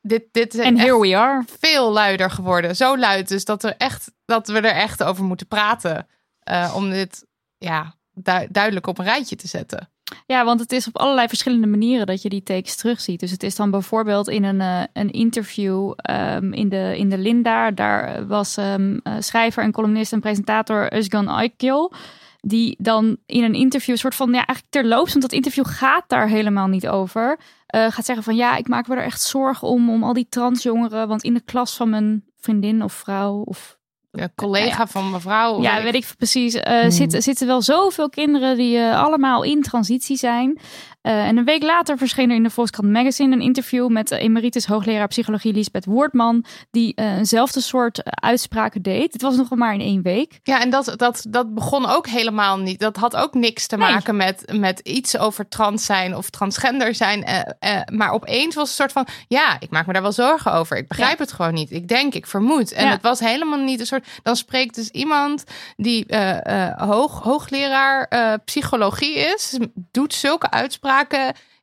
dit, 0.00 0.22
dit 0.32 0.54
is 0.54 0.60
En 0.60 0.78
here 0.78 1.00
we 1.00 1.16
are. 1.16 1.44
veel 1.60 1.90
luider 1.92 2.30
geworden. 2.30 2.76
Zo 2.76 2.98
luid 2.98 3.28
dus 3.28 3.44
dat, 3.44 3.64
er 3.64 3.74
echt, 3.76 4.10
dat 4.24 4.48
we 4.48 4.58
er 4.58 4.64
echt 4.82 5.02
over 5.02 5.24
moeten 5.24 5.46
praten. 5.46 6.06
eh, 6.40 6.72
om 6.76 6.90
dit 6.90 7.26
ja, 7.58 7.94
du- 8.12 8.46
duidelijk 8.50 8.86
op 8.86 8.98
een 8.98 9.04
rijtje 9.04 9.36
te 9.36 9.48
zetten. 9.48 9.88
Ja, 10.26 10.44
want 10.44 10.60
het 10.60 10.72
is 10.72 10.86
op 10.86 10.98
allerlei 10.98 11.28
verschillende 11.28 11.66
manieren 11.66 12.06
dat 12.06 12.22
je 12.22 12.28
die 12.28 12.42
takes 12.42 12.76
terugziet. 12.76 13.20
Dus 13.20 13.30
het 13.30 13.42
is 13.42 13.56
dan 13.56 13.70
bijvoorbeeld 13.70 14.28
in 14.28 14.44
een, 14.44 14.60
eh, 14.60 14.82
een 14.92 15.10
interview 15.10 15.92
ehm, 15.96 16.52
in, 16.52 16.68
de, 16.68 16.94
in 16.96 17.08
de 17.08 17.18
Linda. 17.18 17.70
Daar 17.70 18.26
was 18.26 18.56
ehm, 18.56 18.98
eh, 19.02 19.14
schrijver 19.18 19.62
en 19.62 19.72
columnist 19.72 20.12
en 20.12 20.20
presentator 20.20 20.92
Özgan 20.92 21.28
Aykil. 21.28 21.92
Die 22.40 22.76
dan 22.78 23.16
in 23.26 23.44
een 23.44 23.54
interview, 23.54 23.90
een 23.90 23.98
soort 23.98 24.14
van, 24.14 24.28
ja, 24.28 24.34
eigenlijk 24.34 24.68
terloops, 24.70 25.10
want 25.10 25.22
dat 25.22 25.32
interview 25.32 25.66
gaat 25.66 26.04
daar 26.06 26.28
helemaal 26.28 26.66
niet 26.66 26.88
over. 26.88 27.38
eh, 27.66 27.90
gaat 27.90 28.04
zeggen 28.04 28.24
van, 28.24 28.36
ja, 28.36 28.56
ik 28.56 28.68
maak 28.68 28.88
me 28.88 28.96
er 28.96 29.02
echt 29.02 29.22
zorgen 29.22 29.68
om, 29.68 29.90
om 29.90 30.04
al 30.04 30.12
die 30.12 30.26
transjongeren. 30.28 31.08
Want 31.08 31.22
in 31.22 31.34
de 31.34 31.40
klas 31.44 31.76
van 31.76 31.90
mijn 31.90 32.24
vriendin 32.36 32.82
of 32.82 32.92
vrouw 32.92 33.42
of 33.44 33.78
Een 34.14 34.32
collega 34.34 34.86
van 34.86 35.10
mevrouw. 35.10 35.62
ja, 35.62 35.82
weet 35.82 35.94
ik 35.94 36.06
precies. 36.18 36.54
eh 36.54 36.84
zitten, 36.88 37.22
zitten 37.22 37.46
wel 37.46 37.62
zoveel 37.62 38.08
kinderen 38.08 38.56
die 38.56 38.78
eh, 38.78 39.02
allemaal 39.02 39.42
in 39.42 39.62
transitie 39.62 40.16
zijn. 40.16 40.58
Eh, 41.04 41.26
en 41.26 41.36
een 41.36 41.44
week 41.44 41.62
later 41.62 41.98
verscheen 41.98 42.30
er 42.30 42.36
in 42.36 42.42
de 42.42 42.50
Volkskrant 42.50 42.92
Magazine 42.92 43.34
een 43.34 43.40
interview 43.42 43.88
met 43.88 44.08
de 44.08 44.18
emeritus 44.18 44.66
hoogleraar 44.66 45.08
psychologie 45.08 45.52
Lisbeth 45.52 45.84
Woordman, 45.84 46.44
die 46.70 46.94
eh, 46.94 47.16
eenzelfde 47.16 47.60
soort 47.60 48.02
eh, 48.02 48.12
uitspraken 48.14 48.82
deed. 48.82 49.12
Het 49.12 49.22
was 49.22 49.36
nog 49.36 49.50
maar 49.50 49.74
in 49.74 49.80
één 49.80 50.02
week. 50.02 50.38
Ja, 50.42 50.60
en 50.60 50.70
dat, 50.70 50.92
dat, 50.96 51.24
dat 51.28 51.54
begon 51.54 51.86
ook 51.86 52.06
helemaal 52.06 52.58
niet. 52.58 52.80
Dat 52.80 52.96
had 52.96 53.16
ook 53.16 53.34
niks 53.34 53.66
te 53.66 53.76
Nee. 53.76 53.90
maken 53.92 54.16
met, 54.16 54.52
met 54.52 54.78
iets 54.80 55.18
over 55.18 55.48
trans 55.48 55.84
zijn 55.84 56.16
of 56.16 56.30
transgender 56.30 56.94
zijn. 56.94 57.24
eh, 57.24 57.40
eh, 57.58 57.80
maar 57.92 58.10
opeens 58.10 58.54
was 58.54 58.70
het 58.70 58.78
een 58.80 58.88
soort 58.90 59.06
van: 59.06 59.14
ja, 59.28 59.56
ik 59.60 59.70
maak 59.70 59.86
me 59.86 59.92
daar 59.92 60.02
wel 60.02 60.12
zorgen 60.12 60.52
over. 60.52 60.76
Ik 60.76 60.88
begrijp 60.88 61.18
het 61.18 61.32
gewoon 61.32 61.54
niet. 61.54 61.70
Ik 61.70 61.88
denk, 61.88 62.14
ik 62.14 62.26
vermoed. 62.26 62.72
En 62.72 62.84
Ja. 62.84 62.90
het 62.90 63.02
was 63.02 63.20
helemaal 63.20 63.58
niet 63.58 63.80
een 63.80 63.86
soort. 63.86 64.06
Dan 64.22 64.36
spreekt 64.36 64.74
dus 64.74 64.88
iemand 64.88 65.44
die 65.76 66.06
eh, 66.06 66.68
eh, 66.68 66.78
hoog, 66.88 67.22
hoogleraar 67.22 68.06
eh, 68.08 68.32
psychologie 68.44 69.14
is, 69.14 69.58
doet 69.90 70.14
zulke 70.14 70.50
uitspraken 70.50 70.92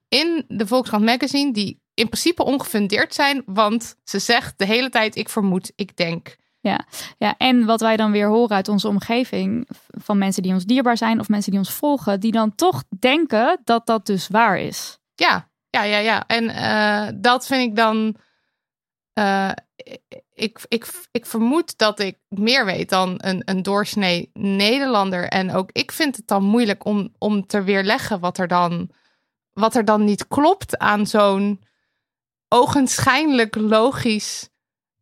in 0.07 0.45
de 0.47 0.67
Volkskrant 0.67 1.05
Magazine, 1.05 1.53
die 1.53 1.79
in 1.93 2.09
principe 2.09 2.43
ongefundeerd 2.43 3.13
zijn, 3.13 3.43
want 3.45 3.95
ze 4.03 4.19
zegt 4.19 4.53
de 4.57 4.65
hele 4.65 4.89
tijd: 4.89 5.15
ik 5.15 5.29
vermoed, 5.29 5.71
ik 5.75 5.95
denk. 5.97 6.39
Ja. 6.59 6.85
ja, 7.17 7.37
en 7.37 7.65
wat 7.65 7.81
wij 7.81 7.97
dan 7.97 8.11
weer 8.11 8.27
horen 8.27 8.55
uit 8.55 8.67
onze 8.67 8.87
omgeving 8.87 9.67
van 9.87 10.17
mensen 10.17 10.43
die 10.43 10.53
ons 10.53 10.65
dierbaar 10.65 10.97
zijn 10.97 11.19
of 11.19 11.29
mensen 11.29 11.51
die 11.51 11.59
ons 11.59 11.71
volgen, 11.71 12.19
die 12.19 12.31
dan 12.31 12.55
toch 12.55 12.83
denken 12.99 13.61
dat 13.63 13.85
dat 13.85 14.05
dus 14.05 14.27
waar 14.27 14.59
is. 14.59 14.99
Ja, 15.15 15.49
ja, 15.69 15.83
ja, 15.83 15.97
ja. 15.97 16.23
En 16.27 16.43
uh, 16.43 17.21
dat 17.21 17.45
vind 17.47 17.69
ik 17.69 17.75
dan. 17.75 18.15
Uh, 19.19 19.51
ik, 20.33 20.59
ik, 20.67 20.87
ik 21.11 21.25
vermoed 21.25 21.77
dat 21.77 21.99
ik 21.99 22.17
meer 22.27 22.65
weet 22.65 22.89
dan 22.89 23.15
een, 23.17 23.41
een 23.45 23.63
doorsnee 23.63 24.29
Nederlander. 24.33 25.27
En 25.27 25.53
ook 25.53 25.69
ik 25.71 25.91
vind 25.91 26.15
het 26.15 26.27
dan 26.27 26.43
moeilijk 26.43 26.85
om, 26.85 27.13
om 27.17 27.47
te 27.47 27.63
weerleggen 27.63 28.19
wat 28.19 28.37
er 28.37 28.47
dan, 28.47 28.89
wat 29.53 29.75
er 29.75 29.85
dan 29.85 30.03
niet 30.03 30.27
klopt 30.27 30.77
aan 30.77 31.07
zo'n 31.07 31.61
ogenschijnlijk 32.47 33.55
logisch 33.55 34.49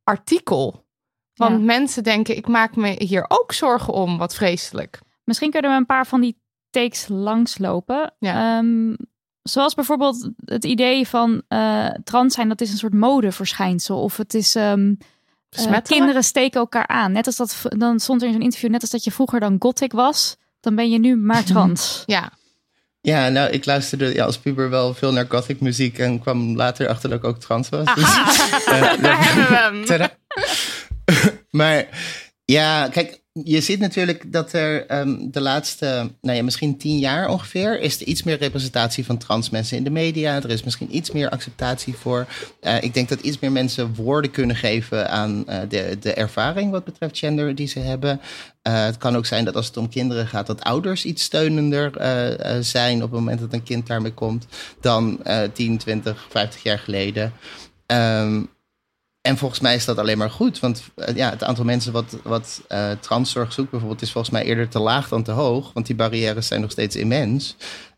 artikel. 0.03 0.87
Want 1.33 1.59
ja. 1.59 1.65
mensen 1.65 2.03
denken, 2.03 2.35
ik 2.35 2.47
maak 2.47 2.75
me 2.75 2.95
hier 2.97 3.25
ook 3.27 3.53
zorgen 3.53 3.93
om, 3.93 4.17
wat 4.17 4.35
vreselijk. 4.35 4.99
Misschien 5.23 5.51
kunnen 5.51 5.71
we 5.71 5.77
een 5.77 5.85
paar 5.85 6.07
van 6.07 6.21
die 6.21 6.41
takes 6.69 7.07
langslopen. 7.07 8.13
Ja. 8.19 8.57
Um, 8.57 8.97
zoals 9.43 9.73
bijvoorbeeld 9.73 10.29
het 10.45 10.65
idee 10.65 11.07
van 11.07 11.41
uh, 11.49 11.89
trans 12.03 12.33
zijn, 12.33 12.49
dat 12.49 12.61
is 12.61 12.71
een 12.71 12.77
soort 12.77 12.93
modeverschijnsel. 12.93 14.01
Of 14.01 14.17
het 14.17 14.33
is 14.33 14.55
um, 14.55 14.97
uh, 15.59 15.77
kinderen 15.83 16.23
steken 16.23 16.59
elkaar 16.59 16.87
aan. 16.87 17.11
Net 17.11 17.25
als 17.25 17.35
dat, 17.35 17.65
dan 17.77 17.99
stond 17.99 18.21
er 18.21 18.27
in 18.27 18.33
zo'n 18.33 18.43
interview, 18.43 18.71
net 18.71 18.81
als 18.81 18.89
dat 18.89 19.03
je 19.03 19.11
vroeger 19.11 19.39
dan 19.39 19.55
gothic 19.59 19.91
was, 19.91 20.37
dan 20.59 20.75
ben 20.75 20.89
je 20.89 20.99
nu 20.99 21.15
maar 21.15 21.43
trans. 21.51 22.03
ja. 22.05 22.31
Ja, 23.01 23.29
nou, 23.29 23.49
ik 23.49 23.65
luisterde 23.65 24.13
ja, 24.13 24.25
als 24.25 24.37
puber 24.37 24.69
wel 24.69 24.93
veel 24.93 25.11
naar 25.11 25.25
gothic 25.29 25.59
muziek 25.61 25.99
en 25.99 26.19
kwam 26.19 26.55
later 26.55 26.87
achter 26.87 27.09
dat 27.09 27.17
ik 27.17 27.25
ook 27.25 27.39
trans 27.39 27.69
was. 27.69 27.95
Dus, 27.95 28.17
uh, 28.17 28.81
Daar 29.01 29.25
hebben 29.25 29.87
we 29.87 29.93
hem. 29.93 30.09
maar 31.59 31.87
ja, 32.45 32.87
kijk, 32.87 33.21
je 33.31 33.61
ziet 33.61 33.79
natuurlijk 33.79 34.31
dat 34.31 34.53
er 34.53 34.99
um, 34.99 35.31
de 35.31 35.41
laatste, 35.41 36.11
nou 36.21 36.37
ja, 36.37 36.43
misschien 36.43 36.77
tien 36.77 36.99
jaar 36.99 37.29
ongeveer, 37.29 37.79
is 37.79 37.99
er 37.99 38.07
iets 38.07 38.23
meer 38.23 38.37
representatie 38.37 39.05
van 39.05 39.17
trans 39.17 39.49
mensen 39.49 39.77
in 39.77 39.83
de 39.83 39.89
media. 39.89 40.35
Er 40.35 40.49
is 40.49 40.63
misschien 40.63 40.95
iets 40.95 41.11
meer 41.11 41.29
acceptatie 41.29 41.95
voor. 41.95 42.27
Uh, 42.61 42.83
ik 42.83 42.93
denk 42.93 43.09
dat 43.09 43.19
iets 43.19 43.39
meer 43.39 43.51
mensen 43.51 43.95
woorden 43.95 44.31
kunnen 44.31 44.55
geven 44.55 45.09
aan 45.09 45.43
uh, 45.47 45.59
de, 45.69 45.97
de 45.99 46.13
ervaring 46.13 46.71
wat 46.71 46.83
betreft 46.83 47.17
gender 47.17 47.55
die 47.55 47.67
ze 47.67 47.79
hebben. 47.79 48.21
Uh, 48.67 48.83
het 48.85 48.97
kan 48.97 49.15
ook 49.15 49.25
zijn 49.25 49.45
dat 49.45 49.55
als 49.55 49.67
het 49.67 49.77
om 49.77 49.89
kinderen 49.89 50.27
gaat, 50.27 50.47
dat 50.47 50.63
ouders 50.63 51.05
iets 51.05 51.23
steunender 51.23 51.91
zijn 52.63 52.95
op 52.95 53.01
het 53.01 53.19
moment 53.19 53.39
dat 53.39 53.53
een 53.53 53.63
kind 53.63 53.87
daarmee 53.87 54.13
komt 54.13 54.47
dan 54.81 55.21
10, 55.53 55.77
20, 55.77 56.27
50 56.29 56.63
jaar 56.63 56.79
geleden. 56.79 57.33
Um, 57.87 58.49
en 59.21 59.37
volgens 59.37 59.59
mij 59.59 59.75
is 59.75 59.85
dat 59.85 59.97
alleen 59.97 60.17
maar 60.17 60.29
goed. 60.29 60.59
Want 60.59 60.83
uh, 60.95 61.15
ja, 61.15 61.29
het 61.29 61.43
aantal 61.43 61.65
mensen 61.65 61.91
wat, 61.91 62.17
wat 62.23 62.61
uh, 62.69 62.91
transzorg 62.91 63.53
zoekt 63.53 63.69
bijvoorbeeld... 63.69 64.01
is 64.01 64.11
volgens 64.11 64.33
mij 64.33 64.43
eerder 64.43 64.67
te 64.67 64.79
laag 64.79 65.09
dan 65.09 65.23
te 65.23 65.31
hoog. 65.31 65.73
Want 65.73 65.85
die 65.85 65.95
barrières 65.95 66.47
zijn 66.47 66.61
nog 66.61 66.71
steeds 66.71 66.95
immens. 66.95 67.55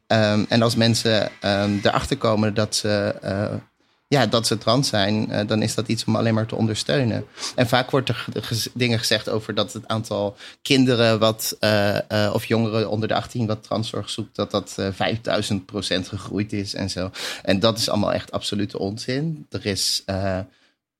Um, 0.07 0.45
en 0.49 0.61
als 0.61 0.75
mensen 0.75 1.31
um, 1.41 1.79
erachter 1.83 2.17
komen 2.17 2.53
dat 2.53 2.75
ze, 2.75 3.15
uh, 3.23 3.59
ja, 4.07 4.25
dat 4.25 4.47
ze 4.47 4.57
trans 4.57 4.87
zijn... 4.87 5.47
dan 5.47 5.61
is 5.61 5.75
dat 5.75 5.87
iets 5.87 6.03
om 6.03 6.15
alleen 6.15 6.33
maar 6.33 6.45
te 6.45 6.55
ondersteunen. 6.55 7.25
En 7.55 7.67
vaak 7.67 7.91
wordt 7.91 8.09
er 8.09 8.25
dingen 8.73 8.99
gezegd 8.99 9.29
over 9.29 9.53
dat 9.53 9.73
het 9.73 9.87
aantal 9.87 10.35
kinderen... 10.61 11.19
Wat, 11.19 11.57
of 12.33 12.45
jongeren 12.45 12.89
onder 12.89 13.07
de 13.07 13.13
18 13.15 13.47
wat 13.47 13.63
transzorg 13.63 14.09
zoekt... 14.09 14.35
dat 14.35 14.51
dat 14.51 14.75
5000 14.91 15.65
procent 15.65 16.07
gegroeid 16.07 16.53
is 16.53 16.73
en 16.73 16.89
zo. 16.89 17.11
En 17.41 17.59
dat 17.59 17.77
is 17.77 17.89
allemaal 17.89 18.13
echt 18.13 18.31
absolute 18.31 18.79
onzin. 18.79 19.45
Er 19.49 19.65
is... 19.65 20.03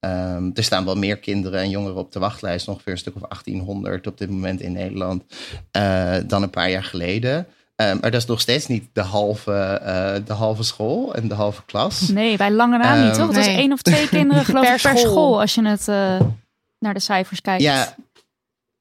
Um, 0.06 0.52
er 0.54 0.64
staan 0.64 0.86
wel 0.86 0.96
meer 0.96 1.18
kinderen 1.18 1.60
en 1.60 1.70
jongeren 1.70 1.98
op 1.98 2.12
de 2.12 2.20
wachtlijst, 2.20 2.68
ongeveer 2.68 2.92
een 2.92 2.98
stuk 2.98 3.16
of 3.16 3.22
1800 3.22 4.08
op 4.08 4.18
dit 4.18 4.30
moment 4.30 4.62
in 4.62 4.72
Nederland, 4.72 5.24
uh, 5.78 6.16
dan 6.28 6.42
een 6.42 6.50
paar 6.50 6.70
jaar 6.70 6.84
geleden. 6.84 7.38
Um, 7.38 7.46
maar 7.76 8.12
dat 8.12 8.22
is 8.22 8.26
nog 8.26 8.42
steeds 8.42 8.68
niet 8.68 8.90
de 8.94 9.02
halve, 9.02 9.82
uh, 9.82 10.26
de 10.28 10.34
halve 10.34 10.64
school 10.64 11.16
en 11.16 11.28
de 11.28 11.34
halve 11.34 11.66
klas. 11.66 12.08
Nee, 12.08 12.38
bij 12.38 12.52
lange 12.52 12.78
naam 12.78 12.98
um, 13.00 13.06
niet, 13.06 13.14
toch? 13.14 13.28
Het 13.28 13.36
nee. 13.36 13.50
is 13.50 13.56
één 13.56 13.72
of 13.72 13.82
twee 13.82 14.08
kinderen 14.08 14.46
geloof 14.50 14.66
per 14.66 14.76
ik 14.76 14.82
per 14.82 14.98
school. 14.98 15.12
school, 15.12 15.40
als 15.40 15.56
je 15.56 15.68
het 15.68 15.88
uh, 15.88 16.20
naar 16.80 16.94
de 16.94 17.00
cijfers 17.00 17.42
kijkt. 17.42 17.64
Ja, 17.64 17.96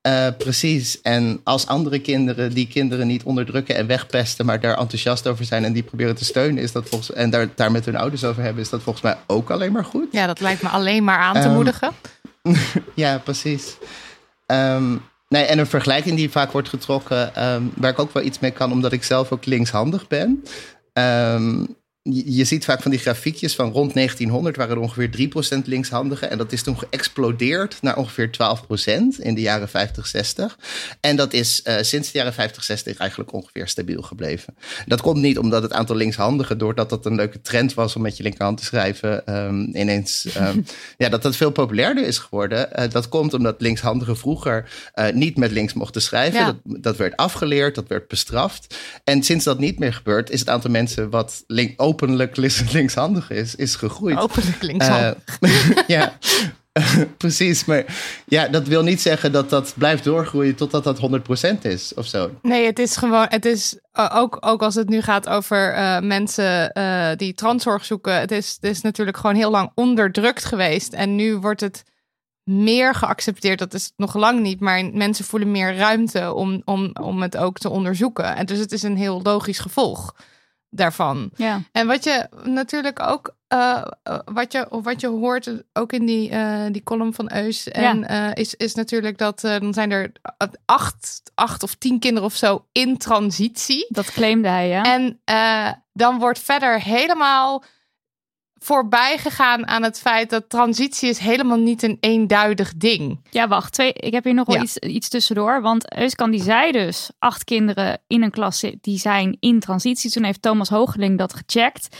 uh, 0.09 0.27
precies. 0.39 1.01
En 1.01 1.41
als 1.45 1.67
andere 1.67 1.99
kinderen 1.99 2.53
die 2.55 2.67
kinderen 2.67 3.07
niet 3.07 3.23
onderdrukken 3.23 3.77
en 3.77 3.87
wegpesten, 3.87 4.47
maar 4.47 4.61
daar 4.61 4.79
enthousiast 4.79 5.27
over 5.27 5.45
zijn 5.45 5.65
en 5.65 5.73
die 5.73 5.83
proberen 5.83 6.15
te 6.15 6.25
steunen, 6.25 6.63
is 6.63 6.73
dat 6.73 6.89
volgens 6.89 7.13
en 7.13 7.31
daar, 7.31 7.49
daar 7.55 7.71
met 7.71 7.85
hun 7.85 7.97
ouders 7.97 8.25
over 8.25 8.43
hebben, 8.43 8.63
is 8.63 8.71
dat 8.71 8.83
volgens 8.83 9.05
mij 9.05 9.17
ook 9.27 9.51
alleen 9.51 9.73
maar 9.73 9.85
goed. 9.85 10.09
Ja, 10.11 10.27
dat 10.27 10.41
lijkt 10.41 10.63
me 10.63 10.69
alleen 10.69 11.05
maar 11.05 11.19
aan 11.19 11.41
te 11.41 11.49
um, 11.49 11.55
moedigen. 11.55 11.91
ja, 12.95 13.19
precies. 13.19 13.77
Um, 14.47 15.03
nee, 15.29 15.45
en 15.45 15.59
een 15.59 15.67
vergelijking 15.67 16.17
die 16.17 16.31
vaak 16.31 16.53
wordt 16.53 16.69
getrokken, 16.69 17.45
um, 17.45 17.73
waar 17.77 17.91
ik 17.91 17.99
ook 17.99 18.13
wel 18.13 18.23
iets 18.23 18.39
mee 18.39 18.51
kan, 18.51 18.73
omdat 18.73 18.93
ik 18.93 19.05
zelf 19.05 19.33
ook 19.33 19.47
linkshandig 19.47 20.09
ben. 20.09 20.45
Um, 20.93 21.79
je 22.03 22.45
ziet 22.45 22.65
vaak 22.65 22.83
van 22.83 22.91
die 22.91 23.01
grafiekjes 23.01 23.55
van 23.55 23.71
rond 23.71 23.95
1900 23.95 24.57
waren 24.57 24.77
er 24.77 24.83
ongeveer 24.83 25.31
3% 25.57 25.65
linkshandigen. 25.65 26.31
En 26.31 26.39
dat 26.39 26.53
is 26.53 26.63
toen 26.63 26.79
geëxplodeerd 26.79 27.79
naar 27.81 27.97
ongeveer 27.97 28.31
12% 28.31 28.33
in 29.19 29.35
de 29.35 29.41
jaren 29.41 29.69
50, 29.69 30.07
60. 30.07 30.59
En 31.01 31.17
dat 31.17 31.33
is 31.33 31.63
uh, 31.65 31.77
sinds 31.81 32.11
de 32.11 32.19
jaren 32.19 32.33
50, 32.33 32.65
60 32.65 32.97
eigenlijk 32.97 33.33
ongeveer 33.33 33.69
stabiel 33.69 34.03
gebleven. 34.03 34.55
Dat 34.87 35.01
komt 35.01 35.21
niet 35.21 35.39
omdat 35.39 35.63
het 35.63 35.73
aantal 35.73 35.97
linkshandigen, 35.97 36.59
doordat 36.59 36.91
dat 36.91 37.07
een 37.07 37.15
leuke 37.15 37.41
trend 37.41 37.75
was 37.75 37.97
om 37.97 38.03
met 38.03 38.17
je 38.17 38.23
linkerhand 38.23 38.59
te 38.59 38.65
schrijven, 38.65 39.35
um, 39.37 39.77
ineens, 39.77 40.27
um, 40.37 40.65
ja, 40.99 41.09
dat 41.09 41.23
dat 41.23 41.37
veel 41.37 41.51
populairder 41.51 42.07
is 42.07 42.19
geworden. 42.19 42.69
Uh, 42.79 42.91
dat 42.91 43.09
komt 43.09 43.35
omdat 43.35 43.61
linkshandigen 43.61 44.17
vroeger 44.17 44.71
uh, 44.95 45.09
niet 45.13 45.37
met 45.37 45.51
links 45.51 45.73
mochten 45.73 46.03
schrijven. 46.03 46.41
Ja. 46.41 46.47
Dat, 46.47 46.83
dat 46.83 46.97
werd 46.97 47.17
afgeleerd, 47.17 47.75
dat 47.75 47.89
werd 47.89 48.09
bestraft. 48.09 48.77
En 49.05 49.23
sinds 49.23 49.45
dat 49.45 49.59
niet 49.59 49.79
meer 49.79 49.93
gebeurt, 49.93 50.31
is 50.31 50.41
het 50.41 50.49
aantal 50.49 50.71
mensen 50.71 51.11
wat 51.11 51.45
link, 51.47 51.81
openlijk 51.91 52.37
linkshandig 52.73 53.31
is, 53.31 53.55
is 53.55 53.75
gegroeid. 53.75 54.19
Openlijk 54.19 54.63
linkshandig. 54.63 55.17
Uh, 55.41 55.71
ja, 55.97 56.19
precies. 57.17 57.65
Maar 57.65 57.85
ja, 58.27 58.49
dat 58.49 58.67
wil 58.67 58.83
niet 58.83 59.01
zeggen 59.01 59.33
dat 59.33 59.51
dat 59.51 59.75
blijft 59.77 60.05
doorgroeien 60.05 60.55
totdat 60.55 60.85
dat 60.85 61.01
100% 61.57 61.59
is 61.63 61.95
of 61.95 62.07
zo. 62.07 62.31
Nee, 62.43 62.67
het 62.67 62.79
is 62.79 62.97
gewoon, 62.97 63.27
het 63.29 63.45
is 63.45 63.79
ook, 63.93 64.37
ook 64.41 64.63
als 64.63 64.75
het 64.75 64.89
nu 64.89 65.01
gaat 65.01 65.29
over 65.29 65.75
uh, 65.77 66.01
mensen 66.01 66.71
uh, 66.75 67.11
die 67.17 67.35
transzorg 67.35 67.85
zoeken. 67.85 68.21
Het 68.21 68.31
is, 68.31 68.59
het 68.61 68.71
is 68.71 68.81
natuurlijk 68.81 69.17
gewoon 69.17 69.37
heel 69.37 69.51
lang 69.51 69.71
onderdrukt 69.75 70.45
geweest. 70.45 70.93
En 70.93 71.15
nu 71.15 71.37
wordt 71.37 71.61
het 71.61 71.83
meer 72.45 72.95
geaccepteerd. 72.95 73.59
Dat 73.59 73.75
is 73.75 73.93
nog 73.97 74.15
lang 74.15 74.41
niet, 74.41 74.61
maar 74.61 74.85
mensen 74.93 75.25
voelen 75.25 75.51
meer 75.51 75.77
ruimte 75.77 76.33
om, 76.33 76.63
om, 76.65 76.91
om 77.01 77.23
het 77.23 77.37
ook 77.37 77.59
te 77.59 77.71
onderzoeken. 77.71 78.37
En 78.37 78.47
dus 78.47 78.59
het 78.59 78.73
is 78.73 78.83
een 78.83 78.97
heel 78.97 79.21
logisch 79.23 79.59
gevolg 79.59 80.15
daarvan. 80.71 81.31
Ja. 81.35 81.63
En 81.73 81.87
wat 81.87 82.05
je 82.05 82.29
natuurlijk 82.43 83.03
ook, 83.03 83.35
uh, 83.55 83.85
wat, 84.25 84.53
je, 84.53 84.71
of 84.71 84.85
wat 84.85 85.01
je 85.01 85.07
hoort, 85.07 85.51
ook 85.73 85.93
in 85.93 86.07
die, 86.07 86.31
uh, 86.31 86.65
die 86.71 86.83
column 86.83 87.15
van 87.15 87.33
Eus, 87.33 87.69
en, 87.69 87.99
ja. 87.99 88.35
is, 88.35 88.55
is 88.55 88.75
natuurlijk 88.75 89.19
dat 89.19 89.41
dan 89.41 89.75
zijn 89.75 89.91
er 89.91 90.13
acht, 90.65 91.23
acht 91.35 91.63
of 91.63 91.75
tien 91.75 91.99
kinderen 91.99 92.29
of 92.29 92.35
zo 92.35 92.67
in 92.73 92.97
transitie. 92.97 93.87
Dat 93.89 94.13
claimde 94.13 94.49
hij, 94.49 94.69
ja. 94.69 94.83
En 94.83 95.21
dan 95.93 96.19
wordt 96.19 96.39
verder 96.39 96.81
helemaal 96.81 97.65
voorbij 98.63 99.19
gegaan 99.19 99.67
aan 99.67 99.83
het 99.83 100.01
feit 100.01 100.31
dat 100.31 100.49
transitie 100.49 101.09
is 101.09 101.19
helemaal 101.19 101.59
niet 101.59 101.83
een 101.83 101.97
eenduidig 102.01 102.73
ding. 102.77 103.21
Ja, 103.31 103.49
wacht. 103.49 103.73
Twee, 103.73 103.93
ik 103.93 104.13
heb 104.13 104.25
hier 104.25 104.35
nog 104.35 104.47
wel 104.47 104.57
ja. 104.57 104.63
iets, 104.63 104.77
iets 104.77 105.09
tussendoor. 105.09 105.63
Want 105.63 105.97
Euskan 105.97 106.31
die 106.31 106.43
zei 106.43 106.73
dus 106.73 107.11
acht 107.19 107.45
kinderen 107.45 108.01
in 108.07 108.23
een 108.23 108.31
klas 108.31 108.65
die 108.81 108.99
zijn 108.99 109.37
in 109.41 109.61
transitie. 109.61 110.11
Toen 110.11 110.25
heeft 110.25 110.43
Thomas 110.43 110.69
Hoogeling 110.69 111.19
dat 111.19 111.35
gecheckt. 111.35 111.97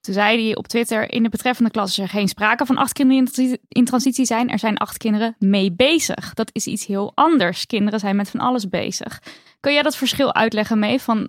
Toen 0.00 0.14
zei 0.14 0.46
hij 0.46 0.56
op 0.56 0.66
Twitter, 0.66 1.12
in 1.12 1.22
de 1.22 1.28
betreffende 1.28 1.70
klas 1.70 1.90
is 1.90 1.98
er 1.98 2.08
geen 2.08 2.28
sprake 2.28 2.66
van 2.66 2.76
acht 2.76 2.92
kinderen 2.92 3.58
in 3.68 3.84
transitie 3.84 4.24
zijn. 4.24 4.50
Er 4.50 4.58
zijn 4.58 4.76
acht 4.76 4.96
kinderen 4.96 5.36
mee 5.38 5.72
bezig. 5.72 6.34
Dat 6.34 6.50
is 6.52 6.66
iets 6.66 6.86
heel 6.86 7.12
anders. 7.14 7.66
Kinderen 7.66 8.00
zijn 8.00 8.16
met 8.16 8.30
van 8.30 8.40
alles 8.40 8.68
bezig. 8.68 9.22
Kun 9.60 9.72
jij 9.72 9.82
dat 9.82 9.96
verschil 9.96 10.34
uitleggen 10.34 10.78
mee 10.78 11.00
van 11.00 11.28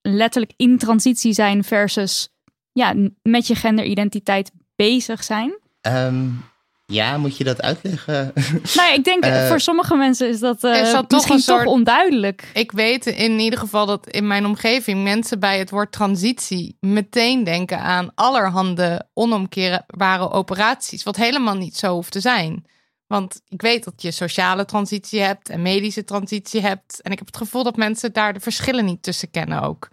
letterlijk 0.00 0.52
in 0.56 0.78
transitie 0.78 1.32
zijn 1.32 1.64
versus 1.64 2.28
ja, 2.72 2.94
met 3.22 3.46
je 3.46 3.54
genderidentiteit 3.54 4.50
bezig 4.76 5.24
zijn? 5.24 5.58
Um, 5.82 6.44
ja, 6.92 7.18
moet 7.18 7.36
je 7.36 7.44
dat 7.44 7.62
uitleggen? 7.62 8.32
Nou, 8.76 8.94
ik 8.94 9.04
denk 9.04 9.24
uh, 9.24 9.48
voor 9.48 9.60
sommige 9.60 9.96
mensen 9.96 10.28
is 10.28 10.38
dat, 10.38 10.64
uh, 10.64 10.80
is 10.80 10.92
dat 10.92 11.10
misschien 11.10 11.36
toch, 11.36 11.44
soort, 11.44 11.64
toch, 11.64 11.72
onduidelijk. 11.72 12.50
Ik 12.54 12.72
weet 12.72 13.06
in 13.06 13.38
ieder 13.38 13.58
geval 13.58 13.86
dat 13.86 14.08
in 14.08 14.26
mijn 14.26 14.46
omgeving 14.46 15.02
mensen 15.02 15.40
bij 15.40 15.58
het 15.58 15.70
woord 15.70 15.92
transitie 15.92 16.76
meteen 16.80 17.44
denken 17.44 17.78
aan 17.80 18.10
allerhande 18.14 19.06
onomkeerbare 19.14 20.30
operaties, 20.30 21.02
wat 21.02 21.16
helemaal 21.16 21.56
niet 21.56 21.76
zo 21.76 21.94
hoeft 21.94 22.12
te 22.12 22.20
zijn. 22.20 22.66
Want 23.06 23.40
ik 23.48 23.62
weet 23.62 23.84
dat 23.84 24.02
je 24.02 24.10
sociale 24.10 24.64
transitie 24.64 25.20
hebt 25.20 25.48
en 25.48 25.62
medische 25.62 26.04
transitie 26.04 26.60
hebt. 26.60 27.00
En 27.02 27.12
ik 27.12 27.18
heb 27.18 27.26
het 27.26 27.36
gevoel 27.36 27.62
dat 27.62 27.76
mensen 27.76 28.12
daar 28.12 28.32
de 28.32 28.40
verschillen 28.40 28.84
niet 28.84 29.02
tussen 29.02 29.30
kennen 29.30 29.62
ook. 29.62 29.88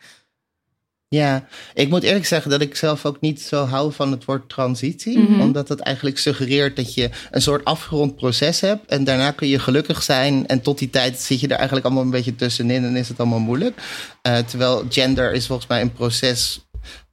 Ja, 1.16 1.48
ik 1.74 1.90
moet 1.90 2.04
eerlijk 2.04 2.26
zeggen 2.26 2.52
dat 2.52 2.62
ik 2.62 2.76
zelf 2.76 3.06
ook 3.06 3.22
niet 3.22 3.42
zo 3.42 3.66
hou 3.66 3.94
van 3.94 4.12
het 4.12 4.26
woord 4.26 4.50
transitie. 4.50 5.20
Mhm. 5.20 5.42
Omdat 5.42 5.70
het 5.70 5.80
eigenlijk 5.80 6.18
suggereert 6.18 6.76
dat 6.76 6.94
je 6.94 7.10
een 7.32 7.42
soort 7.42 7.66
afgerond 7.66 8.16
proces 8.16 8.60
hebt. 8.62 8.86
En 8.90 9.04
daarna 9.04 9.32
kun 9.32 9.48
je 9.48 9.60
gelukkig 9.60 10.04
zijn. 10.04 10.48
En 10.48 10.62
tot 10.62 10.78
die 10.80 10.90
tijd 10.90 11.20
zit 11.20 11.40
je 11.40 11.48
er 11.48 11.56
eigenlijk 11.56 11.86
allemaal 11.86 12.04
een 12.04 12.10
beetje 12.10 12.36
tussenin 12.36 12.84
en 12.84 12.96
is 12.96 13.08
het 13.08 13.20
allemaal 13.20 13.40
moeilijk. 13.40 13.82
Eh, 14.22 14.38
terwijl 14.38 14.86
gender 14.90 15.34
is 15.34 15.48
volgens 15.48 15.68
mij 15.68 15.82
een 15.82 15.94
proces. 15.94 16.64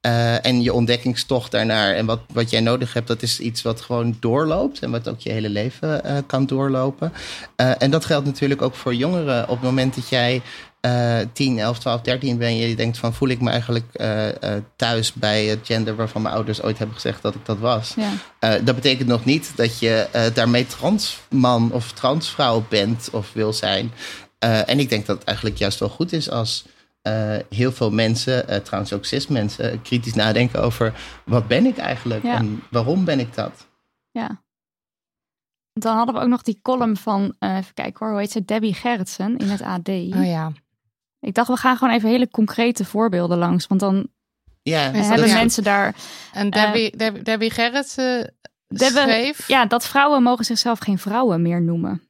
eh, 0.00 0.46
en 0.46 0.62
je 0.62 0.72
ontdekkingstocht 0.72 1.50
daarnaar 1.50 1.94
en 1.94 2.06
wat, 2.06 2.20
wat 2.32 2.50
jij 2.50 2.60
nodig 2.60 2.92
hebt, 2.92 3.06
dat 3.08 3.22
is 3.22 3.40
iets 3.40 3.62
wat 3.62 3.80
gewoon 3.80 4.16
doorloopt 4.20 4.78
en 4.78 4.90
wat 4.90 5.08
ook 5.08 5.20
je 5.20 5.30
hele 5.30 5.48
leven 5.48 6.04
eh, 6.04 6.16
kan 6.26 6.46
doorlopen. 6.46 7.12
En 7.56 7.90
dat 7.90 8.04
geldt 8.04 8.26
natuurlijk 8.26 8.62
ook 8.62 8.74
voor 8.74 8.94
jongeren. 8.94 9.42
Op 9.42 9.56
het 9.56 9.62
moment 9.62 9.94
dat 9.94 10.08
jij 10.08 10.42
eh 10.80 11.18
10, 11.32 11.58
11, 11.58 11.78
12, 11.78 12.00
13 12.00 12.38
ben 12.38 12.56
je, 12.56 12.68
je 12.68 12.76
denkt 12.76 12.98
van 12.98 13.14
voel 13.14 13.28
ik 13.28 13.40
me 13.40 13.50
eigenlijk 13.50 13.94
eh, 13.94 14.42
eh, 14.56 14.62
thuis 14.76 15.12
bij 15.12 15.44
het 15.44 15.60
gender 15.62 15.96
waarvan 15.96 16.22
mijn 16.22 16.34
ouders 16.34 16.62
ooit 16.62 16.78
hebben 16.78 16.94
gezegd 16.96 17.22
dat 17.22 17.34
ik 17.34 17.46
dat 17.46 17.58
was. 17.58 17.94
Ja. 17.96 18.10
Eh, 18.38 18.64
dat 18.64 18.74
betekent 18.74 19.08
nog 19.08 19.24
niet 19.24 19.52
dat 19.56 19.78
je 19.78 20.08
eh, 20.12 20.34
daarmee 20.34 20.66
transman 20.66 21.72
of 21.72 21.92
transvrouw 21.92 22.64
bent 22.68 23.08
of 23.12 23.32
wil 23.32 23.52
zijn. 23.52 23.92
Eh, 24.38 24.68
en 24.68 24.78
ik 24.78 24.88
denk 24.88 25.06
dat 25.06 25.16
het 25.18 25.26
eigenlijk 25.26 25.58
juist 25.58 25.78
wel 25.78 25.88
goed 25.88 26.12
is 26.12 26.30
als 26.30 26.64
eh, 27.02 27.36
heel 27.50 27.72
veel 27.72 27.90
mensen, 27.90 28.48
eh, 28.48 28.58
trouwens 28.60 28.92
ook 28.92 29.04
cis 29.04 29.26
mensen, 29.26 29.82
kritisch 29.82 30.14
nadenken 30.14 30.62
over 30.62 30.94
wat 31.24 31.48
ben 31.48 31.66
ik 31.66 31.76
eigenlijk 31.76 32.22
Ja. 32.22 32.34
en 32.36 32.62
waarom 32.70 33.04
ben 33.04 33.20
ik 33.20 33.34
dat? 33.34 33.66
Ja. 34.10 34.42
Dan 35.72 35.96
hadden 35.96 36.14
we 36.14 36.20
ook 36.20 36.28
nog 36.28 36.42
die 36.42 36.58
column 36.62 36.96
van, 36.96 37.34
eh, 37.38 37.56
even 37.56 37.74
kijken 37.74 37.96
hoor, 37.98 38.10
hoe 38.10 38.18
heet 38.20 38.30
ze? 38.32 38.44
Debbie 38.44 38.74
Gerritsen 38.74 39.36
in 39.36 39.48
het 39.48 39.62
AD. 39.62 39.88
Oh 39.88 40.24
ja. 40.26 40.52
Ik 41.20 41.34
dacht, 41.34 41.48
we 41.48 41.56
gaan 41.56 41.76
gewoon 41.76 41.94
even 41.94 42.08
hele 42.08 42.28
concrete 42.28 42.84
voorbeelden 42.84 43.38
langs. 43.38 43.66
Want 43.66 43.80
dan 43.80 44.08
Ja, 44.62 44.90
hebben 44.90 45.26
ja. 45.28 45.34
mensen 45.34 45.62
daar... 45.62 45.94
En 46.32 46.50
Debbie, 46.50 46.96
Debbie, 46.96 47.22
Debbie 47.22 47.50
Gerrits 47.50 47.96
eh, 47.96 48.24
Debbie- 48.66 49.00
schreef... 49.00 49.48
Ja, 49.48 49.66
dat 49.66 49.86
vrouwen 49.86 50.22
mogen 50.22 50.44
zichzelf 50.44 50.78
geen 50.78 50.98
vrouwen 50.98 51.42
meer 51.42 51.62
noemen. 51.62 52.02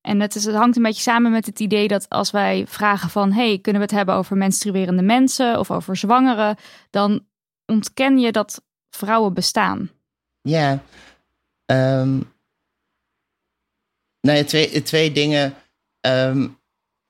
En 0.00 0.20
het, 0.20 0.34
is, 0.34 0.44
het 0.44 0.54
hangt 0.54 0.76
een 0.76 0.82
beetje 0.82 1.02
samen 1.02 1.30
met 1.30 1.46
het 1.46 1.60
idee 1.60 1.88
dat 1.88 2.08
als 2.08 2.30
wij 2.30 2.64
vragen 2.68 3.10
van... 3.10 3.32
hey, 3.32 3.58
kunnen 3.58 3.82
we 3.82 3.86
het 3.88 3.96
hebben 3.96 4.14
over 4.14 4.36
menstruerende 4.36 5.02
mensen 5.02 5.58
of 5.58 5.70
over 5.70 5.96
zwangeren... 5.96 6.56
dan 6.90 7.26
ontken 7.66 8.18
je 8.18 8.32
dat 8.32 8.62
vrouwen 8.90 9.34
bestaan. 9.34 9.90
Ja. 10.42 10.82
Ehm 11.66 12.18
nou 14.20 14.38
ja, 14.38 14.44
twee, 14.44 14.82
twee 14.82 15.12
dingen. 15.12 15.54
Ehm, 16.00 16.48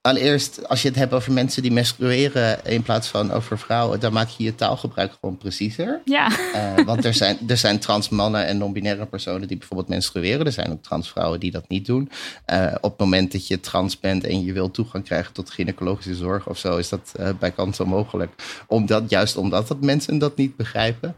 allereerst, 0.01 0.67
als 0.67 0.81
je 0.81 0.87
het 0.87 0.97
hebt 0.97 1.13
over 1.13 1.33
mensen 1.33 1.61
die 1.61 1.71
menstrueren 1.71 2.65
in 2.65 2.81
plaats 2.81 3.07
van 3.07 3.31
over 3.31 3.59
vrouwen, 3.59 3.99
dan 3.99 4.13
maak 4.13 4.27
je 4.27 4.43
je 4.43 4.55
taalgebruik 4.55 5.13
gewoon 5.19 5.37
preciezer. 5.37 6.01
Ja, 6.05 6.29
Eh, 6.53 6.85
want 6.85 7.05
er 7.05 7.13
zijn, 7.13 7.37
er 7.47 7.57
zijn 7.57 7.79
trans 7.79 8.09
mannen 8.09 8.45
en 8.45 8.57
non-binaire 8.57 9.05
personen 9.05 9.47
die 9.47 9.57
bijvoorbeeld 9.57 9.89
menstrueren. 9.89 10.45
Er 10.45 10.51
zijn 10.51 10.71
ook 10.71 10.83
transvrouwen 10.83 11.39
die 11.39 11.51
dat 11.51 11.69
niet 11.69 11.85
doen. 11.85 12.11
Eh, 12.45 12.75
op 12.81 12.91
het 12.91 12.99
moment 12.99 13.31
dat 13.31 13.47
je 13.47 13.59
trans 13.59 13.99
bent 13.99 14.23
en 14.23 14.43
je 14.43 14.53
wil 14.53 14.71
toegang 14.71 15.03
krijgen 15.03 15.33
tot 15.33 15.49
gynaecologische 15.49 16.15
zorg 16.15 16.47
of 16.47 16.57
zo, 16.57 16.77
is 16.77 16.89
dat 16.89 17.11
eh, 17.15 17.29
bij 17.39 17.51
kans 17.51 17.79
onmogelijk. 17.79 18.63
Omdat, 18.67 19.09
juist 19.09 19.37
omdat 19.37 19.67
dat 19.67 19.81
mensen 19.81 20.17
dat 20.17 20.37
niet 20.37 20.55
begrijpen. 20.55 21.15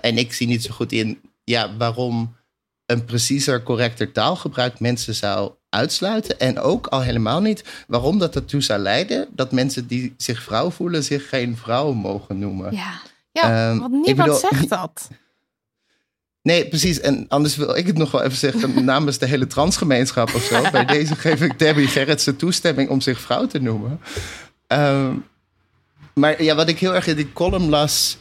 En 0.00 0.18
ik 0.18 0.32
zie 0.32 0.46
niet 0.46 0.62
zo 0.64 0.74
goed 0.74 0.92
in 0.92 1.20
ja, 1.44 1.76
waarom 1.76 2.36
een 2.86 3.04
preciezer, 3.04 3.62
correcter 3.62 4.12
taalgebruik 4.12 4.80
mensen 4.80 5.14
zou 5.14 5.52
uitsluiten. 5.70 6.40
En 6.40 6.58
ook 6.60 6.86
al 6.86 7.00
helemaal 7.02 7.40
niet 7.40 7.64
waarom 7.86 8.18
dat 8.18 8.34
ertoe 8.34 8.60
zou 8.60 8.80
leiden 8.80 9.26
dat 9.30 9.52
mensen 9.52 9.86
die 9.86 10.14
zich 10.16 10.42
vrouw 10.42 10.70
voelen 10.70 11.04
zich 11.04 11.28
geen 11.28 11.56
vrouw 11.56 11.92
mogen 11.92 12.38
noemen. 12.38 12.72
ja. 12.74 12.92
Ja, 13.32 13.42
Ehm, 13.70 13.78
want 13.78 13.92
niemand 13.92 14.16
bedoel- 14.16 14.34
zegt 14.50 14.68
dat. 14.80 15.08
Nee, 16.42 16.68
precies. 16.68 17.00
En 17.00 17.24
anders 17.28 17.56
wil 17.56 17.76
ik 17.76 17.86
het 17.86 17.98
nog 17.98 18.10
wel 18.10 18.22
even 18.22 18.38
zeggen 18.38 18.84
namens 18.84 19.18
de 19.18 19.26
hele 19.26 19.46
transgemeenschap 19.46 20.34
of 20.34 20.42
zo. 20.42 20.70
Bij 20.70 20.84
deze 20.84 21.16
geef 21.16 21.40
ik 21.40 21.58
Debbie 21.58 21.86
Gerritsen 21.86 22.36
toestemming 22.36 22.88
om 22.88 23.00
zich 23.00 23.20
vrouw 23.20 23.46
te 23.46 23.58
noemen. 23.58 24.00
Ehm, 24.66 25.14
maar 26.14 26.42
ja, 26.42 26.54
wat 26.54 26.68
ik 26.68 26.78
heel 26.78 26.94
erg 26.94 27.06
in 27.06 27.16
die 27.16 27.32
column 27.32 27.68
las. 27.68 28.16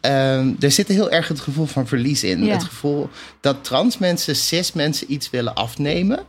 ehm, 0.00 0.52
er 0.60 0.70
zit 0.70 0.88
heel 0.88 1.10
erg 1.10 1.28
het 1.28 1.40
gevoel 1.40 1.66
van 1.66 1.86
verlies 1.86 2.24
in. 2.24 2.44
Ja. 2.44 2.52
Het 2.52 2.64
gevoel 2.64 3.08
dat 3.40 3.64
trans 3.64 3.98
mensen, 3.98 4.36
cis 4.36 4.72
mensen 4.72 5.12
iets 5.12 5.30
willen 5.30 5.54
afnemen. 5.54 6.24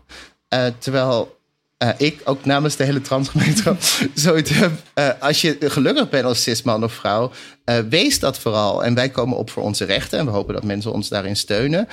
Eh, 0.48 0.66
terwijl 0.78 1.38
eh, 1.78 1.90
ik 1.98 2.22
ook 2.24 2.46
namens 2.46 2.76
de 2.76 2.84
hele 2.84 3.02
transgemeenschap 3.02 3.82
zoiets 4.14 4.50
heb. 4.50 4.72
eh, 4.94 5.10
als 5.20 5.42
je 5.42 5.58
gelukkig 5.60 6.10
bent 6.10 6.26
als 6.26 6.44
cis-man 6.44 6.84
of 6.84 6.94
vrouw, 6.94 7.32
wees 7.90 8.20
dat 8.20 8.40
vooral. 8.40 8.84
En 8.84 8.94
wij 8.94 9.10
komen 9.10 9.38
op 9.38 9.50
voor 9.50 9.64
onze 9.64 9.86
rechten 9.86 10.20
en 10.20 10.26
we 10.26 10.32
hopen 10.32 10.54
dat 10.54 10.64
mensen 10.64 10.92
ons 10.92 11.10
daarin 11.10 11.36
steunen. 11.36 11.88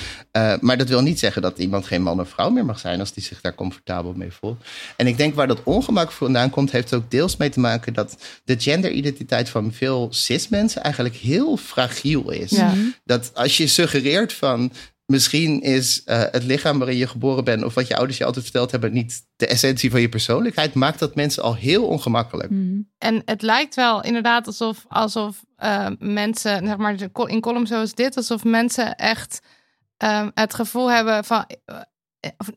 Maar 0.60 0.78
dat 0.78 0.88
wil 0.88 1.02
niet 1.02 1.18
zeggen 1.18 1.42
dat 1.42 1.58
iemand 1.58 1.86
geen 1.86 2.02
man 2.02 2.20
of 2.20 2.28
vrouw 2.28 2.50
meer 2.50 2.64
mag 2.64 2.78
zijn 2.78 3.00
als 3.00 3.12
die 3.12 3.22
zich 3.22 3.40
daar 3.40 3.54
comfortabel 3.54 4.12
mee 4.16 4.32
voelt. 4.32 4.62
En 4.96 5.06
ik 5.06 5.16
denk 5.16 5.34
waar 5.34 5.46
dat 5.46 5.62
ongemak 5.62 6.12
vandaan 6.12 6.50
komt, 6.50 6.70
heeft 6.70 6.94
ook 6.94 7.10
deels 7.10 7.36
mee 7.36 7.48
te 7.48 7.60
maken 7.60 7.94
dat 7.94 8.16
de 8.44 8.60
genderidentiteit 8.60 9.48
van 9.48 9.72
veel 9.72 10.08
cis-mensen 10.10 10.82
eigenlijk 10.82 11.14
heel 11.14 11.56
fragiel 11.56 12.30
is. 12.30 12.50
Ja. 12.50 12.74
Dat 13.04 13.30
als 13.34 13.56
je 13.56 13.66
suggereert 13.66 14.32
van 14.32 14.72
misschien 15.06 15.60
is 15.60 16.04
eh, 16.04 16.22
het 16.30 16.44
lichaam 16.44 16.78
waarin 16.78 16.96
je 16.96 17.06
geboren 17.06 17.44
bent 17.44 17.64
of 17.64 17.74
wat 17.74 17.86
je 17.86 17.96
ouders 17.96 18.18
je 18.18 18.24
altijd 18.24 18.44
verteld 18.44 18.70
hebben 18.70 18.92
niet 18.92 19.26
de 19.36 19.46
essentie 19.46 19.90
van 19.90 20.00
je 20.00 20.08
persoonlijkheid, 20.08 20.74
maakt 20.74 20.98
dat 20.98 21.14
mensen 21.14 21.42
al 21.42 21.54
heel 21.56 21.86
ongemakkelijk. 21.86 22.50
Mhm. 22.50 22.80
En 22.98 23.22
het 23.24 23.42
lijkt 23.42 23.74
wel 23.74 24.02
inderdaad 24.02 24.46
alsof, 24.46 24.84
alsof 24.88 25.44
eh, 25.56 25.88
mensen, 25.98 26.66
zeg 26.66 26.76
maar 26.76 26.96
in 27.26 27.40
columns 27.40 27.70
zoals 27.70 27.94
dit, 27.94 28.16
alsof 28.16 28.44
mensen 28.44 28.94
echt 28.96 29.40
ehm, 29.96 30.30
het 30.34 30.54
gevoel 30.54 30.90
hebben 30.90 31.24
van. 31.24 31.44
eh, 31.64 32.30
of, 32.36 32.50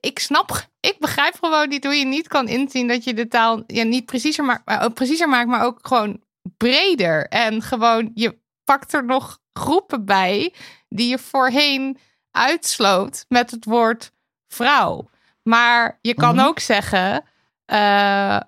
ik 0.00 0.18
snap, 0.18 0.68
ik 0.80 0.96
begrijp 0.98 1.34
gewoon 1.40 1.68
niet 1.68 1.84
hoe 1.84 1.94
je 1.94 2.04
niet 2.04 2.28
kan 2.28 2.48
inzien 2.48 2.88
dat 2.88 3.04
je 3.04 3.14
de 3.14 3.28
taal 3.28 3.62
ja, 3.66 3.82
niet 3.82 4.06
preciezer 4.06 4.44
maakt, 4.44 4.62
maar 4.64 4.92
preciezer 4.92 5.28
maakt, 5.28 5.48
maar 5.48 5.64
ook 5.64 5.78
gewoon 5.82 6.20
breder. 6.56 7.28
En 7.28 7.62
gewoon, 7.62 8.10
je 8.14 8.38
pakt 8.64 8.92
er 8.92 9.04
nog 9.04 9.40
groepen 9.52 10.04
bij 10.04 10.54
die 10.88 11.08
je 11.08 11.18
voorheen 11.18 11.98
uitsloot 12.30 13.24
met 13.28 13.50
het 13.50 13.64
woord 13.64 14.12
vrouw. 14.48 15.10
Maar 15.42 15.98
je 16.00 16.14
kan 16.14 16.34
Mhm. 16.34 16.44
ook 16.44 16.58
zeggen. 16.58 17.24
eh, 17.64 18.40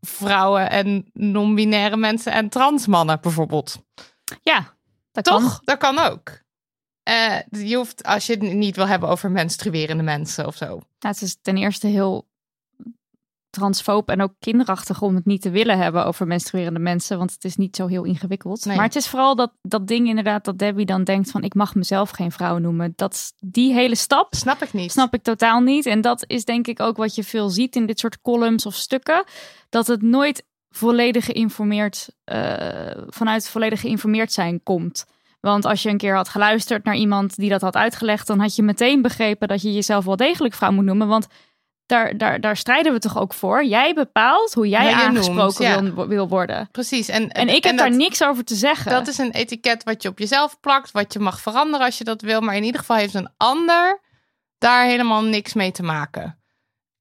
vrouwen 0.00 0.70
en 0.70 1.10
non-binaire 1.12 1.96
mensen 1.96 2.32
en 2.32 2.48
transmannen 2.48 3.20
bijvoorbeeld. 3.20 3.78
Ja, 4.42 4.74
dat 5.12 5.24
Toch? 5.24 5.40
kan. 5.42 5.60
Dat 5.64 5.78
kan 5.78 5.98
ook. 5.98 6.40
Eh, 7.02 7.36
je 7.50 7.76
hoeft, 7.76 8.04
als 8.04 8.26
je 8.26 8.32
het 8.32 8.42
niet 8.42 8.76
wil 8.76 8.86
hebben 8.86 9.08
over 9.08 9.30
menstruerende 9.30 10.02
mensen 10.02 10.46
of 10.46 10.56
zo. 10.56 10.66
Nou, 10.66 10.80
het 10.98 11.22
is 11.22 11.36
ten 11.42 11.56
eerste 11.56 11.86
heel 11.86 12.28
transfoob 13.50 14.08
en 14.08 14.22
ook 14.22 14.32
kinderachtig 14.38 15.02
om 15.02 15.14
het 15.14 15.24
niet 15.24 15.42
te 15.42 15.50
willen 15.50 15.78
hebben 15.78 16.06
over 16.06 16.26
menstruerende 16.26 16.78
mensen, 16.78 17.18
want 17.18 17.32
het 17.32 17.44
is 17.44 17.56
niet 17.56 17.76
zo 17.76 17.86
heel 17.86 18.04
ingewikkeld. 18.04 18.64
Nee. 18.64 18.76
Maar 18.76 18.84
het 18.84 18.96
is 18.96 19.08
vooral 19.08 19.36
dat, 19.36 19.52
dat 19.62 19.86
ding 19.86 20.08
inderdaad 20.08 20.44
dat 20.44 20.58
Debbie 20.58 20.86
dan 20.86 21.04
denkt 21.04 21.30
van 21.30 21.42
ik 21.42 21.54
mag 21.54 21.74
mezelf 21.74 22.10
geen 22.10 22.32
vrouw 22.32 22.58
noemen. 22.58 22.92
Dat 22.96 23.32
die 23.38 23.72
hele 23.72 23.94
stap 23.94 24.34
Snap 24.34 24.62
ik 24.62 24.72
niet. 24.72 24.92
snap 24.92 25.14
ik 25.14 25.22
totaal 25.22 25.60
niet. 25.60 25.86
En 25.86 26.00
dat 26.00 26.24
is 26.26 26.44
denk 26.44 26.66
ik 26.66 26.80
ook 26.80 26.96
wat 26.96 27.14
je 27.14 27.24
veel 27.24 27.48
ziet 27.48 27.76
in 27.76 27.86
dit 27.86 27.98
soort 27.98 28.20
columns 28.20 28.66
of 28.66 28.74
stukken, 28.74 29.24
dat 29.68 29.86
het 29.86 30.02
nooit 30.02 30.46
volledig 30.70 31.24
geïnformeerd 31.24 32.08
eh, 32.24 32.90
vanuit 33.06 33.48
volledig 33.48 33.80
geïnformeerd 33.80 34.32
zijn 34.32 34.62
komt. 34.62 35.06
Want 35.40 35.64
als 35.64 35.82
je 35.82 35.88
een 35.88 35.96
keer 35.96 36.14
had 36.14 36.28
geluisterd 36.28 36.84
naar 36.84 36.96
iemand 36.96 37.36
die 37.36 37.50
dat 37.50 37.60
had 37.60 37.74
uitgelegd, 37.74 38.26
dan 38.26 38.40
had 38.40 38.56
je 38.56 38.62
meteen 38.62 39.02
begrepen 39.02 39.48
dat 39.48 39.62
je 39.62 39.72
jezelf 39.72 40.04
wel 40.04 40.16
degelijk 40.16 40.54
vrouw 40.54 40.72
moet 40.72 40.84
noemen. 40.84 41.08
Want 41.08 41.26
daar, 41.88 42.16
daar, 42.16 42.40
daar 42.40 42.56
strijden 42.56 42.92
we 42.92 42.98
toch 42.98 43.18
ook 43.18 43.34
voor. 43.34 43.64
Jij 43.64 43.94
bepaalt 43.94 44.54
hoe 44.54 44.68
jij 44.68 44.84
Ja, 44.84 45.02
aangesproken 45.02 45.36
noemt, 45.36 45.86
ja. 45.86 45.94
wil, 45.94 46.06
wil 46.06 46.28
worden. 46.28 46.68
Precies. 46.72 47.08
En, 47.08 47.28
En 47.30 47.48
ik 47.48 47.64
heb 47.64 47.76
dat, 47.76 47.88
daar 47.88 47.96
niks 47.96 48.22
over 48.22 48.44
te 48.44 48.54
zeggen. 48.54 48.90
Dat 48.90 49.08
is 49.08 49.18
een 49.18 49.30
etiket 49.30 49.84
wat 49.84 50.02
je 50.02 50.08
op 50.08 50.18
jezelf 50.18 50.60
plakt, 50.60 50.90
wat 50.90 51.12
je 51.12 51.18
mag 51.18 51.40
veranderen 51.40 51.86
als 51.86 51.98
je 51.98 52.04
dat 52.04 52.22
wil. 52.22 52.40
Maar 52.40 52.56
in 52.56 52.64
ieder 52.64 52.80
geval 52.80 52.96
heeft 52.96 53.14
een 53.14 53.30
ander 53.36 54.00
daar 54.58 54.84
helemaal 54.84 55.22
niks 55.22 55.54
mee 55.54 55.72
te 55.72 55.82
maken. 55.82 56.38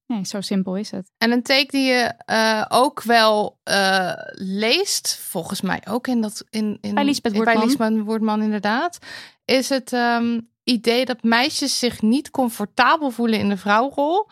Nee, 0.06 0.26
zo 0.26 0.41
simpel 0.41 0.76
is 0.76 0.91
het. 0.91 1.12
En 1.17 1.32
een 1.32 1.43
take 1.43 1.67
die 1.67 1.86
je 1.86 2.13
eh, 2.17 2.65
ook 2.69 3.04
wel 3.04 3.60
eh, 3.63 4.12
leest, 4.34 5.19
volgens 5.21 5.62
mij 5.62 5.82
ook 5.89 6.08
in 6.08 6.21
dat 6.21 6.43
in, 6.50 6.78
in 6.82 6.93
Bij 6.93 7.04
Liesbeth 7.04 8.04
Woerdman 8.04 8.41
inderdaad, 8.41 8.97
is 9.45 9.69
het 9.69 9.93
ehm, 9.93 10.39
idee 10.63 11.06
dat 11.06 11.23
meisjes 11.23 11.80
zich 11.80 12.02
niet 12.02 12.30
comfortabel 12.30 13.10
voelen 13.10 13.39
in 13.39 13.50
de 13.50 13.58
vrouwrol 13.58 14.30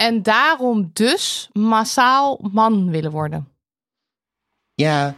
en 0.00 0.22
daarom 0.22 0.90
dus 0.92 1.48
massaal 1.52 2.38
man 2.52 2.90
willen 2.90 3.10
worden. 3.10 3.48
Ja, 4.74 5.16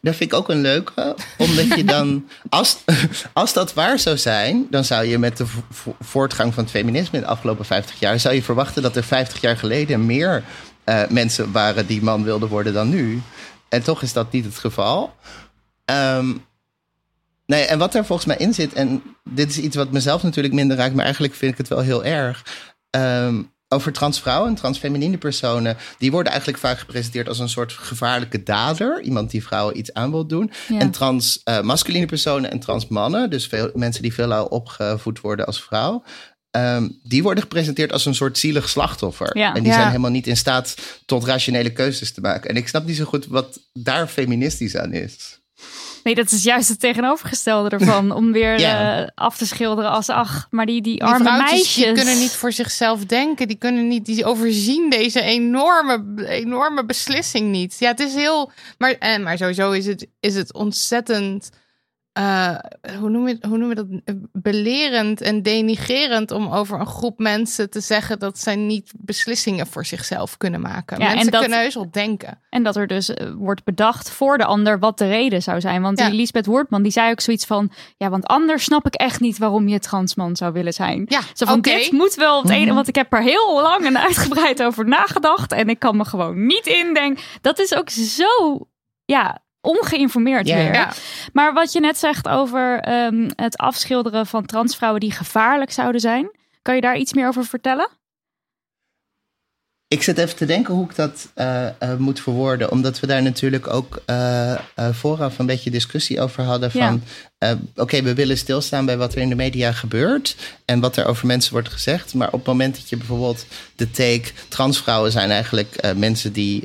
dat 0.00 0.16
vind 0.16 0.32
ik 0.32 0.38
ook 0.38 0.48
een 0.48 0.60
leuke. 0.60 1.16
Omdat 1.38 1.66
je 1.76 1.84
dan, 1.84 2.28
als, 2.48 2.76
als 3.32 3.52
dat 3.52 3.74
waar 3.74 3.98
zou 3.98 4.16
zijn, 4.18 4.66
dan 4.70 4.84
zou 4.84 5.04
je 5.04 5.18
met 5.18 5.36
de 5.36 5.46
vo- 5.46 5.62
vo- 5.70 5.96
voortgang 6.00 6.54
van 6.54 6.62
het 6.62 6.72
feminisme 6.72 7.18
in 7.18 7.24
de 7.24 7.30
afgelopen 7.30 7.64
50 7.64 7.98
jaar, 7.98 8.20
zou 8.20 8.34
je 8.34 8.42
verwachten 8.42 8.82
dat 8.82 8.96
er 8.96 9.04
50 9.04 9.40
jaar 9.40 9.56
geleden 9.56 10.06
meer 10.06 10.44
eh, 10.84 11.08
mensen 11.08 11.52
waren 11.52 11.86
die 11.86 12.02
man 12.02 12.24
wilden 12.24 12.48
worden 12.48 12.72
dan 12.72 12.88
nu. 12.88 13.22
en 13.68 13.82
toch 13.82 14.02
is 14.02 14.12
dat 14.12 14.32
niet 14.32 14.44
het 14.44 14.58
geval. 14.58 15.14
Ehm, 15.84 16.32
nee, 17.46 17.64
en 17.64 17.78
wat 17.78 17.94
er 17.94 18.04
volgens 18.04 18.26
mij 18.28 18.36
in 18.36 18.54
zit, 18.54 18.72
en 18.72 19.02
dit 19.24 19.50
is 19.50 19.58
iets 19.58 19.76
wat 19.76 19.90
mezelf 19.90 20.22
natuurlijk 20.22 20.54
minder 20.54 20.76
raakt, 20.76 20.94
maar 20.94 21.04
eigenlijk 21.04 21.34
vind 21.34 21.52
ik 21.52 21.58
het 21.58 21.68
wel 21.68 21.80
heel 21.80 22.04
erg. 22.04 22.44
Ehm, 22.90 23.42
over 23.72 23.92
transvrouwen 23.92 24.48
en 24.48 24.54
transfeminine 24.54 25.18
personen, 25.18 25.76
die 25.98 26.10
worden 26.10 26.30
eigenlijk 26.32 26.62
vaak 26.62 26.78
gepresenteerd 26.78 27.28
als 27.28 27.38
een 27.38 27.48
soort 27.48 27.72
gevaarlijke 27.72 28.42
dader. 28.42 29.00
Iemand 29.02 29.30
die 29.30 29.42
vrouwen 29.44 29.78
iets 29.78 29.92
aan 29.92 30.10
wil 30.10 30.26
doen. 30.26 30.50
Ja. 30.68 30.78
En 30.78 30.90
transmasculine 30.90 32.06
personen 32.06 32.50
en 32.50 32.58
transmannen, 32.58 33.30
dus 33.30 33.46
veel, 33.46 33.70
mensen 33.74 34.02
die 34.02 34.12
veelal 34.14 34.46
opgevoed 34.46 35.20
worden 35.20 35.46
als 35.46 35.62
vrouw. 35.62 36.02
ehm, 36.50 36.88
die 37.02 37.22
worden 37.22 37.42
gepresenteerd 37.42 37.92
als 37.92 38.06
een 38.06 38.14
soort 38.14 38.38
zielig 38.38 38.68
slachtoffer. 38.68 39.36
Ja. 39.38 39.54
En 39.54 39.62
die 39.62 39.70
Ja. 39.72 39.74
zijn 39.78 39.86
helemaal 39.88 40.10
niet 40.10 40.26
in 40.26 40.36
staat 40.36 40.74
tot 41.06 41.24
rationele 41.24 41.70
keuzes 41.72 42.12
te 42.12 42.20
maken. 42.20 42.50
En 42.50 42.56
ik 42.56 42.68
snap 42.68 42.84
niet 42.86 42.96
zo 42.96 43.04
goed 43.04 43.26
wat 43.26 43.60
daar 43.72 44.06
feministisch 44.06 44.76
aan 44.76 44.92
is. 44.92 45.40
Nee, 46.02 46.14
dat 46.14 46.30
is 46.30 46.42
juist 46.42 46.68
het 46.68 46.80
tegenovergestelde 46.80 47.68
ervan. 47.68 48.10
Om 48.12 48.32
weer 48.32 48.60
Ja. 48.60 49.00
eh, 49.02 49.08
af 49.14 49.36
te 49.36 49.46
schilderen 49.46 49.90
als 49.90 50.08
ach, 50.08 50.46
maar 50.50 50.66
die, 50.66 50.82
die 50.82 50.92
Die 50.92 51.04
arme 51.04 51.36
meisjes. 51.38 51.74
die 51.74 51.92
kunnen 51.92 52.18
niet 52.18 52.30
voor 52.30 52.52
zichzelf 52.52 53.04
denken. 53.04 53.48
Die 53.48 53.56
kunnen 53.58 53.88
niet, 53.88 54.04
die 54.06 54.24
overzien 54.24 54.90
deze 54.90 55.20
enorme, 55.22 56.26
enorme 56.28 56.84
beslissing 56.84 57.50
niet. 57.50 57.76
Ja, 57.78 57.88
het 57.88 58.00
is 58.00 58.14
heel, 58.14 58.50
maar, 58.78 58.90
en, 58.98 59.22
maar 59.22 59.36
sowieso 59.36 59.70
is 59.70 59.86
het, 59.86 60.06
is 60.20 60.34
het 60.34 60.52
ontzettend, 60.54 61.50
eh, 62.12 62.56
hoe, 62.98 63.10
noem 63.10 63.28
je, 63.28 63.36
hoe 63.48 63.58
noem 63.58 63.68
je 63.68 63.74
dat, 63.74 63.86
belerend 64.32 65.20
en 65.20 65.42
denigerend 65.42 66.30
om 66.30 66.48
over 66.52 66.80
een 66.80 66.86
groep 66.86 67.18
mensen 67.18 67.70
te 67.70 67.80
zeggen 67.80 68.18
dat 68.18 68.38
zij 68.38 68.56
niet 68.56 68.92
beslissingen 68.98 69.66
voor 69.66 69.86
zichzelf 69.86 70.36
kunnen 70.36 70.60
maken. 70.60 70.98
Ja, 70.98 71.06
en 71.08 71.12
mensen 71.14 71.32
dat- 71.32 71.40
kunnen 71.40 71.58
heus 71.58 71.74
wel 71.74 71.90
denken. 71.90 72.40
En 72.48 72.62
dat 72.62 72.76
er 72.76 72.86
dus 72.86 73.14
eh, 73.14 73.30
wordt 73.36 73.64
bedacht 73.64 74.10
voor 74.10 74.38
de 74.38 74.44
ander 74.44 74.78
wat 74.78 74.98
de 74.98 75.08
reden 75.08 75.42
zou 75.42 75.60
zijn. 75.60 75.82
Want 75.82 75.98
Ja. 75.98 76.06
die 76.08 76.14
Lisbeth 76.16 76.46
Woordman 76.46 76.82
die 76.82 76.92
zei 76.92 77.10
ook 77.10 77.20
zoiets 77.20 77.44
van... 77.46 77.72
Ja, 77.96 78.10
want 78.10 78.26
anders 78.26 78.64
snap 78.64 78.86
ik 78.86 78.94
echt 78.94 79.20
niet 79.20 79.38
waarom 79.38 79.68
je 79.68 79.78
transman 79.78 80.36
zou 80.36 80.52
willen 80.52 80.72
zijn. 80.72 81.04
Ja, 81.08 81.20
Zo 81.32 81.46
van, 81.46 81.58
oké. 81.58 81.70
dit 81.70 81.92
moet 81.92 82.14
wel 82.14 82.42
het 82.42 82.50
ene... 82.50 82.74
Want 82.74 82.88
ik 82.88 82.94
heb 82.94 83.12
er 83.12 83.22
heel 83.22 83.60
lang 83.62 83.84
en 83.84 83.98
uitgebreid 84.00 84.62
over 84.62 84.88
nagedacht. 84.88 85.52
En 85.52 85.68
ik 85.68 85.78
kan 85.78 85.96
me 85.96 86.04
gewoon 86.04 86.46
niet 86.46 86.66
indenken. 86.66 87.22
Dat 87.40 87.58
is 87.58 87.74
ook 87.74 87.90
zo, 87.90 88.26
ja, 89.04 89.38
ongeïnformeerd 89.62 90.46
Ja. 90.46 90.56
weer. 90.56 90.72
Ja. 90.74 90.92
Maar 91.32 91.52
wat 91.52 91.72
je 91.72 91.80
net 91.80 91.98
zegt 91.98 92.28
over 92.28 92.80
ehm, 92.80 93.30
het 93.36 93.56
afschilderen 93.56 94.26
van 94.26 94.46
transvrouwen 94.46 95.00
die 95.00 95.12
gevaarlijk 95.12 95.70
zouden 95.70 96.00
zijn. 96.00 96.30
Kan 96.62 96.74
je 96.74 96.80
daar 96.80 96.96
iets 96.96 97.12
meer 97.12 97.26
over 97.28 97.44
vertellen? 97.44 97.88
Ik 99.92 100.02
zit 100.02 100.18
even 100.18 100.36
te 100.36 100.44
denken 100.44 100.74
hoe 100.74 100.84
ik 100.84 100.96
dat 100.96 101.28
eh, 101.34 101.66
eh, 101.66 101.72
moet 101.98 102.20
verwoorden. 102.20 102.70
Omdat 102.70 103.00
we 103.00 103.06
daar 103.06 103.22
natuurlijk 103.22 103.72
ook 103.72 104.02
eh, 104.06 104.54
vooraf 104.92 105.38
een 105.38 105.46
beetje 105.46 105.70
discussie 105.70 106.20
over 106.20 106.42
hadden. 106.44 106.70
Van 106.70 107.02
oké, 107.76 108.02
we 108.02 108.14
willen 108.14 108.38
stilstaan 108.38 108.86
bij 108.86 108.96
wat 108.96 109.14
er 109.14 109.20
in 109.20 109.28
de 109.28 109.34
media 109.34 109.72
gebeurt. 109.72 110.36
En 110.64 110.80
wat 110.80 110.96
er 110.96 111.06
over 111.06 111.26
mensen 111.26 111.52
wordt 111.52 111.68
gezegd. 111.68 112.14
Maar 112.14 112.26
op 112.26 112.38
het 112.38 112.46
moment 112.46 112.74
dat 112.76 112.88
je 112.88 112.96
bijvoorbeeld 112.96 113.46
de 113.76 113.90
take. 113.90 114.30
Transvrouwen 114.48 115.12
zijn 115.12 115.30
eigenlijk 115.30 115.94
mensen 115.96 116.32
die 116.32 116.64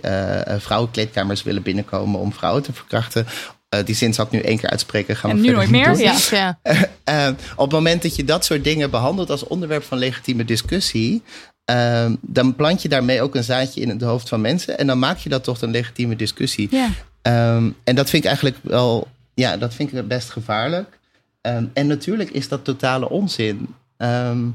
vrouwenkleedkamers 0.57 1.43
willen 1.43 1.61
binnenkomen 1.61 2.19
om 2.19 2.33
vrouwen 2.33 2.63
te 2.63 2.73
verkrachten. 2.73 3.27
Die 3.85 3.95
zin 3.95 4.13
zal 4.13 4.25
ik 4.25 4.31
nu 4.31 4.39
één 4.39 4.57
keer 4.59 4.69
uitspreken. 4.69 5.15
Gaan 5.15 5.29
we 5.29 5.35
En 5.35 5.41
nu 5.41 5.47
verder 5.47 5.71
nooit 5.71 5.97
meer? 5.97 6.05
Ja. 6.05 6.57
Ja. 7.03 7.29
Op 7.55 7.63
het 7.63 7.71
moment 7.71 8.01
dat 8.01 8.15
je 8.15 8.23
dat 8.23 8.45
soort 8.45 8.63
dingen 8.63 8.89
behandelt 8.89 9.29
als 9.29 9.43
onderwerp 9.43 9.83
van 9.83 9.97
legitieme 9.97 10.45
discussie, 10.45 11.23
eh, 11.67 12.11
dan 12.21 12.55
plant 12.55 12.81
je 12.81 12.89
daarmee 12.89 13.21
ook 13.21 13.35
een 13.35 13.43
zaadje 13.43 13.81
in 13.81 13.89
het 13.89 14.01
hoofd 14.01 14.29
van 14.29 14.41
mensen. 14.41 14.77
En 14.77 14.87
dan 14.87 14.99
maak 14.99 15.17
je 15.17 15.29
dat 15.29 15.43
tot 15.43 15.61
een 15.61 15.71
legitieme 15.71 16.15
discussie. 16.15 16.69
Ehm, 17.21 17.69
en 17.83 17.95
dat 17.95 18.09
vind 18.09 18.23
ik 18.23 18.27
eigenlijk 18.29 18.57
wel, 18.61 19.07
ja, 19.33 19.57
dat 19.57 19.73
vind 19.73 19.93
ik 19.93 20.07
best 20.07 20.29
gevaarlijk. 20.29 20.99
Ehm, 21.41 21.65
en 21.73 21.87
natuurlijk 21.87 22.29
is 22.29 22.47
dat 22.47 22.63
totale 22.63 23.09
onzin. 23.09 23.67
Ehm, 23.97 24.47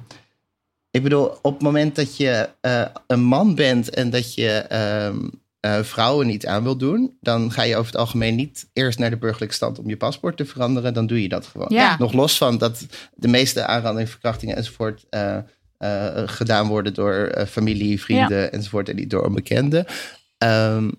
ik 0.90 1.02
bedoel, 1.02 1.26
op 1.42 1.52
het 1.52 1.62
moment 1.62 1.96
dat 1.96 2.16
je 2.16 2.48
eh, 2.60 2.84
een 3.06 3.22
man 3.22 3.54
bent 3.54 3.90
en 3.90 4.10
dat 4.10 4.34
je 4.34 4.48
ehm, 4.48 5.28
eh, 5.60 5.82
vrouwen 5.82 6.26
niet 6.26 6.46
aan 6.46 6.62
wil 6.62 6.76
doen, 6.76 7.16
dan 7.20 7.52
ga 7.52 7.62
je 7.62 7.76
over 7.76 7.92
het 7.92 8.00
algemeen 8.00 8.34
niet 8.34 8.68
eerst 8.72 8.98
naar 8.98 9.10
de 9.10 9.16
burgerlijke 9.16 9.54
stand 9.54 9.78
om 9.78 9.88
je 9.88 9.96
paspoort 9.96 10.36
te 10.36 10.44
veranderen. 10.44 10.94
Dan 10.94 11.06
doe 11.06 11.22
je 11.22 11.28
dat 11.28 11.46
gewoon. 11.46 11.68
Ja. 11.70 11.96
Nog 11.98 12.12
los 12.12 12.36
van 12.36 12.58
dat 12.58 12.86
de 13.14 13.28
meeste 13.28 13.66
aanrandingen, 13.66 14.08
verkrachtingen 14.08 14.56
enzovoort 14.56 15.04
eh, 15.10 15.38
gedaan 16.26 16.66
worden 16.66 16.94
door 16.94 17.12
eh, 17.12 17.46
familie, 17.46 18.00
vrienden 18.00 18.52
enzovoort 18.52 18.88
en 18.88 18.96
niet 18.96 19.10
door 19.10 19.24
onbekenden. 19.24 19.86
Ehm, 20.38 20.90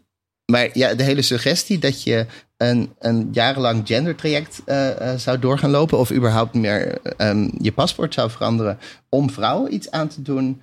maar 0.46 0.70
ja, 0.74 0.94
de 0.94 1.04
hele 1.04 1.22
suggestie 1.22 1.80
dat 1.80 2.04
je 2.04 2.26
een, 2.58 2.94
een 3.00 3.30
jarenlang 3.32 3.82
gendertraject 3.86 4.62
eh, 4.66 5.12
eh, 5.12 5.20
zou 5.20 5.40
door 5.40 5.58
gaan 5.58 5.70
lopen, 5.70 5.98
of 5.98 6.12
überhaupt 6.12 6.54
meer 6.54 7.02
ehm, 7.18 7.50
je 7.58 7.72
paspoort 7.72 8.14
zou 8.14 8.32
veranderen 8.32 8.80
om 9.10 9.30
vrouwen 9.30 9.74
iets 9.74 9.92
aan 9.92 10.08
te 10.08 10.22
doen, 10.22 10.62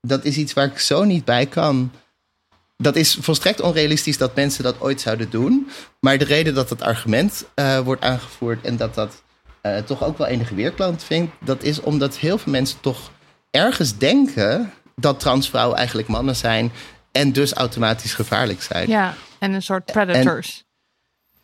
dat 0.00 0.24
is 0.24 0.36
iets 0.36 0.52
waar 0.52 0.66
ik 0.66 0.78
zo 0.78 1.04
niet 1.04 1.24
bij 1.24 1.46
kan. 1.46 1.92
Dat 2.76 2.96
is 2.96 3.18
volstrekt 3.20 3.60
onrealistisch 3.60 4.18
dat 4.18 4.34
mensen 4.34 4.62
dat 4.62 4.80
ooit 4.80 5.00
zouden 5.00 5.30
doen. 5.30 5.68
Maar 6.00 6.18
de 6.18 6.24
reden 6.24 6.54
dat 6.54 6.70
het 6.70 6.82
argument 6.82 7.44
eh, 7.54 7.78
wordt 7.78 8.02
aangevoerd 8.02 8.64
en 8.64 8.76
dat 8.76 8.94
dat 8.94 9.22
eh, 9.60 9.76
toch 9.76 10.04
ook 10.04 10.18
wel 10.18 10.26
enige 10.26 10.54
weerklank 10.54 11.00
vindt, 11.00 11.32
dat 11.44 11.62
is 11.62 11.80
omdat 11.80 12.16
heel 12.16 12.38
veel 12.38 12.52
mensen 12.52 12.80
toch 12.80 13.10
ergens 13.50 13.98
denken 13.98 14.72
dat 14.96 15.20
transvrouwen 15.20 15.76
eigenlijk 15.76 16.08
mannen 16.08 16.36
zijn 16.36 16.72
en 17.12 17.32
dus 17.32 17.52
automatisch 17.52 18.14
gevaarlijk 18.14 18.62
zijn. 18.62 18.88
ja, 18.88 19.14
en 19.38 19.52
een 19.52 19.62
soort 19.62 19.84
predators. 19.84 20.64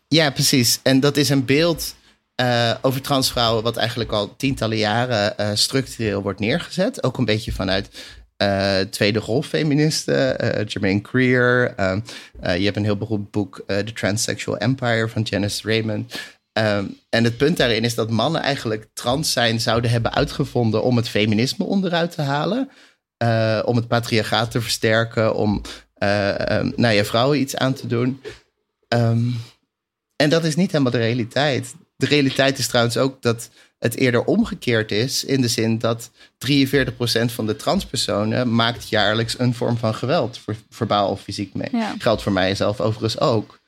Ja, 0.09 0.31
precies. 0.31 0.81
En 0.83 1.01
dat 1.01 1.17
is 1.17 1.29
een 1.29 1.45
beeld 1.45 1.95
eh, 2.35 2.75
over 2.81 3.01
transvrouwen 3.01 3.63
wat 3.63 3.77
eigenlijk 3.77 4.13
al 4.13 4.37
tientallen 4.37 4.77
jaren 4.77 5.39
eh, 5.39 5.51
structureel 5.55 6.23
wordt 6.23 6.41
neergezet. 6.41 7.03
Ook 7.03 7.19
een 7.19 7.25
beetje 7.25 7.53
vanuit 7.53 7.89
eh, 8.37 8.81
tweede 8.81 9.21
golffeministen, 9.21 10.39
eh 10.39 10.67
Jermaine 10.67 11.01
Greer. 11.03 11.75
eh, 11.77 11.93
eh, 12.41 12.59
je 12.59 12.65
hebt 12.65 12.77
een 12.77 12.85
heel 12.85 12.97
beroemd 12.97 13.31
boek, 13.31 13.63
The 13.67 13.93
Transsexual 13.95 14.59
Empire 14.59 15.09
van 15.09 15.23
Janice 15.23 15.69
Raymond. 15.69 16.21
Ehm, 16.55 16.85
en 17.09 17.25
het 17.25 17.37
punt 17.37 17.57
daarin 17.57 17.85
is 17.85 17.95
dat 17.95 18.11
mannen 18.11 18.43
eigenlijk 18.43 18.87
trans 18.93 19.33
zijn 19.33 19.61
zouden 19.61 19.91
hebben 19.91 20.15
uitgevonden 20.15 20.83
om 20.83 20.97
het 20.97 21.09
feminisme 21.09 21.65
onderuit 21.65 22.15
te 22.15 22.23
halen. 22.23 22.71
eh, 23.17 23.61
om 23.65 23.77
het 23.77 23.89
patriarchaat 23.89 24.51
te 24.51 24.61
versterken, 24.61 25.35
om 25.35 25.61
eh, 25.95 26.49
ehm, 26.51 26.71
nou 26.77 26.95
ja, 26.95 27.05
vrouwen 27.05 27.41
iets 27.41 27.57
aan 27.57 27.75
te 27.75 27.87
doen. 27.87 28.21
Ehm, 28.89 29.29
en 30.17 30.31
dat 30.31 30.45
is 30.45 30.55
niet 30.57 30.71
helemaal 30.73 30.93
de 30.93 30.99
realiteit. 30.99 31.75
De 31.97 32.07
realiteit 32.07 32.59
is 32.59 32.67
trouwens 32.67 32.97
ook 32.97 33.23
dat 33.23 33.49
het 33.79 33.97
eerder 33.97 34.25
omgekeerd 34.25 34.91
is. 34.93 35.25
In 35.25 35.41
de 35.41 35.49
zin 35.49 35.79
dat 35.79 36.11
43% 36.39 37.33
van 37.33 37.47
de 37.47 37.57
transpersonen 37.57 38.55
maakt 38.55 38.89
jaarlijks 38.89 39.39
een 39.39 39.55
vorm 39.55 39.77
van 39.77 39.95
geweld. 39.95 40.39
ver- 40.39 40.57
Verbaal 40.71 41.11
of 41.11 41.21
fysiek 41.21 41.55
mee. 41.55 41.69
Ja. 41.73 41.95
Geldt 41.99 42.23
voor 42.23 42.33
mij 42.33 42.55
zelf 42.55 42.81
overigens 42.81 43.21
ook. 43.21 43.61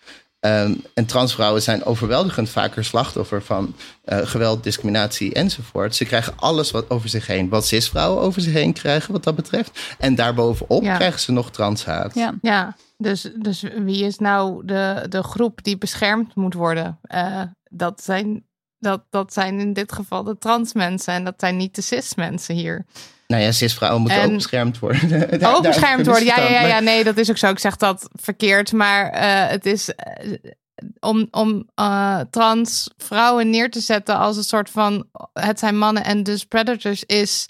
Ehm, 0.46 0.74
en 0.94 1.06
transvrouwen 1.06 1.62
zijn 1.62 1.84
overweldigend 1.84 2.48
vaker 2.48 2.84
slachtoffer 2.84 3.42
van 3.42 3.74
eh, 4.04 4.18
geweld, 4.18 4.62
discriminatie 4.62 5.32
enzovoort. 5.34 5.94
Ze 5.96 6.04
krijgen 6.04 6.32
alles 6.36 6.70
wat 6.70 6.90
over 6.90 7.08
zich 7.08 7.26
heen, 7.26 7.48
wat 7.48 7.66
cisvrouwen 7.66 8.22
over 8.22 8.42
zich 8.42 8.52
heen 8.52 8.72
krijgen 8.72 9.12
wat 9.12 9.24
dat 9.24 9.34
betreft. 9.34 9.80
En 9.98 10.14
daarbovenop 10.14 10.82
Ja. 10.82 10.96
krijgen 10.96 11.20
ze 11.20 11.32
nog 11.32 11.50
transhaat. 11.50 12.14
Ja. 12.14 12.34
Ja, 12.42 12.76
dus, 12.96 13.28
dus 13.38 13.62
wie 13.76 14.04
is 14.04 14.18
nou 14.18 14.64
de, 14.66 15.06
de 15.08 15.22
groep 15.22 15.62
die 15.62 15.78
beschermd 15.78 16.34
moet 16.34 16.54
worden? 16.54 16.98
Eh, 17.02 17.42
dat, 17.70 18.02
zijn, 18.02 18.44
dat, 18.78 19.02
dat 19.10 19.32
zijn 19.32 19.60
in 19.60 19.72
dit 19.72 19.92
geval 19.92 20.22
de 20.24 20.38
trans 20.38 20.72
mensen 20.72 21.14
en 21.14 21.24
dat 21.24 21.34
zijn 21.36 21.56
niet 21.56 21.74
de 21.74 21.82
cis 21.82 22.14
mensen 22.14 22.54
hier. 22.54 22.86
Nou 23.26 23.42
ja, 23.42 23.52
cisvrouwen 23.52 24.00
moeten 24.00 24.20
En- 24.20 24.28
ook 24.28 24.34
beschermd 24.34 24.78
worden. 24.78 25.08
Daar- 25.38 25.54
Ook 25.54 25.62
daar 25.62 25.72
beschermd 25.72 26.06
worden. 26.06 26.24
Ja, 26.24 26.38
ja, 26.48 26.66
ja, 26.66 26.80
nee, 26.80 27.04
dat 27.04 27.16
is 27.16 27.30
ook 27.30 27.36
zo. 27.38 27.50
Ik 27.50 27.58
zeg 27.58 27.76
dat 27.76 28.08
verkeerd, 28.12 28.72
maar 28.72 29.10
eh, 29.10 29.48
het 29.50 29.66
is 29.66 29.94
eh, 29.94 30.32
om, 31.00 31.28
om 31.30 31.68
eh, 31.74 32.20
trans 32.30 32.90
vrouwen 32.96 33.50
neer 33.50 33.70
te 33.70 33.80
zetten 33.80 34.16
als 34.16 34.36
een 34.36 34.42
soort 34.44 34.70
van 34.70 35.06
het 35.32 35.58
zijn 35.58 35.78
mannen 35.78 36.04
en 36.04 36.22
dus 36.22 36.44
predators 36.44 37.04
is, 37.04 37.48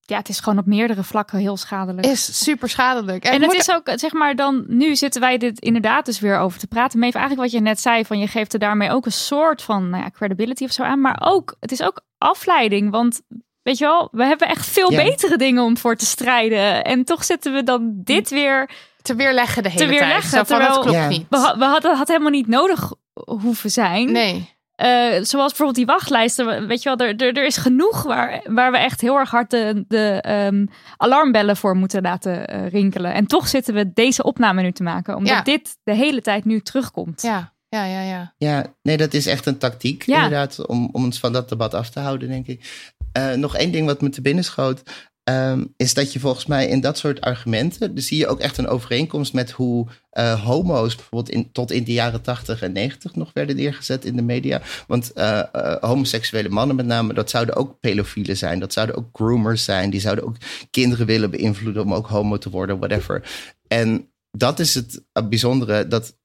ja, 0.00 0.16
het 0.16 0.28
is 0.28 0.40
gewoon 0.40 0.58
op 0.58 0.66
meerdere 0.66 1.02
vlakken 1.04 1.38
heel 1.38 1.56
schadelijk. 1.56 2.06
is 2.06 2.42
super 2.44 2.68
schadelijk. 2.68 3.24
En 3.24 3.32
het 3.32 3.42
moet- 3.42 3.54
is 3.54 3.70
ook, 3.70 3.90
zeg 3.94 4.12
maar, 4.12 4.36
dan 4.36 4.64
nu 4.68 4.96
zitten 4.96 5.20
wij 5.20 5.38
dit 5.38 5.58
inderdaad 5.60 6.04
dus 6.06 6.20
weer 6.20 6.38
over 6.38 6.58
te 6.58 6.66
praten. 6.66 6.98
Maar 6.98 7.08
even 7.08 7.20
eigenlijk 7.20 7.50
wat 7.52 7.60
je 7.60 7.66
net 7.68 7.80
zei, 7.80 8.04
van 8.04 8.18
je 8.18 8.26
geeft 8.26 8.52
er 8.52 8.58
daarmee 8.58 8.90
ook 8.90 9.06
een 9.06 9.12
soort 9.12 9.62
van 9.62 9.90
nou 9.90 10.02
ja, 10.02 10.10
credibility 10.10 10.64
of 10.64 10.72
zo 10.72 10.82
aan. 10.82 11.00
Maar 11.00 11.20
ook, 11.20 11.56
het 11.60 11.72
is 11.72 11.82
ook 11.82 12.00
afleiding. 12.18 12.90
Want 12.90 13.20
weet 13.64 13.78
je 13.78 13.84
wel, 13.84 14.08
we 14.12 14.24
hebben 14.24 14.48
echt 14.48 14.66
veel 14.66 14.92
Ja. 14.92 15.04
betere 15.04 15.36
dingen 15.36 15.62
om 15.62 15.76
voor 15.76 15.96
te 15.96 16.06
strijden. 16.06 16.84
En 16.84 17.04
toch 17.04 17.24
zitten 17.24 17.52
we 17.52 17.62
dan 17.62 17.92
dit 17.94 18.30
weer. 18.30 18.70
te 19.02 19.14
weerleggen 19.14 19.62
de 19.62 19.68
hele 19.68 19.84
Te 19.84 19.88
weerleggen, 19.90 20.30
tijd. 20.30 20.30
Zo 20.30 20.36
van, 20.36 20.46
terwijl- 20.46 20.70
het 20.72 20.80
klopt 20.80 20.96
Ja. 20.98 21.08
niet. 21.08 21.26
We, 21.30 21.36
ha- 21.36 21.58
we 21.58 21.64
hadden 21.64 21.96
had 21.96 22.08
helemaal 22.08 22.30
niet 22.30 22.48
nodig 22.48 22.92
hoeven 23.24 23.70
zijn. 23.70 24.12
Nee. 24.12 24.52
eh, 24.74 24.88
zoals 25.22 25.48
bijvoorbeeld 25.48 25.74
die 25.74 25.86
wachtlijsten, 25.86 26.66
weet 26.66 26.82
je 26.82 26.96
wel, 26.96 27.06
er, 27.08 27.16
er, 27.16 27.36
er 27.36 27.44
is 27.44 27.56
genoeg 27.56 28.02
waar, 28.02 28.40
waar 28.44 28.70
we 28.72 28.78
echt 28.78 29.00
heel 29.00 29.16
erg 29.18 29.30
hard 29.30 29.50
de, 29.50 29.84
de 29.88 30.06
ehm, 30.20 30.66
alarmbellen 30.96 31.56
voor 31.56 31.76
moeten 31.76 32.02
laten 32.02 32.46
eh, 32.46 32.68
rinkelen. 32.68 33.12
En 33.14 33.26
toch 33.26 33.48
zitten 33.48 33.74
we 33.74 33.92
deze 33.92 34.22
opname 34.22 34.62
nu 34.62 34.72
te 34.72 34.82
maken, 34.82 35.16
omdat 35.16 35.32
Ja. 35.34 35.42
dit 35.42 35.76
de 35.84 35.94
hele 35.94 36.20
tijd 36.20 36.44
nu 36.44 36.60
terugkomt. 36.60 37.22
Ja, 37.22 37.52
ja, 37.68 37.84
ja, 37.84 38.00
ja. 38.00 38.32
Ja, 38.36 38.64
nee, 38.82 38.96
dat 38.96 39.14
is 39.14 39.26
echt 39.26 39.46
een 39.46 39.58
tactiek 39.58 40.02
Ja. 40.06 40.14
inderdaad, 40.16 40.66
om, 40.66 40.88
om 40.92 41.04
ons 41.04 41.18
van 41.18 41.32
dat 41.32 41.48
debat 41.48 41.74
af 41.74 41.90
te 41.90 42.00
houden, 42.00 42.28
denk 42.28 42.46
ik. 42.46 42.92
Eh, 43.14 43.32
nog 43.32 43.56
één 43.56 43.72
ding 43.72 43.86
wat 43.86 44.00
me 44.00 44.08
te 44.08 44.20
binnen 44.20 44.44
schoot, 44.44 44.82
ehm, 45.24 45.64
is 45.76 45.94
dat 45.94 46.12
je 46.12 46.20
volgens 46.20 46.46
mij 46.46 46.66
in 46.66 46.80
dat 46.80 46.98
soort 46.98 47.20
argumenten, 47.20 47.94
dus 47.94 48.06
zie 48.06 48.18
je 48.18 48.26
ook 48.26 48.40
echt 48.40 48.58
een 48.58 48.68
overeenkomst 48.68 49.32
met 49.32 49.50
hoe 49.50 49.86
eh, 50.10 50.44
homo's 50.44 50.94
bijvoorbeeld 50.94 51.36
in, 51.36 51.52
tot 51.52 51.70
in 51.70 51.84
de 51.84 51.92
jaren 51.92 52.22
80 52.22 52.62
en 52.62 52.72
90 52.72 53.14
nog 53.14 53.30
werden 53.32 53.56
neergezet 53.56 54.04
in 54.04 54.16
de 54.16 54.22
media. 54.22 54.62
Want 54.86 55.12
eh, 55.12 55.42
homoseksuele 55.80 56.48
mannen 56.48 56.76
met 56.76 56.86
name, 56.86 57.14
dat 57.14 57.30
zouden 57.30 57.56
ook 57.56 57.80
pedofielen 57.80 58.36
zijn, 58.36 58.58
dat 58.58 58.72
zouden 58.72 58.96
ook 58.96 59.08
groomers 59.12 59.64
zijn, 59.64 59.90
die 59.90 60.00
zouden 60.00 60.24
ook 60.24 60.36
kinderen 60.70 61.06
willen 61.06 61.30
beïnvloeden 61.30 61.82
om 61.82 61.94
ook 61.94 62.06
homo 62.06 62.38
te 62.38 62.50
worden, 62.50 62.78
whatever. 62.78 63.22
En 63.68 64.08
dat 64.30 64.58
is 64.58 64.74
het 64.74 65.02
bijzondere, 65.28 65.88
dat 65.88 66.16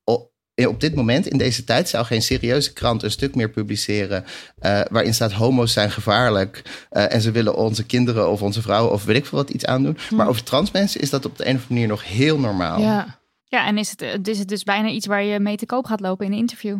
op 0.67 0.79
dit 0.79 0.95
moment, 0.95 1.27
in 1.27 1.37
deze 1.37 1.63
tijd, 1.63 1.89
zou 1.89 2.05
geen 2.05 2.21
serieuze 2.21 2.73
krant 2.73 3.03
een 3.03 3.11
stuk 3.11 3.35
meer 3.35 3.49
publiceren. 3.49 4.25
eh, 4.59 4.81
waarin 4.89 5.13
staat: 5.13 5.31
homo's 5.31 5.73
zijn 5.73 5.91
gevaarlijk. 5.91 6.61
eh, 6.89 7.13
en 7.13 7.21
ze 7.21 7.31
willen 7.31 7.55
onze 7.55 7.85
kinderen 7.85 8.31
of 8.31 8.41
onze 8.41 8.61
vrouwen 8.61 8.91
of 8.93 9.03
weet 9.03 9.15
ik 9.15 9.25
veel 9.25 9.37
wat 9.37 9.49
iets 9.49 9.65
aandoen. 9.65 9.97
Maar 10.09 10.27
over 10.27 10.43
trans 10.43 10.71
mensen 10.71 11.01
is 11.01 11.09
dat 11.09 11.25
op 11.25 11.37
de 11.37 11.47
een 11.47 11.55
of 11.55 11.61
andere 11.61 11.73
manier 11.73 11.87
nog 11.87 12.07
heel 12.07 12.39
normaal. 12.39 12.79
Ja, 12.79 13.19
Ja, 13.43 13.65
en 13.65 13.77
is 13.77 13.89
het, 13.89 14.01
eh, 14.01 14.13
is 14.23 14.39
het 14.39 14.47
dus 14.47 14.63
bijna 14.63 14.89
iets 14.89 15.05
waar 15.05 15.23
je 15.23 15.39
mee 15.39 15.57
te 15.57 15.65
koop 15.65 15.85
gaat 15.85 15.99
lopen 15.99 16.25
in 16.25 16.31
een 16.31 16.37
interview 16.37 16.77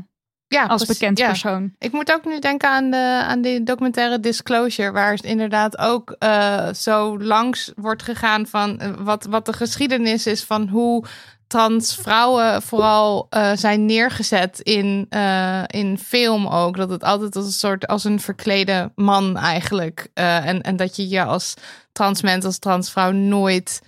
ja 0.49 0.65
als 0.65 0.85
bekend 0.85 1.17
ja. 1.17 1.27
persoon. 1.27 1.73
Ik 1.77 1.91
moet 1.91 2.11
ook 2.11 2.25
nu 2.25 2.39
denken 2.39 2.69
aan 2.69 2.91
de, 2.91 3.23
aan 3.27 3.41
die 3.41 3.63
documentaire 3.63 4.19
Disclosure, 4.19 4.91
waar 4.91 5.11
het 5.11 5.23
inderdaad 5.23 5.77
ook 5.77 6.15
eh, 6.19 6.73
zo 6.73 7.19
langs 7.19 7.71
wordt 7.75 8.03
gegaan 8.03 8.47
van 8.47 8.79
eh, 8.79 8.91
wat, 8.99 9.25
wat 9.25 9.45
de 9.45 9.53
geschiedenis 9.53 10.27
is 10.27 10.43
van 10.43 10.67
hoe 10.67 11.05
trans 11.49 11.95
vrouwen 11.95 12.61
vooral 12.61 13.27
eh, 13.29 13.51
zijn 13.55 13.85
neergezet 13.85 14.59
in, 14.59 15.05
eh, 15.09 15.63
in 15.67 15.97
film 15.97 16.47
ook. 16.47 16.77
Dat 16.77 16.89
het 16.89 17.03
altijd 17.03 17.35
als 17.35 17.45
een 17.45 17.51
soort 17.51 17.87
als 17.87 18.03
een 18.03 18.19
verklede 18.19 18.91
man 18.95 19.37
eigenlijk. 19.37 20.07
eh, 20.13 20.47
en, 20.47 20.61
en 20.61 20.75
dat 20.75 20.95
je 20.95 21.09
je 21.09 21.23
als 21.23 21.53
trans 21.91 22.21
mens, 22.21 22.45
als 22.45 22.59
transvrouw 22.59 23.11
nooit 23.11 23.81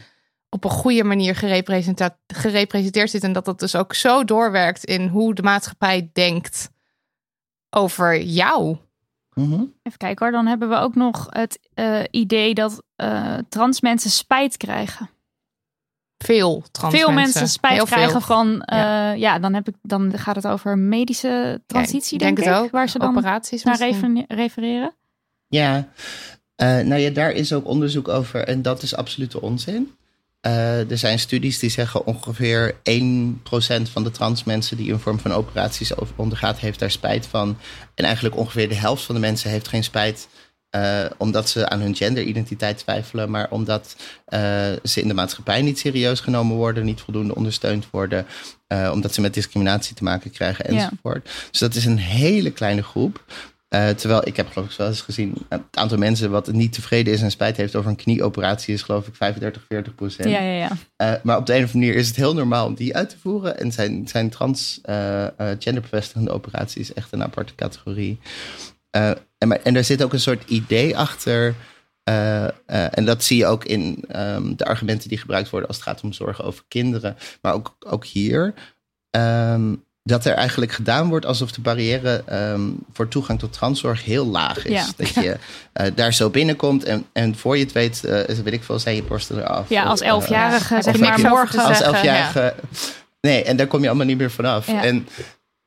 op 0.49 0.63
een 0.63 0.69
goede 0.69 1.03
manier 1.03 1.35
gerepresenteerd 2.27 3.09
zit. 3.09 3.23
En 3.23 3.33
dat 3.33 3.45
dat 3.45 3.59
dus 3.59 3.75
ook 3.75 3.93
zo 3.93 4.23
doorwerkt 4.23 4.83
in 4.83 5.07
hoe 5.07 5.33
de 5.33 5.43
maatschappij 5.43 6.09
denkt 6.13 6.69
over 7.69 8.21
jou. 8.21 8.77
Mhm. 9.33 9.63
Even 9.83 9.97
kijken 9.97 10.25
hoor, 10.25 10.31
dan 10.31 10.47
hebben 10.47 10.69
we 10.69 10.75
ook 10.75 10.95
nog 10.95 11.27
het 11.29 11.59
eh, 11.73 12.03
idee 12.11 12.53
dat 12.53 12.83
eh, 12.95 13.37
trans 13.49 13.81
mensen 13.81 14.09
spijt 14.09 14.57
krijgen. 14.57 15.09
Veel 16.23 16.63
trans 16.71 16.95
veel 16.95 17.11
mensen, 17.11 17.47
spijt 17.47 17.83
krijgen 17.83 18.11
veel. 18.11 18.21
van, 18.21 18.61
eh, 18.61 18.77
ja. 19.15 19.39
dan, 19.39 19.53
heb 19.53 19.67
ik, 19.67 19.75
dan 19.81 20.17
gaat 20.17 20.35
het 20.35 20.47
over 20.47 20.77
medische 20.77 21.61
transitie, 21.65 22.19
Ja, 22.19 22.27
ik 22.27 22.35
denk, 22.35 22.35
denk 22.35 22.47
het 22.49 22.57
ik, 22.57 22.63
ook. 22.63 22.71
waar 22.71 22.89
ze 22.89 22.99
dan 22.99 23.09
Operaties 23.17 23.63
naar 23.63 23.77
misschien. 23.79 24.15
refer- 24.15 24.37
refereren. 24.37 24.95
Ja, 25.47 25.87
Eh, 26.55 26.67
nou 26.79 26.95
ja, 27.01 27.09
daar 27.09 27.31
is 27.31 27.53
ook 27.53 27.67
onderzoek 27.67 28.07
over 28.07 28.43
en 28.47 28.61
dat 28.61 28.81
is 28.83 28.95
absolute 28.95 29.41
onzin. 29.41 29.91
Eh, 30.41 30.91
er 30.91 30.97
zijn 30.97 31.19
studies 31.19 31.59
die 31.59 31.69
zeggen 31.69 32.05
ongeveer 32.05 32.75
1% 32.83 33.89
van 33.89 34.03
de 34.03 34.11
trans 34.11 34.43
mensen 34.43 34.77
die 34.77 34.91
een 34.93 34.99
vorm 34.99 35.19
van 35.19 35.31
operaties 35.31 35.91
ondergaat, 36.15 36.59
heeft 36.59 36.79
daar 36.79 36.91
spijt 36.91 37.25
van. 37.25 37.57
En 37.95 38.05
eigenlijk 38.05 38.35
ongeveer 38.37 38.69
de 38.69 38.75
helft 38.75 39.03
van 39.03 39.15
de 39.15 39.21
mensen 39.21 39.49
heeft 39.49 39.67
geen 39.67 39.83
spijt. 39.83 40.27
Eh, 40.71 41.05
omdat 41.17 41.49
ze 41.49 41.69
aan 41.69 41.79
hun 41.79 41.95
genderidentiteit 41.95 42.77
twijfelen, 42.77 43.29
maar 43.31 43.47
omdat 43.49 43.95
eh, 44.25 44.41
ze 44.83 45.01
in 45.01 45.07
de 45.07 45.13
maatschappij 45.13 45.61
niet 45.61 45.79
serieus 45.79 46.19
genomen 46.19 46.55
worden, 46.55 46.85
niet 46.85 47.01
voldoende 47.01 47.35
ondersteund 47.35 47.87
worden, 47.89 48.25
eh, 48.67 48.89
omdat 48.93 49.13
ze 49.13 49.21
met 49.21 49.33
discriminatie 49.33 49.95
te 49.95 50.03
maken 50.03 50.31
krijgen 50.31 50.73
Ja. 50.73 50.83
enzovoort. 50.83 51.29
Dus 51.51 51.59
dat 51.59 51.75
is 51.75 51.85
een 51.85 51.97
hele 51.97 52.51
kleine 52.51 52.83
groep. 52.83 53.23
Terwijl 53.95 54.27
ik 54.27 54.35
heb 54.35 54.47
geloof 54.51 54.71
ik 54.71 54.77
wel 54.77 54.87
eens 54.87 55.01
gezien, 55.01 55.33
het 55.49 55.61
aantal 55.71 55.97
mensen 55.97 56.31
wat 56.31 56.51
niet 56.51 56.73
tevreden 56.73 57.13
is 57.13 57.21
en 57.21 57.31
spijt 57.31 57.57
heeft 57.57 57.75
over 57.75 57.89
een 57.89 57.95
knieoperatie 57.95 58.73
is 58.73 58.81
geloof 58.81 59.07
ik 59.07 59.15
35, 59.15 59.65
40 59.67 59.95
procent. 59.95 60.29
Ja, 60.29 60.39
ja, 60.39 60.67
ja. 60.97 61.19
Maar 61.23 61.37
op 61.37 61.45
de 61.45 61.53
een 61.55 61.63
of 61.63 61.65
andere 61.73 61.85
manier 61.85 61.95
is 61.95 62.07
het 62.07 62.15
heel 62.15 62.33
normaal 62.33 62.65
om 62.65 62.75
die 62.75 62.95
uit 62.95 63.09
te 63.09 63.17
voeren. 63.17 63.59
En 63.59 63.71
zijn, 63.71 64.07
zijn 64.07 64.29
trans 64.29 64.81
genderbevestigende 65.59 66.31
operaties 66.31 66.93
echt 66.93 67.11
een 67.11 67.23
aparte 67.23 67.55
categorie. 67.55 68.19
En, 69.41 69.47
maar, 69.47 69.59
en 69.63 69.75
er 69.75 69.83
zit 69.83 70.03
ook 70.03 70.13
een 70.13 70.19
soort 70.19 70.49
idee 70.49 70.97
achter. 70.97 71.55
eh, 72.03 72.43
eh, 72.43 72.51
en 72.97 73.05
dat 73.05 73.23
zie 73.23 73.37
je 73.37 73.45
ook 73.45 73.65
in 73.65 74.03
ehm, 74.07 74.55
de 74.55 74.65
argumenten 74.65 75.09
die 75.09 75.17
gebruikt 75.17 75.49
worden 75.49 75.67
als 75.67 75.77
het 75.77 75.87
gaat 75.87 76.01
om 76.01 76.13
zorgen 76.13 76.43
over 76.43 76.63
kinderen. 76.67 77.17
Maar 77.41 77.53
ook, 77.53 77.75
ook 77.79 78.05
hier. 78.05 78.53
ehm, 79.09 79.73
dat 80.03 80.25
er 80.25 80.33
eigenlijk 80.33 80.71
gedaan 80.71 81.09
wordt 81.09 81.25
alsof 81.25 81.51
de 81.51 81.61
barrière 81.61 82.23
ehm, 82.25 82.61
voor 82.93 83.07
toegang 83.07 83.39
tot 83.39 83.53
transzorg 83.53 84.03
heel 84.05 84.25
laag 84.25 84.65
is. 84.65 84.71
Ja. 84.71 84.85
Dat 84.97 85.13
je 85.13 85.37
eh, 85.73 85.87
daar 85.95 86.13
zo 86.13 86.29
binnenkomt 86.29 86.83
en, 86.83 87.05
en 87.13 87.35
voor 87.35 87.57
je 87.57 87.63
het 87.63 87.71
weet, 87.73 88.03
eh, 88.03 88.35
weet 88.35 88.53
ik 88.53 88.63
veel, 88.63 88.79
zijn 88.79 88.95
je 88.95 89.03
borsten 89.03 89.37
eraf. 89.37 89.69
Ja, 89.69 89.83
als 89.83 90.01
elfjarige 90.01 90.75
Of 90.75 90.83
zeg 90.83 90.97
maar 90.97 91.19
morgen. 91.19 91.63
Als 91.63 91.81
elfjarige. 91.81 92.53
Nee, 93.21 93.43
en 93.43 93.55
daar 93.57 93.67
kom 93.67 93.81
je 93.81 93.87
allemaal 93.87 94.05
niet 94.05 94.17
meer 94.17 94.31
vanaf. 94.31 94.67
Ja. 94.67 94.83
En 94.83 95.07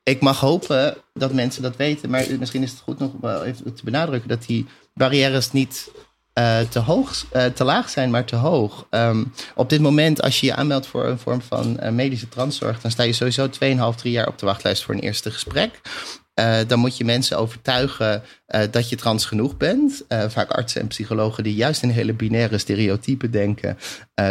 ik 0.05 0.21
mag 0.21 0.39
hopen 0.39 0.97
dat 1.13 1.33
mensen 1.33 1.61
dat 1.61 1.75
weten. 1.75 2.09
Maar 2.09 2.25
misschien 2.39 2.63
is 2.63 2.71
het 2.71 2.79
goed 2.79 2.99
nog 2.99 3.43
even 3.43 3.73
te 3.73 3.83
benadrukken 3.83 4.29
dat 4.29 4.45
die 4.45 4.65
barrières 4.93 5.51
niet 5.51 5.91
eh, 6.33 6.59
te, 6.59 6.79
hoog, 6.79 7.25
eh, 7.31 7.45
te 7.45 7.63
laag 7.63 7.89
zijn, 7.89 8.09
maar 8.09 8.25
te 8.25 8.35
hoog. 8.35 8.87
Ehm, 8.89 9.23
op 9.55 9.69
dit 9.69 9.81
moment, 9.81 10.21
als 10.21 10.39
je 10.39 10.45
je 10.45 10.55
aanmeldt 10.55 10.87
voor 10.87 11.05
een 11.05 11.19
vorm 11.19 11.41
van 11.41 11.79
eh, 11.79 11.91
medische 11.91 12.29
transzorg, 12.29 12.81
dan 12.81 12.91
sta 12.91 13.03
je 13.03 13.13
sowieso 13.13 13.49
2,5, 13.49 13.95
3 13.95 14.11
jaar 14.11 14.27
op 14.27 14.39
de 14.39 14.45
wachtlijst 14.45 14.83
voor 14.83 14.93
een 14.93 14.99
eerste 14.99 15.31
gesprek. 15.31 15.81
Eh, 16.35 16.57
dan 16.67 16.79
moet 16.79 16.97
je 16.97 17.05
mensen 17.05 17.37
overtuigen 17.37 18.23
eh, 18.45 18.61
dat 18.71 18.89
je 18.89 18.95
trans 18.95 19.25
genoeg 19.25 19.57
bent. 19.57 20.03
Eh, 20.07 20.29
vaak 20.29 20.51
artsen 20.51 20.81
en 20.81 20.87
psychologen 20.87 21.43
die 21.43 21.55
juist 21.55 21.83
in 21.83 21.89
hele 21.89 22.13
binaire 22.13 22.57
stereotypen 22.57 23.31
denken. 23.31 23.77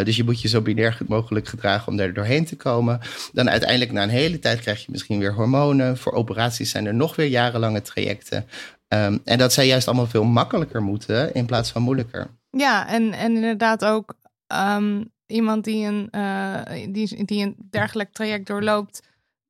Dus 0.04 0.16
je 0.16 0.24
moet 0.24 0.40
je 0.40 0.48
zo 0.48 0.60
binair 0.60 0.98
mogelijk 1.06 1.48
gedragen 1.48 1.88
om 1.88 1.96
daar 1.96 2.12
doorheen 2.12 2.44
te 2.44 2.56
komen. 2.56 3.00
Dan 3.32 3.50
uiteindelijk 3.50 3.92
na 3.92 4.02
een 4.02 4.08
hele 4.08 4.38
tijd 4.38 4.60
krijg 4.60 4.80
je 4.80 4.90
misschien 4.90 5.18
weer 5.18 5.34
hormonen. 5.34 5.96
Voor 5.96 6.12
operaties 6.12 6.70
zijn 6.70 6.86
er 6.86 6.94
nog 6.94 7.16
weer 7.16 7.26
jarenlange 7.26 7.82
trajecten. 7.82 8.46
Ehm, 8.88 9.18
en 9.24 9.38
dat 9.38 9.52
zij 9.52 9.66
juist 9.66 9.86
allemaal 9.86 10.06
veel 10.06 10.24
makkelijker 10.24 10.82
moeten 10.82 11.34
in 11.34 11.46
plaats 11.46 11.70
van 11.70 11.82
moeilijker. 11.82 12.26
Ja, 12.50 12.88
en, 12.88 13.12
en 13.12 13.34
inderdaad 13.34 13.84
ook 13.84 14.14
ehm, 14.46 15.04
iemand 15.26 15.64
die 15.64 15.86
een, 15.86 16.10
die, 16.92 17.24
die 17.24 17.44
een 17.44 17.56
dergelijk 17.70 18.12
traject 18.12 18.46
doorloopt, 18.46 19.02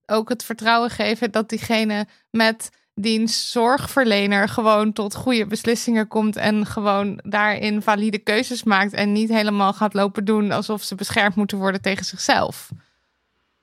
ook 0.06 0.28
het 0.28 0.44
vertrouwen 0.44 0.90
geven 0.90 1.30
dat 1.30 1.48
diegene 1.48 2.06
met 2.30 2.70
diens 2.94 3.50
zorgverlener 3.50 4.48
gewoon 4.48 4.92
tot 4.92 5.14
goede 5.14 5.46
beslissingen 5.46 6.08
komt 6.08 6.36
en 6.36 6.66
gewoon 6.66 7.20
daarin 7.22 7.82
valide 7.82 8.18
keuzes 8.18 8.62
maakt 8.62 8.92
en 8.92 9.12
niet 9.12 9.28
helemaal 9.28 9.72
gaat 9.72 9.94
lopen 9.94 10.24
doen 10.24 10.52
alsof 10.52 10.82
ze 10.82 10.94
beschermd 10.94 11.34
moeten 11.34 11.58
worden 11.58 11.80
tegen 11.80 12.04
zichzelf. 12.04 12.68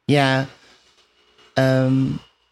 Ja, 0.06 0.46
ehm, 1.54 2.04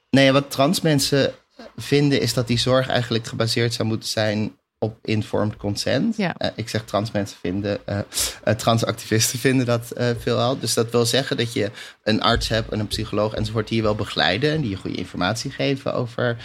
nee, 0.09 0.31
wat 0.31 0.51
trans 0.51 0.81
mensen 0.81 1.33
vinden 1.75 2.21
is 2.21 2.33
dat 2.33 2.47
die 2.47 2.57
zorg 2.57 2.87
eigenlijk 2.87 3.27
gebaseerd 3.27 3.73
zou 3.73 3.87
moeten 3.87 4.09
zijn 4.09 4.57
op 4.79 4.97
informed 5.01 5.57
consent. 5.57 6.17
Ja. 6.17 6.35
Eh, 6.37 6.49
ik 6.55 6.69
zeg 6.69 6.83
trans 6.85 7.11
mensen 7.11 7.37
vinden, 7.41 7.87
eh, 7.87 8.53
transactivisten 8.53 9.39
vinden 9.49 9.65
dat 9.65 9.93
veelal. 10.19 10.59
Dus 10.59 10.73
dat 10.73 10.91
wil 10.91 11.05
zeggen 11.05 11.37
dat 11.37 11.53
je 11.53 11.71
een 12.03 12.21
arts 12.21 12.47
hebt 12.47 12.71
en 12.71 12.79
een 12.79 12.87
psycholoog 12.87 13.33
enzovoort 13.33 13.67
die 13.67 13.77
je 13.77 13.83
wel 13.83 13.95
begeleiden 13.95 14.51
en 14.51 14.61
die 14.61 14.69
je 14.69 14.75
goede 14.75 14.97
informatie 14.97 15.51
geven 15.51 15.93
over 15.93 16.37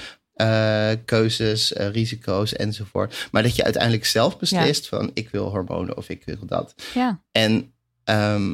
keuzes, 1.04 1.72
risico's 1.72 2.52
enzovoort. 2.52 3.28
Maar 3.30 3.42
dat 3.42 3.56
je 3.56 3.64
uiteindelijk 3.64 4.04
zelf 4.04 4.38
beslist 4.38 4.88
van 4.88 5.10
ik 5.14 5.28
wil 5.30 5.50
hormonen 5.50 5.96
of 5.96 6.08
ik 6.08 6.22
wil 6.24 6.46
dat. 6.46 6.74
Ja. 6.94 7.22
En 7.32 7.72
ehm 8.04 8.52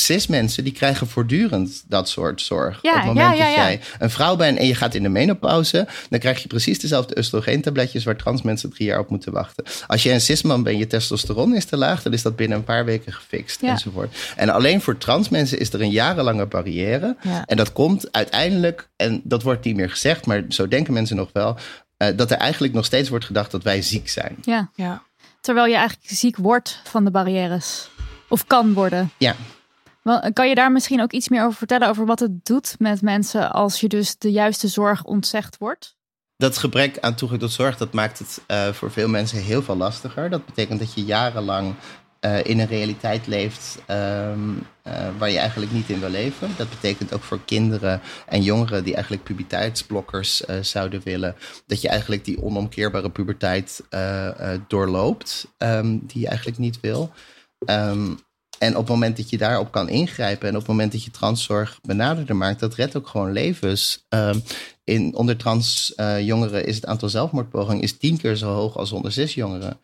cis 0.00 0.26
mensen 0.26 0.64
die 0.64 0.72
krijgen 0.72 1.06
voortdurend 1.08 1.82
dat 1.86 2.08
soort 2.08 2.40
zorg. 2.40 2.78
Ja, 2.82 2.90
Op 2.90 2.96
het 2.96 3.06
moment 3.06 3.26
ja, 3.26 3.32
ja, 3.32 3.46
dat 3.46 3.54
ja. 3.56 3.62
jij 3.62 3.80
een 3.98 4.10
vrouw 4.10 4.36
bent 4.36 4.58
en 4.58 4.66
je 4.66 4.74
gaat 4.74 4.94
in 4.94 5.02
de 5.02 5.08
menopauze, 5.08 5.86
dan 6.10 6.18
krijg 6.18 6.42
je 6.42 6.48
precies 6.48 6.78
dezelfde 6.80 7.18
oestrogeentabletjes 7.18 8.04
waar 8.04 8.16
trans 8.16 8.42
mensen 8.42 8.70
drie 8.70 8.86
jaar 8.88 8.98
op 8.98 9.10
moeten 9.10 9.32
wachten. 9.32 9.64
Als 9.86 10.02
je 10.02 10.12
een 10.12 10.20
cisman 10.20 10.62
bent, 10.62 10.78
je 10.78 10.86
testosteron 10.86 11.54
is 11.54 11.64
te 11.64 11.76
laag, 11.76 12.02
dan 12.02 12.12
is 12.12 12.22
dat 12.22 12.36
binnen 12.36 12.58
een 12.58 12.64
paar 12.64 12.84
weken 12.84 13.12
gefixt 13.12 13.60
Ja. 13.60 13.68
enzovoort. 13.70 14.16
En 14.36 14.48
alleen 14.48 14.80
voor 14.80 14.98
trans 14.98 15.28
mensen 15.28 15.58
is 15.58 15.72
er 15.72 15.80
een 15.80 15.90
jarenlange 15.90 16.46
barrière. 16.46 17.16
Ja. 17.22 17.42
En 17.46 17.56
dat 17.56 17.72
komt 17.72 18.12
uiteindelijk, 18.12 18.88
en 18.96 19.20
dat 19.24 19.42
wordt 19.42 19.64
niet 19.64 19.76
meer 19.76 19.90
gezegd, 19.90 20.26
maar 20.26 20.44
zo 20.48 20.68
denken 20.68 20.92
mensen 20.92 21.16
nog 21.16 21.30
wel, 21.32 21.56
eh, 21.96 22.08
dat 22.16 22.30
er 22.30 22.36
eigenlijk 22.36 22.74
nog 22.74 22.84
steeds 22.84 23.08
wordt 23.08 23.24
gedacht 23.24 23.50
dat 23.50 23.62
wij 23.62 23.82
ziek 23.82 24.08
zijn. 24.08 24.36
ja. 24.44 24.70
Ja. 24.74 25.06
Terwijl 25.40 25.66
je 25.66 25.76
eigenlijk 25.76 26.10
ziek 26.10 26.36
wordt 26.36 26.80
van 26.84 27.04
de 27.04 27.10
barrières. 27.10 27.88
Of 28.28 28.46
kan 28.46 28.72
worden. 28.72 29.10
Ja. 29.18 29.34
Kan 30.32 30.48
je 30.48 30.54
daar 30.54 30.72
misschien 30.72 31.02
ook 31.02 31.12
iets 31.12 31.28
meer 31.28 31.44
over 31.44 31.58
vertellen? 31.58 31.88
Over 31.88 32.06
wat 32.06 32.20
het 32.20 32.44
doet 32.44 32.74
met 32.78 33.02
mensen 33.02 33.52
als 33.52 33.80
je 33.80 33.88
dus 33.88 34.18
de 34.18 34.30
juiste 34.30 34.68
zorg 34.68 35.04
ontzegd 35.04 35.58
wordt? 35.58 35.96
dat 36.38 36.58
gebrek 36.58 36.98
aan 37.00 37.14
toegang 37.14 37.40
tot 37.40 37.52
zorg, 37.52 37.76
dat 37.76 37.92
maakt 37.92 38.18
het 38.18 38.40
uh, 38.48 38.72
voor 38.72 38.90
veel 38.90 39.08
mensen 39.08 39.38
heel 39.38 39.62
veel 39.62 39.76
lastiger. 39.76 40.30
Dat 40.30 40.46
betekent 40.46 40.78
dat 40.78 40.94
je 40.94 41.04
jarenlang 41.04 41.74
uh, 42.20 42.44
in 42.44 42.58
een 42.58 42.66
realiteit 42.66 43.26
leeft 43.26 43.78
um, 43.90 44.66
uh, 44.86 44.92
waar 45.18 45.30
je 45.30 45.38
eigenlijk 45.38 45.72
niet 45.72 45.88
in 45.88 46.00
wil 46.00 46.10
leven. 46.10 46.50
Dat 46.56 46.70
betekent 46.70 47.12
ook 47.12 47.22
voor 47.22 47.40
kinderen 47.44 48.00
en 48.26 48.42
jongeren 48.42 48.84
die 48.84 48.94
eigenlijk 48.94 49.24
puberteitsblokkers 49.24 50.40
zouden 50.60 51.00
willen, 51.04 51.36
dat 51.66 51.80
je 51.80 51.88
eigenlijk 51.88 52.24
die 52.24 52.42
onomkeerbare 52.42 53.10
puberteit 53.10 53.82
doorloopt, 54.66 55.48
um, 55.58 56.06
die 56.06 56.20
je 56.20 56.28
eigenlijk 56.28 56.58
niet 56.58 56.80
wil. 56.80 57.12
Um, 57.66 58.18
en 58.58 58.70
op 58.70 58.80
het 58.80 58.88
moment 58.88 59.16
dat 59.16 59.30
je 59.30 59.38
daarop 59.38 59.72
kan 59.72 59.88
ingrijpen 59.88 60.48
en 60.48 60.54
op 60.54 60.60
het 60.60 60.68
moment 60.68 60.92
dat 60.92 61.04
je 61.04 61.10
transzorg 61.10 61.80
benaderder 61.82 62.36
maakt, 62.36 62.60
dat 62.60 62.74
redt 62.74 62.96
ook 62.96 63.06
gewoon 63.06 63.32
levens. 63.32 64.06
Um, 64.08 64.42
in, 64.84 65.14
onder 65.14 65.36
trans 65.36 65.92
uh, 65.96 66.20
jongeren 66.20 66.66
is 66.66 66.74
het 66.74 66.86
aantal 66.86 67.08
zelfmoordpogingen 67.08 67.82
is 67.82 67.98
tien 67.98 68.18
keer 68.18 68.36
zo 68.36 68.52
hoog 68.52 68.76
als 68.76 68.92
onder 68.92 69.12
cis 69.12 69.34
jongeren. 69.34 69.80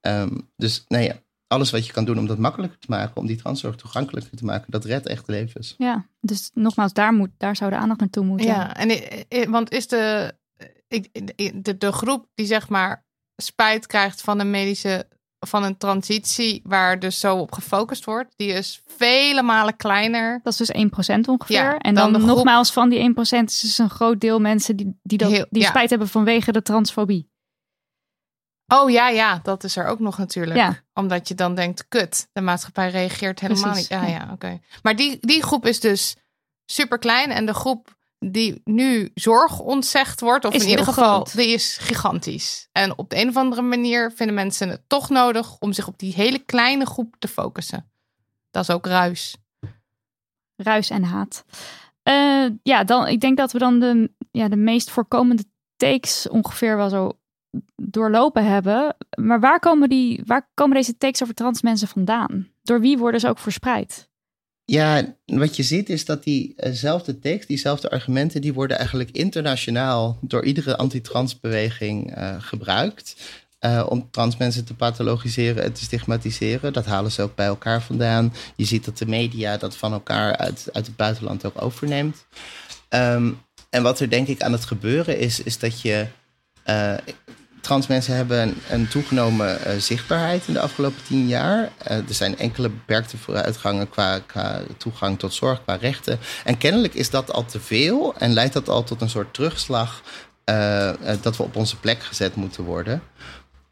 Um, 0.00 0.50
dus 0.56 0.84
nou 0.88 1.04
ja, 1.04 1.14
alles 1.46 1.70
wat 1.70 1.86
je 1.86 1.92
kan 1.92 2.04
doen 2.04 2.18
om 2.18 2.26
dat 2.26 2.38
makkelijker 2.38 2.78
te 2.78 2.86
maken, 2.90 3.16
om 3.16 3.26
die 3.26 3.36
transzorg 3.36 3.76
toegankelijker 3.76 4.36
te 4.36 4.44
maken, 4.44 4.70
dat 4.70 4.84
redt 4.84 5.06
echt 5.06 5.28
levens. 5.28 5.74
Ja, 5.78 6.06
dus 6.20 6.50
nogmaals, 6.54 6.92
daar, 6.92 7.12
moet, 7.12 7.30
daar 7.36 7.56
zou 7.56 7.70
de 7.70 7.76
aandacht 7.76 8.00
naartoe 8.00 8.24
moeten. 8.24 8.46
Ja, 8.46 8.76
en, 8.76 9.50
want 9.50 9.70
is 9.70 9.86
de, 9.86 10.34
de, 11.54 11.76
de 11.78 11.92
groep 11.92 12.26
die 12.34 12.46
zeg 12.46 12.68
maar 12.68 13.06
spijt 13.36 13.86
krijgt 13.86 14.20
van 14.20 14.38
de 14.38 14.44
medische 14.44 15.08
van 15.40 15.64
een 15.64 15.76
transitie 15.76 16.60
waar 16.64 16.98
dus 16.98 17.20
zo 17.20 17.36
op 17.36 17.52
gefocust 17.52 18.04
wordt, 18.04 18.32
die 18.36 18.52
is 18.52 18.82
vele 18.86 19.42
malen 19.42 19.76
kleiner. 19.76 20.40
Dat 20.42 20.52
is 20.52 20.66
dus 20.66 21.16
1% 21.16 21.20
ongeveer. 21.28 21.56
Ja, 21.56 21.78
en 21.78 21.94
dan, 21.94 22.24
nogmaals, 22.24 22.72
van 22.72 22.88
die 22.88 23.14
1% 23.14 23.18
is 23.44 23.60
dus 23.60 23.78
een 23.78 23.90
groot 23.90 24.20
deel 24.20 24.40
mensen 24.40 24.76
die, 24.76 24.98
die, 25.02 25.18
dat, 25.18 25.46
die 25.50 25.64
spijt 25.64 25.90
hebben 25.90 26.08
vanwege 26.08 26.52
de 26.52 26.62
transfobie. 26.62 27.30
Oh 28.66 28.90
ja, 28.90 29.08
ja, 29.08 29.40
dat 29.42 29.64
is 29.64 29.76
er 29.76 29.86
ook 29.86 29.98
nog 29.98 30.18
natuurlijk. 30.18 30.56
Ja. 30.56 30.82
Omdat 30.94 31.28
je 31.28 31.34
dan 31.34 31.54
denkt, 31.54 31.88
kut, 31.88 32.28
de 32.32 32.40
maatschappij 32.40 32.90
reageert 32.90 33.40
helemaal 33.40 33.74
niet. 33.74 33.88
Ja, 33.88 34.06
ja, 34.06 34.28
oké. 34.32 34.60
Maar 34.82 34.96
die, 34.96 35.18
die 35.20 35.42
groep 35.42 35.66
is 35.66 35.80
dus 35.80 36.16
super 36.64 36.98
klein 36.98 37.30
en 37.30 37.46
de 37.46 37.54
groep 37.54 37.96
die 38.18 38.60
nu 38.64 39.10
zorg 39.14 39.58
ontzegd 39.58 40.20
wordt, 40.20 40.44
of 40.44 40.54
in 40.54 40.68
ieder 40.68 40.84
geval, 40.84 41.26
die 41.34 41.48
is 41.48 41.76
gigantisch. 41.76 42.68
En 42.72 42.98
op 42.98 43.10
de 43.10 43.20
een 43.20 43.28
of 43.28 43.36
andere 43.36 43.62
manier 43.62 44.12
vinden 44.12 44.34
mensen 44.34 44.68
het 44.68 44.82
toch 44.86 45.08
nodig 45.08 45.58
om 45.58 45.72
zich 45.72 45.88
op 45.88 45.98
die 45.98 46.12
hele 46.14 46.38
kleine 46.38 46.86
groep 46.86 47.16
te 47.18 47.28
focussen. 47.28 47.90
Dat 48.50 48.62
is 48.62 48.70
ook 48.70 48.86
ruis. 48.86 49.36
Ruis 50.56 50.90
en 50.90 51.02
haat. 51.02 51.44
Uh, 52.04 52.48
ja, 52.62 52.84
dan, 52.84 53.06
ik 53.06 53.20
denk 53.20 53.36
dat 53.36 53.52
we 53.52 53.58
dan 53.58 53.78
de, 53.78 54.10
ja, 54.30 54.48
de 54.48 54.56
meest 54.56 54.90
voorkomende 54.90 55.44
takes 55.76 56.28
ongeveer 56.28 56.76
wel 56.76 56.88
zo 56.88 57.18
doorlopen 57.76 58.44
hebben. 58.44 58.96
Maar 59.20 59.40
waar 59.40 59.60
komen, 59.60 59.88
die, 59.88 60.22
waar 60.24 60.50
komen 60.54 60.76
deze 60.76 60.96
takes 60.96 61.22
over 61.22 61.34
trans 61.34 61.62
mensen 61.62 61.88
vandaan? 61.88 62.48
Door 62.62 62.80
wie 62.80 62.98
worden 62.98 63.20
ze 63.20 63.28
ook 63.28 63.38
verspreid? 63.38 64.07
Ja, 64.70 65.14
wat 65.24 65.56
je 65.56 65.62
ziet 65.62 65.88
is 65.88 66.04
dat 66.04 66.24
diezelfde 66.24 67.18
tekst, 67.18 67.48
diezelfde 67.48 67.90
argumenten, 67.90 68.40
die 68.40 68.52
worden 68.52 68.76
eigenlijk 68.76 69.10
internationaal 69.10 70.18
door 70.20 70.44
iedere 70.44 70.76
antitransbeweging 70.76 72.18
uh, 72.18 72.34
gebruikt. 72.38 73.16
Uh, 73.60 73.86
om 73.88 74.08
trans 74.10 74.36
mensen 74.36 74.64
te 74.64 74.74
pathologiseren 74.74 75.62
en 75.62 75.72
te 75.72 75.82
stigmatiseren. 75.82 76.72
Dat 76.72 76.86
halen 76.86 77.10
ze 77.10 77.22
ook 77.22 77.34
bij 77.34 77.46
elkaar 77.46 77.82
vandaan. 77.82 78.32
Je 78.56 78.64
ziet 78.64 78.84
dat 78.84 78.98
de 78.98 79.06
media 79.06 79.56
dat 79.56 79.76
van 79.76 79.92
elkaar 79.92 80.36
uit, 80.36 80.68
uit 80.72 80.86
het 80.86 80.96
buitenland 80.96 81.44
ook 81.44 81.62
overneemt. 81.62 82.26
Um, 82.88 83.40
en 83.70 83.82
wat 83.82 84.00
er 84.00 84.10
denk 84.10 84.28
ik 84.28 84.42
aan 84.42 84.52
het 84.52 84.64
gebeuren 84.64 85.18
is, 85.18 85.42
is 85.42 85.58
dat 85.58 85.80
je. 85.80 86.06
Trans 87.60 87.86
mensen 87.86 88.16
hebben 88.16 88.42
een, 88.42 88.56
een 88.70 88.88
toegenomen 88.88 89.58
uh, 89.66 89.72
zichtbaarheid 89.78 90.46
in 90.46 90.52
de 90.52 90.60
afgelopen 90.60 91.02
tien 91.02 91.26
jaar. 91.26 91.58
Uh, 91.90 91.96
er 91.96 92.14
zijn 92.14 92.38
enkele 92.38 92.68
beperkte 92.68 93.16
vooruitgangen 93.16 93.90
qua, 93.90 94.20
toegang 94.76 95.18
tot 95.18 95.34
zorg, 95.34 95.62
qua 95.62 95.74
rechten. 95.74 96.18
En 96.44 96.58
kennelijk 96.58 96.94
is 96.94 97.10
dat 97.10 97.32
al 97.32 97.44
te 97.44 97.60
veel 97.60 98.14
en 98.18 98.32
leidt 98.32 98.52
dat 98.52 98.68
al 98.68 98.84
tot 98.84 99.00
een 99.00 99.10
soort 99.10 99.34
terugslag 99.34 100.02
uh, 100.50 100.90
dat 101.20 101.36
we 101.36 101.42
op 101.42 101.56
onze 101.56 101.76
plek 101.76 102.02
gezet 102.02 102.34
moeten 102.34 102.64
worden. 102.64 103.02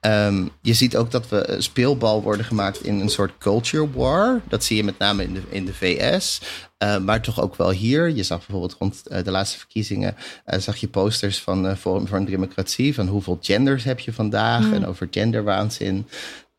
Um, 0.07 0.51
je 0.63 0.75
ziet 0.75 0.97
ook 0.97 1.11
dat 1.11 1.29
we 1.29 1.57
speelbal 1.59 2.23
worden 2.23 2.47
gemaakt 2.47 2.85
in 2.85 3.01
een 3.01 3.09
soort 3.09 3.39
culture 3.39 3.91
war. 3.91 4.41
Dat 4.49 4.65
zie 4.65 4.77
je 4.77 4.85
met 4.85 4.99
name 4.99 5.23
in 5.23 5.35
de, 5.35 5.43
in 5.49 5.65
de 5.65 5.75
VS. 5.75 6.41
Uh, 6.83 6.99
maar 6.99 7.23
toch 7.23 7.41
ook 7.41 7.57
wel 7.57 7.71
hier. 7.71 8.11
Je 8.11 8.23
zag 8.23 8.39
bijvoorbeeld 8.39 8.77
rond 8.79 9.03
uh, 9.09 9.23
de 9.25 9.31
laatste 9.31 9.59
verkiezingen. 9.59 10.17
Uh, 10.47 10.59
zag 10.59 10.77
je 10.77 10.89
posters 10.89 11.41
van 11.41 11.77
Forum 11.77 12.07
voor 12.07 12.19
een 12.19 12.25
Democratie. 12.25 12.95
Van 12.95 13.07
hoeveel 13.07 13.39
genders 13.41 13.85
heb 13.85 14.01
je 14.01 14.13
vandaag. 14.13 14.65
Mm. 14.65 14.73
En 14.73 14.87
over 14.87 15.09
genderwaanzin. 15.11 15.97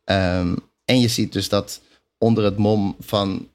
Um, 0.05 0.57
en 0.85 0.99
je 0.99 1.07
ziet 1.07 1.33
dus 1.33 1.49
dat 1.49 1.81
onder 2.17 2.43
het 2.43 2.57
mom 2.57 2.95
van 2.99 3.49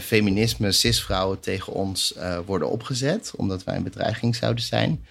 feminisme. 0.00 0.72
cisvrouwen 0.72 1.40
tegen 1.40 1.72
ons 1.72 2.14
worden 2.46 2.70
opgezet. 2.70 3.32
Omdat 3.36 3.64
wij 3.64 3.76
een 3.76 3.82
bedreiging 3.82 4.36
zouden 4.36 4.64
zijn. 4.64 5.04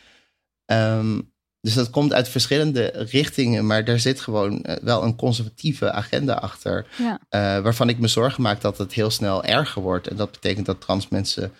Um, 0.65 1.33
dus 1.66 1.74
dat 1.74 1.89
komt 1.89 2.13
uit 2.13 2.30
verschillende 2.30 2.91
richtingen, 2.95 3.66
maar 3.66 3.86
daar 3.86 3.99
zit 3.99 4.22
gewoon 4.22 4.61
eh, 4.61 4.76
wel 4.82 5.03
een 5.03 5.16
conservatieve 5.16 5.91
agenda 5.91 6.34
achter. 6.34 6.86
Ja. 6.97 7.11
Uh, 7.13 7.63
waarvan 7.63 7.89
ik 7.89 7.99
me 7.99 8.07
zorgen 8.07 8.41
maak 8.41 8.61
dat 8.61 8.78
het 8.78 8.93
heel 8.93 9.09
snel 9.09 9.43
erger 9.43 9.82
wordt. 9.82 10.07
En 10.07 10.16
dat 10.16 10.32
betekent 10.32 10.66
dat 10.66 10.82
trans 10.82 11.07
mensen 11.07 11.53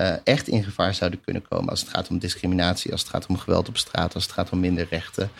uh, 0.00 0.12
echt 0.24 0.48
in 0.48 0.64
gevaar 0.64 0.94
zouden 0.94 1.20
kunnen 1.20 1.48
komen 1.48 1.68
als 1.68 1.80
het 1.80 1.88
gaat 1.88 2.08
om 2.08 2.18
discriminatie, 2.18 2.92
als 2.92 3.00
het 3.00 3.10
gaat 3.10 3.26
om 3.26 3.38
geweld 3.38 3.68
op 3.68 3.76
straat, 3.76 4.14
als 4.14 4.22
het 4.22 4.32
gaat 4.32 4.50
om 4.50 4.60
minder 4.60 4.86
rechten. 4.90 5.30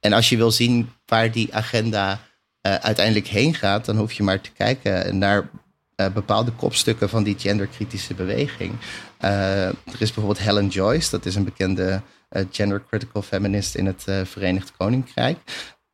En 0.00 0.12
als 0.12 0.28
je 0.28 0.36
wil 0.36 0.50
zien 0.50 0.92
waar 1.06 1.32
die 1.32 1.54
agenda 1.54 2.20
uiteindelijk 2.62 3.26
heen 3.26 3.54
gaat, 3.54 3.84
dan 3.84 3.96
hoef 3.96 4.12
je 4.12 4.22
maar 4.22 4.40
te 4.40 4.50
kijken 4.50 5.18
naar 5.18 5.50
bepaalde 6.12 6.50
kopstukken 6.50 7.08
van 7.08 7.22
die 7.22 7.38
genderkritische 7.38 8.14
beweging. 8.14 8.72
er 9.18 9.74
is 9.98 10.12
bijvoorbeeld 10.12 10.38
Helen 10.38 10.68
Joyce, 10.68 11.10
dat 11.10 11.26
is 11.26 11.34
een 11.34 11.44
bekende 11.44 12.02
gender 12.50 12.84
critical 12.88 13.22
feminist 13.22 13.74
in 13.74 13.86
het 13.86 14.04
uh, 14.08 14.24
Verenigd 14.24 14.76
Koninkrijk. 14.76 15.38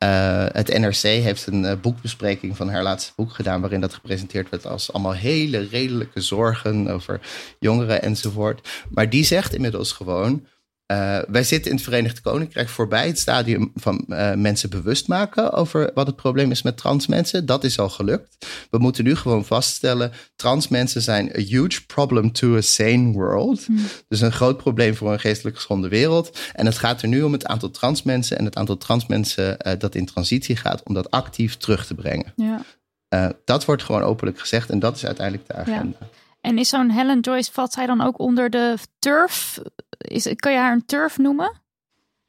Uh, 0.04 0.46
het 0.48 0.78
NRC 0.78 1.02
heeft 1.02 1.46
een 1.46 1.80
boekbespreking 1.80 2.56
van 2.56 2.68
haar 2.68 2.82
laatste 2.82 3.12
boek 3.16 3.32
gedaan, 3.32 3.60
waarin 3.60 3.80
dat 3.80 3.94
gepresenteerd 3.94 4.50
werd 4.50 4.66
als 4.66 4.92
allemaal 4.92 5.14
hele 5.14 5.58
redelijke 5.58 6.20
zorgen 6.20 6.88
over 6.88 7.20
jongeren 7.58 8.02
enzovoort. 8.02 8.68
Maar 8.90 9.10
die 9.10 9.24
zegt 9.24 9.54
inmiddels 9.54 9.92
gewoon: 9.92 10.46
uh, 10.92 11.18
wij 11.28 11.42
zitten 11.42 11.70
in 11.70 11.76
het 11.76 11.86
Verenigd 11.86 12.20
Koninkrijk 12.20 12.68
voorbij 12.68 13.06
het 13.06 13.18
stadium 13.18 13.72
van 13.74 14.04
uh, 14.08 14.34
mensen 14.34 14.70
bewust 14.70 15.08
maken 15.08 15.52
over 15.52 15.90
wat 15.94 16.06
het 16.06 16.16
probleem 16.16 16.50
is 16.50 16.62
met 16.62 16.76
trans 16.76 17.06
mensen. 17.06 17.46
Dat 17.46 17.64
is 17.64 17.78
al 17.78 17.88
gelukt. 17.88 18.46
We 18.70 18.78
moeten 18.78 19.04
nu 19.04 19.14
gewoon 19.14 19.44
vaststellen: 19.44 20.12
trans 20.36 20.68
mensen 20.68 21.02
zijn 21.02 21.32
a 21.36 21.40
huge 21.40 21.86
problem 21.86 22.32
to 22.32 22.56
a 22.56 22.60
sane 22.60 23.12
world. 23.12 23.64
Hmm. 23.64 23.84
Dus 24.08 24.20
een 24.20 24.32
groot 24.32 24.56
probleem 24.56 24.94
voor 24.94 25.12
een 25.12 25.20
geestelijk 25.20 25.56
gezonde 25.56 25.88
wereld. 25.88 26.38
En 26.52 26.66
het 26.66 26.78
gaat 26.78 27.02
er 27.02 27.08
nu 27.08 27.22
om 27.22 27.32
het 27.32 27.46
aantal 27.46 27.70
trans 27.70 28.02
mensen 28.02 28.38
en 28.38 28.44
het 28.44 28.56
aantal 28.56 28.76
trans 28.76 29.06
mensen 29.06 29.56
uh, 29.66 29.72
dat 29.78 29.94
in 29.94 30.06
transitie 30.06 30.56
gaat, 30.56 30.82
om 30.82 30.94
dat 30.94 31.10
actief 31.10 31.56
terug 31.56 31.86
te 31.86 31.94
brengen. 31.94 32.32
Ja. 32.36 33.34
dat 33.44 33.64
wordt 33.64 33.82
gewoon 33.82 34.02
openlijk 34.02 34.38
gezegd 34.38 34.70
en 34.70 34.78
dat 34.78 34.96
is 34.96 35.06
uiteindelijk 35.06 35.48
de 35.48 35.54
agenda. 35.54 35.96
Ja. 36.00 36.06
En 36.40 36.58
is 36.58 36.68
zo'n 36.68 36.90
Helen 36.90 37.20
Joyce, 37.20 37.52
valt 37.52 37.72
zij 37.72 37.86
dan 37.86 38.00
ook 38.00 38.18
onder 38.18 38.50
de 38.50 38.74
turf? 38.98 39.60
Is, 39.98 40.28
kan 40.36 40.52
je 40.52 40.58
haar 40.58 40.72
een 40.72 40.86
turf 40.86 41.18
noemen? 41.18 41.60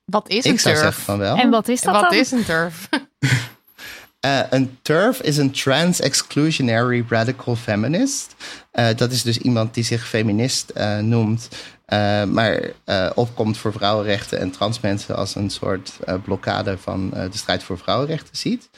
Wat 0.05 0.29
is 0.29 0.45
een 0.45 0.53
Ik 0.53 0.59
turf? 0.59 0.95
van 0.95 1.17
wel. 1.17 1.37
En 1.37 1.49
wat 1.49 1.67
is 1.67 1.81
dat 1.81 1.93
Wat 1.93 2.03
dan? 2.03 2.19
is 2.19 2.31
een 2.31 2.45
turf? 2.45 2.89
Uh, 4.25 4.41
een 4.49 4.77
TERF 4.81 5.21
is 5.21 5.37
een 5.37 5.51
Trans-Exclusionary 5.51 7.05
Radical 7.09 7.55
Feminist. 7.55 8.35
Uh, 8.73 8.87
dat 8.95 9.11
is 9.11 9.21
dus 9.21 9.37
iemand 9.37 9.73
die 9.73 9.83
zich 9.83 10.07
feminist 10.07 10.71
uh, 10.77 10.97
noemt, 10.97 11.49
maar 12.27 12.61
opkomt 13.15 13.57
voor 13.57 13.71
vrouwenrechten 13.73 14.39
en 14.39 14.51
trans 14.51 14.79
mensen 14.79 15.15
als 15.15 15.35
een 15.35 15.49
soort 15.49 15.99
blokkade 16.23 16.77
van 16.77 17.09
de 17.09 17.37
strijd 17.37 17.63
voor 17.63 17.77
vrouwenrechten 17.77 18.37
ziet. 18.37 18.69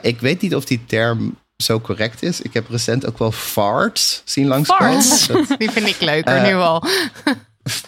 ik 0.00 0.20
weet 0.20 0.40
niet 0.40 0.54
of 0.54 0.64
die 0.64 0.84
term 0.86 1.36
zo 1.56 1.80
correct 1.80 2.22
is. 2.22 2.40
Ik 2.40 2.54
heb 2.54 2.68
recent 2.68 3.06
ook 3.06 3.18
wel 3.18 3.32
farts 3.32 4.22
zien 4.24 4.46
langskomen. 4.46 5.02
Die 5.58 5.70
vind 5.70 5.86
ik 5.86 6.00
leuker 6.00 6.42
nu 6.42 6.54
al. 6.54 6.84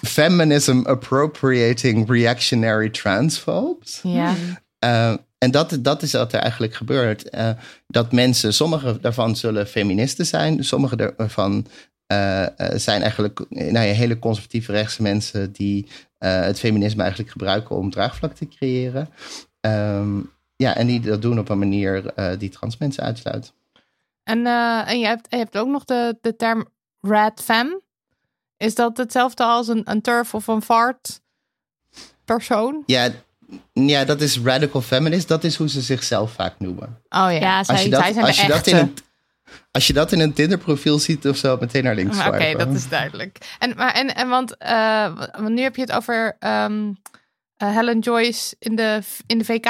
Feminism 0.02 0.80
appropriating 0.84 2.10
reactionary 2.10 2.90
transphobes. 2.90 4.00
Ja. 4.02 4.34
Uh, 4.84 5.14
en 5.38 5.50
dat, 5.50 5.78
dat 5.80 6.02
is 6.02 6.12
wat 6.12 6.32
er 6.32 6.40
eigenlijk 6.40 6.74
gebeurt. 6.74 7.34
Uh, 7.34 7.50
dat 7.86 8.12
mensen, 8.12 8.54
sommige 8.54 9.00
daarvan 9.00 9.36
zullen 9.36 9.66
feministen 9.66 10.26
zijn, 10.26 10.64
sommige 10.64 11.14
daarvan 11.16 11.66
uh, 12.12 12.46
zijn 12.74 13.02
eigenlijk 13.02 13.44
nou 13.48 13.86
ja, 13.86 13.92
hele 13.92 14.18
conservatieve 14.18 14.72
rechtse 14.72 15.02
mensen 15.02 15.52
die 15.52 15.88
het 16.18 16.58
feminisme 16.58 17.00
eigenlijk 17.00 17.30
gebruiken 17.30 17.76
om 17.76 17.90
draagvlak 17.90 18.34
te 18.34 18.48
creëren. 18.48 19.08
Um, 19.60 20.32
ja, 20.56 20.76
en 20.76 20.86
die 20.86 21.00
dat 21.00 21.22
doen 21.22 21.38
op 21.38 21.48
een 21.48 21.58
manier 21.58 22.12
die 22.38 22.48
trans 22.48 22.76
mensen 22.76 23.02
uitsluit. 23.02 23.52
En, 24.22 24.46
en 24.86 24.98
je, 24.98 25.06
hebt, 25.06 25.26
je 25.30 25.36
hebt 25.36 25.58
ook 25.58 25.68
nog 25.68 25.84
de, 25.84 26.18
de 26.20 26.36
term 26.36 26.68
red 27.00 27.40
femme. 27.40 27.82
Is 28.58 28.74
dat 28.74 28.96
hetzelfde 28.96 29.44
als 29.44 29.68
een, 29.68 29.82
een 29.84 30.00
turf 30.00 30.34
of 30.34 30.46
een 30.46 30.62
fart? 30.62 31.20
persoon? 32.24 32.82
Ja, 32.86 33.10
ja, 33.72 34.04
dat 34.04 34.20
is 34.20 34.40
radical 34.40 34.80
feminist. 34.80 35.28
Dat 35.28 35.44
is 35.44 35.56
hoe 35.56 35.68
ze 35.68 35.80
zichzelf 35.80 36.32
vaak 36.32 36.54
noemen. 36.58 36.86
Oh 37.08 37.08
ja, 37.08 37.30
Ja, 37.30 37.64
zij- 37.64 37.74
Als 37.74 37.84
je 37.84 37.88
zij 37.90 38.02
dat, 38.02 38.12
zijn 38.14 38.24
als 38.26 38.40
je 38.40 38.46
dat 38.48 38.66
in 38.66 38.76
een, 38.76 38.94
als 39.70 39.86
je 39.86 39.92
dat 39.92 40.12
in 40.12 40.20
een 40.20 40.32
Tinder 40.32 40.58
profiel 40.58 40.98
ziet 40.98 41.26
of 41.28 41.36
zo, 41.36 41.56
meteen 41.60 41.84
naar 41.84 41.94
links 41.94 42.26
Oké, 42.26 42.54
dat 42.56 42.68
is 42.74 42.88
duidelijk. 42.88 43.38
En, 43.58 43.72
maar, 43.76 43.92
en, 43.92 44.14
en 44.14 44.28
want, 44.28 44.56
eh, 44.56 45.16
want 45.16 45.48
nu 45.48 45.60
heb 45.62 45.74
je 45.76 45.80
het 45.82 45.92
over 45.92 46.36
ehm, 46.38 46.92
eh, 47.56 47.74
Helen 47.74 47.98
Joyce 47.98 48.56
in 48.58 48.76
de, 48.76 49.00
in 49.26 49.38
de 49.38 49.44
VK, 49.44 49.66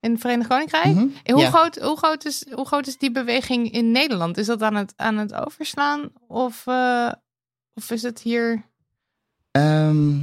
in 0.00 0.10
het 0.12 0.20
Verenigd 0.20 0.48
Koninkrijk. 0.48 0.86
Mhm, 0.86 1.06
En 1.22 1.34
Hoe, 1.34 1.42
ja. 1.42 1.48
groot, 1.50 1.76
hoe, 1.76 1.96
groot 1.96 2.24
is, 2.24 2.44
hoe 2.52 2.66
groot 2.66 2.86
is 2.86 2.98
die 2.98 3.10
beweging 3.12 3.70
in 3.72 3.90
Nederland? 3.90 4.36
Is 4.38 4.46
dat 4.46 4.62
aan 4.62 4.74
het, 4.74 4.92
aan 4.96 5.16
het 5.16 5.34
overslaan? 5.34 6.10
Of, 6.28 6.66
eh, 6.66 7.12
of 7.74 7.90
is 7.90 8.02
het 8.02 8.20
hier... 8.20 8.62
Ehm, 9.50 10.16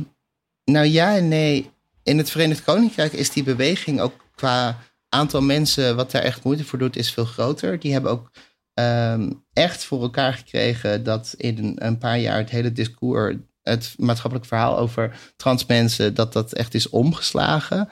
nou 0.66 0.86
ja 0.86 1.16
en 1.16 1.28
nee. 1.28 1.72
In 2.04 2.18
het 2.18 2.30
Verenigd 2.30 2.64
Koninkrijk 2.64 3.14
is 3.14 3.30
die 3.30 3.44
beweging 3.44 4.02
ook 4.02 4.14
qua 4.36 4.78
aantal 5.10 5.42
mensen 5.42 5.96
wat 5.96 6.12
daar 6.12 6.22
echt 6.22 6.44
moeite 6.44 6.64
voor 6.64 6.80
doet, 6.80 6.96
is 6.96 7.12
veel 7.14 7.26
groter. 7.26 7.80
Die 7.80 7.92
hebben 7.92 8.12
ook 8.12 8.32
ehm, 8.74 9.32
echt 9.54 9.84
voor 9.84 10.02
elkaar 10.02 10.34
gekregen 10.34 11.04
dat 11.04 11.34
in 11.38 11.58
een, 11.58 11.86
een 11.86 11.98
paar 11.98 12.20
jaar 12.20 12.38
het 12.38 12.50
hele 12.50 12.72
discours, 12.72 13.36
het 13.62 13.94
maatschappelijk 13.98 14.48
verhaal 14.48 14.78
over 14.78 15.20
trans 15.36 15.66
mensen, 15.66 16.14
dat 16.14 16.34
dat 16.34 16.54
echt 16.54 16.74
is 16.74 16.90
omgeslagen. 16.90 17.90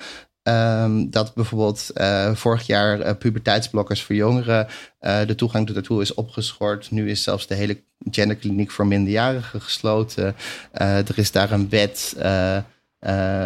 Ehm, 0.47 1.09
dat 1.09 1.33
bijvoorbeeld 1.33 1.89
eh, 1.89 2.35
vorig 2.35 2.65
jaar 2.65 2.99
eh, 2.99 3.15
puberteitsblokkers 3.17 4.03
voor 4.03 4.15
jongeren 4.15 4.67
eh, 4.99 5.19
de 5.25 5.35
toegang 5.35 5.69
daartoe 5.69 6.01
is 6.01 6.13
opgeschort. 6.13 6.91
Nu 6.91 7.09
is 7.09 7.23
zelfs 7.23 7.47
de 7.47 7.55
hele 7.55 7.81
genderkliniek 8.11 8.71
voor 8.71 8.87
minderjarigen 8.87 9.61
gesloten. 9.61 10.35
Er 10.71 11.17
is 11.17 11.31
daar 11.31 11.51
een 11.51 11.69
wet 11.69 12.15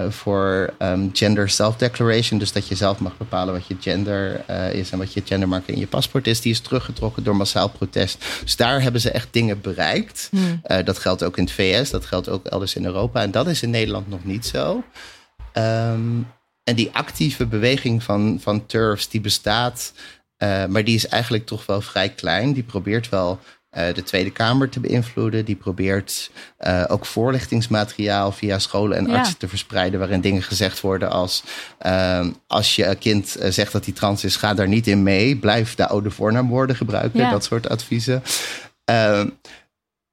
voor 0.10 0.74
ehm, 0.78 1.08
gender 1.14 1.50
self-declaration. 1.50 2.40
Dus 2.40 2.52
dat 2.52 2.68
je 2.68 2.76
zelf 2.76 3.00
mag 3.00 3.18
bepalen 3.18 3.54
wat 3.54 3.68
je 3.68 3.76
gender 3.80 4.50
is 4.74 4.92
en 4.92 4.98
wat 4.98 5.14
je 5.14 5.22
gendermarker 5.26 5.74
in 5.74 5.80
je 5.80 5.88
paspoort 5.88 6.28
is. 6.28 6.42
Die 6.42 6.52
is 6.52 6.60
teruggetrokken 6.60 7.24
door 7.24 7.36
massaal 7.36 7.70
protest. 7.70 8.26
Dus 8.44 8.56
daar 8.56 8.82
hebben 8.82 9.02
ze 9.02 9.12
echt 9.12 9.28
dingen 9.32 9.62
bereikt. 9.62 10.30
Eh, 10.64 10.86
dat 10.86 10.98
geldt 11.00 11.24
ook 11.24 11.38
in 11.38 11.44
het 11.44 11.54
VS, 11.54 11.90
dat 11.90 12.06
geldt 12.06 12.30
ook 12.30 12.46
elders 12.46 12.76
in 12.76 12.86
Europa. 12.86 13.22
En 13.22 13.32
dat 13.32 13.48
is 13.48 13.62
in 13.62 13.70
Nederland 13.70 14.10
nog 14.10 14.24
niet 14.24 14.46
zo. 14.46 14.84
Ehm, 15.52 16.22
en 16.64 16.76
die 16.76 16.90
actieve 16.94 17.46
beweging 17.46 18.04
van, 18.04 18.38
van 18.42 18.66
turfs, 18.66 19.10
die 19.10 19.22
bestaat, 19.22 19.94
eh, 20.38 20.66
maar 20.66 20.84
die 20.84 20.96
is 20.96 21.08
eigenlijk 21.08 21.46
toch 21.46 21.66
wel 21.66 21.82
vrij 21.82 22.10
klein. 22.10 22.54
Die 22.54 22.64
probeert 22.64 23.10
wel 23.10 23.40
eh, 23.70 23.94
de 23.94 24.04
Tweede 24.04 24.32
Kamer 24.32 24.70
te 24.70 24.80
beïnvloeden. 24.80 25.46
Die 25.46 25.56
probeert 25.56 26.32
eh, 26.58 26.84
ook 26.88 27.06
voorlichtingsmateriaal 27.06 28.32
via 28.32 28.60
scholen 28.60 28.98
en 28.98 29.08
Ja. 29.08 29.18
artsen 29.18 29.38
te 29.38 29.48
verspreiden, 29.48 30.00
waarin 30.00 30.22
dingen 30.22 30.44
gezegd 30.44 30.82
worden 30.82 31.12
als 31.12 31.44
ehm, 31.78 32.30
als 32.48 32.76
je 32.76 32.96
kind 32.96 33.36
zegt 33.50 33.72
dat 33.72 33.86
hij 33.86 33.94
trans 33.94 34.24
is, 34.24 34.36
ga 34.36 34.54
daar 34.54 34.68
niet 34.68 34.88
in 34.88 35.04
mee. 35.04 35.36
Blijf 35.38 35.76
de 35.76 35.88
oude 35.88 36.10
voornaamwoorden 36.12 36.76
gebruiken, 36.76 37.20
Ja. 37.20 37.32
dat 37.32 37.44
soort 37.44 37.70
adviezen. 37.70 38.24
Ehm, 38.86 39.30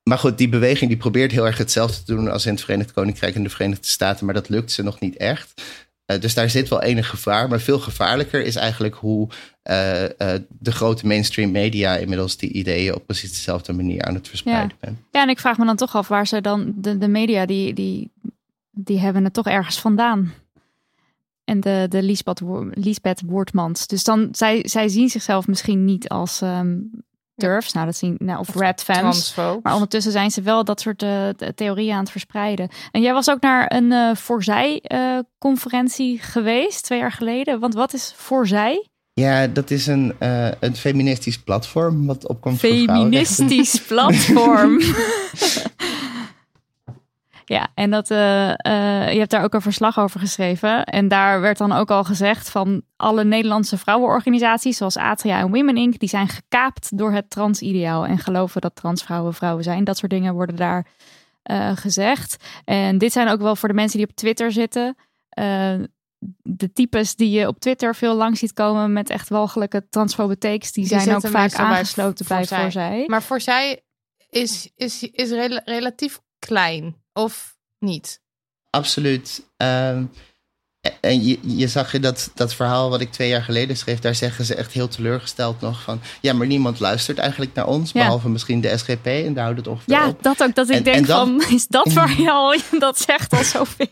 maar 0.02 0.18
goed, 0.18 0.38
die 0.38 0.48
beweging 0.48 0.90
die 0.90 0.98
probeert 0.98 1.32
heel 1.32 1.46
erg 1.46 1.58
hetzelfde 1.58 2.02
te 2.02 2.14
doen 2.14 2.30
als 2.30 2.46
in 2.46 2.52
het 2.52 2.60
Verenigd 2.60 2.92
Koninkrijk 2.92 3.34
en 3.34 3.42
de 3.42 3.50
Verenigde 3.50 3.86
Staten, 3.88 4.24
maar 4.24 4.34
dat 4.34 4.48
lukt 4.48 4.72
ze 4.72 4.82
nog 4.82 5.00
niet 5.00 5.16
echt. 5.16 5.62
Eh, 6.08 6.20
dus 6.20 6.34
daar 6.34 6.50
zit 6.50 6.68
wel 6.68 6.82
enig 6.82 7.08
gevaar. 7.08 7.48
Maar 7.48 7.60
veel 7.60 7.78
gevaarlijker 7.78 8.44
is 8.44 8.56
eigenlijk 8.56 8.94
hoe 8.94 9.28
eh, 9.62 10.04
eh, 10.04 10.42
de 10.48 10.72
grote 10.72 11.06
mainstream 11.06 11.50
media 11.50 11.96
inmiddels 11.96 12.36
die 12.36 12.52
ideeën 12.52 12.94
op 12.94 13.06
precies 13.06 13.30
dezelfde 13.30 13.72
manier 13.72 14.02
aan 14.02 14.14
het 14.14 14.28
verspreiden 14.28 14.76
zijn. 14.80 15.04
Ja, 15.10 15.22
en 15.22 15.28
ik 15.28 15.38
vraag 15.38 15.58
me 15.58 15.64
dan 15.64 15.76
toch 15.76 15.96
af 15.96 16.08
waar 16.08 16.26
ze 16.26 16.40
dan, 16.40 16.72
de, 16.76 16.98
de 16.98 17.08
media, 17.08 17.46
die, 17.46 17.74
die, 17.74 18.10
die 18.70 18.98
hebben 18.98 19.24
het 19.24 19.32
toch 19.32 19.46
ergens 19.46 19.80
vandaan. 19.80 20.32
En 21.44 21.60
de, 21.60 21.86
de 21.88 22.02
Liesbeth, 22.02 22.40
Wo- 22.40 22.70
Liesbeth 22.70 23.22
Woordmans. 23.26 23.86
Dus 23.86 24.04
dan, 24.04 24.28
zij, 24.32 24.62
zij 24.64 24.88
zien 24.88 25.08
zichzelf 25.08 25.46
misschien 25.46 25.84
niet 25.84 26.08
als 26.08 26.40
ehm 26.40 26.76
turfs, 27.38 27.72
nou 27.72 27.86
dat 27.86 27.96
zien, 27.96 28.16
nou, 28.18 28.38
of 28.38 28.54
red 28.54 28.82
fans. 28.82 29.34
Maar 29.62 29.74
ondertussen 29.74 30.12
zijn 30.12 30.30
ze 30.30 30.42
wel 30.42 30.64
dat 30.64 30.80
soort 30.80 31.02
eh, 31.02 31.28
theorieën 31.54 31.94
aan 31.94 32.00
het 32.00 32.10
verspreiden. 32.10 32.68
En 32.90 33.00
jij 33.00 33.12
was 33.12 33.30
ook 33.30 33.40
naar 33.40 33.74
een 33.74 33.92
eh 33.92 34.10
Voorzij-conferentie 34.14 36.18
geweest, 36.18 36.84
twee 36.84 36.98
jaar 36.98 37.12
geleden. 37.12 37.60
Want 37.60 37.74
wat 37.74 37.92
is 37.92 38.12
Voorzij? 38.16 38.86
Ja, 39.18 39.46
dat 39.46 39.70
is 39.70 39.86
een, 39.86 40.14
eh, 40.18 40.48
een 40.60 40.76
feministisch 40.76 41.38
platform 41.38 42.06
wat 42.06 42.28
opkomt 42.28 42.60
voor. 42.60 42.68
Feministisch 42.68 43.80
platform. 43.88 44.80
ja, 47.48 47.68
en 47.74 47.90
dat, 47.90 48.10
eh, 48.10 48.50
eh, 48.50 49.12
je 49.12 49.18
hebt 49.18 49.30
daar 49.30 49.44
ook 49.44 49.54
een 49.54 49.60
verslag 49.60 49.98
over 49.98 50.20
geschreven. 50.20 50.84
En 50.84 51.08
daar 51.08 51.40
werd 51.40 51.58
dan 51.58 51.72
ook 51.72 51.90
al 51.90 52.04
gezegd 52.04 52.50
van 52.50 52.82
alle 52.96 53.24
Nederlandse 53.24 53.78
vrouwenorganisaties, 53.78 54.76
zoals 54.76 54.96
Atria 54.96 55.38
en 55.38 55.50
Women 55.50 55.76
Inc., 55.76 55.98
die 55.98 56.08
zijn 56.08 56.28
gekaapt 56.28 56.98
door 56.98 57.12
het 57.12 57.30
transideaal 57.30 58.06
en 58.06 58.18
geloven 58.18 58.60
dat 58.60 58.74
transvrouwen 58.74 59.34
vrouwen 59.34 59.64
zijn. 59.64 59.84
Dat 59.84 59.96
soort 59.96 60.10
dingen 60.10 60.34
worden 60.34 60.56
daar 60.56 60.86
eh, 61.42 61.76
gezegd. 61.76 62.36
En 62.64 62.98
dit 62.98 63.12
zijn 63.12 63.28
ook 63.28 63.40
wel 63.40 63.56
voor 63.56 63.68
de 63.68 63.74
mensen 63.74 63.98
die 63.98 64.08
op 64.08 64.16
Twitter 64.16 64.52
zitten. 64.52 64.96
de 66.42 66.72
types 66.72 67.16
die 67.16 67.30
je 67.30 67.46
op 67.48 67.58
Twitter 67.58 67.94
veel 67.94 68.14
lang 68.14 68.38
ziet 68.38 68.52
komen 68.52 68.92
met 68.92 69.10
echt 69.10 69.28
walgelijke 69.28 69.88
transfobe 69.88 70.38
takes, 70.38 70.72
die, 70.72 70.88
Die 70.88 71.00
zijn 71.00 71.16
ook 71.16 71.26
vaak 71.26 71.56
bij 71.56 71.64
aangesloten 71.64 72.26
bij 72.28 72.36
Voorzij. 72.36 72.62
Voorzij. 72.62 73.04
Maar 73.06 73.22
voor 73.22 73.40
zij 73.40 73.82
is, 74.30 74.70
is, 74.76 75.02
is 75.02 75.30
rela- 75.30 75.62
relatief 75.64 76.20
klein, 76.38 76.96
of 77.18 77.56
niet? 77.78 78.20
Absoluut. 78.70 79.42
Ehm, 79.56 80.04
en 81.00 81.24
je, 81.24 81.38
je 81.42 81.68
zag 81.68 81.94
in 81.94 82.00
dat, 82.02 82.30
dat 82.34 82.54
verhaal 82.54 82.90
wat 82.90 83.00
ik 83.00 83.12
twee 83.12 83.28
jaar 83.28 83.42
geleden 83.42 83.76
schreef, 83.76 83.98
daar 83.98 84.14
zeggen 84.14 84.44
ze 84.44 84.54
echt 84.54 84.72
heel 84.72 84.88
teleurgesteld 84.88 85.60
nog 85.60 85.82
van, 85.82 86.00
ja, 86.20 86.32
maar 86.32 86.46
niemand 86.46 86.80
luistert 86.80 87.18
eigenlijk 87.18 87.54
naar 87.54 87.66
ons, 87.66 87.92
Ja. 87.92 88.00
behalve 88.02 88.28
misschien 88.28 88.60
de 88.60 88.76
SGP 88.78 89.06
en 89.06 89.34
daar 89.34 89.44
houdt 89.44 89.58
het 89.58 89.66
ongeveer 89.68 89.94
Ja, 89.94 90.08
op. 90.08 90.22
dat 90.22 90.42
ook. 90.42 90.54
Dat 90.54 90.68
ik 90.68 90.76
En- 90.76 90.82
denk 90.82 90.96
en 90.96 91.04
dan- 91.04 91.40
van, 91.40 91.54
is 91.54 91.66
dat 91.66 91.92
waar 91.98 92.20
je 92.20 92.30
al, 92.30 92.56
dat 92.78 92.98
zegt 93.00 93.32
al 93.32 93.44
zoveel. 93.44 93.86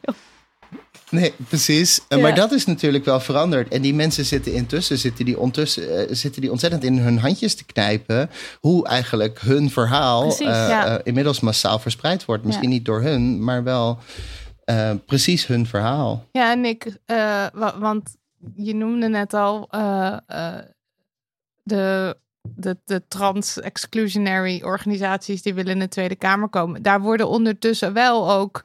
Nee, 1.11 1.35
precies. 1.49 2.01
Eh, 2.09 2.17
Ja. 2.17 2.23
Maar 2.23 2.35
dat 2.35 2.53
is 2.53 2.67
natuurlijk 2.67 3.05
wel 3.05 3.21
veranderd. 3.21 3.73
En 3.73 3.83
die 3.83 3.95
mensen 3.95 4.25
zitten 4.25 4.53
intussen, 4.53 4.99
zitten 4.99 5.25
die, 5.25 5.39
ondertussen, 5.39 5.99
eh, 6.09 6.15
zitten 6.15 6.41
die 6.41 6.51
ontzettend 6.51 6.85
in 6.85 6.99
hun 6.99 7.19
handjes 7.19 7.55
te 7.55 7.65
knijpen. 7.65 8.31
Hoe 8.61 8.87
eigenlijk 8.87 9.41
hun 9.41 9.71
verhaal 9.71 10.21
Precies, 10.23 10.47
eh, 10.47 10.69
ja. 10.69 11.01
inmiddels 11.05 11.41
massaal 11.41 11.79
verspreid 11.79 12.25
wordt. 12.25 12.45
Misschien 12.45 12.69
Ja. 12.69 12.75
niet 12.75 12.85
door 12.85 13.03
hun, 13.03 13.45
maar 13.45 13.63
wel 13.63 13.99
precies 15.07 15.47
hun 15.47 15.67
verhaal. 15.67 16.25
Ja, 16.33 16.51
en 16.53 16.65
ik, 16.65 16.97
wa- 17.53 17.79
want 17.79 18.17
je 18.55 18.75
noemde 18.75 19.09
net 19.09 19.35
al 19.35 19.69
de, 21.63 22.17
de, 22.55 22.79
de 22.85 23.03
trans-exclusionary 23.09 24.63
organisaties 24.63 25.43
die 25.43 25.55
willen 25.55 25.73
in 25.73 25.79
de 25.79 25.89
Tweede 25.89 26.17
Kamer 26.17 26.49
komen. 26.49 26.83
Daar 26.83 27.01
worden 27.01 27.29
ondertussen 27.29 27.93
wel 27.93 28.31
ook 28.33 28.65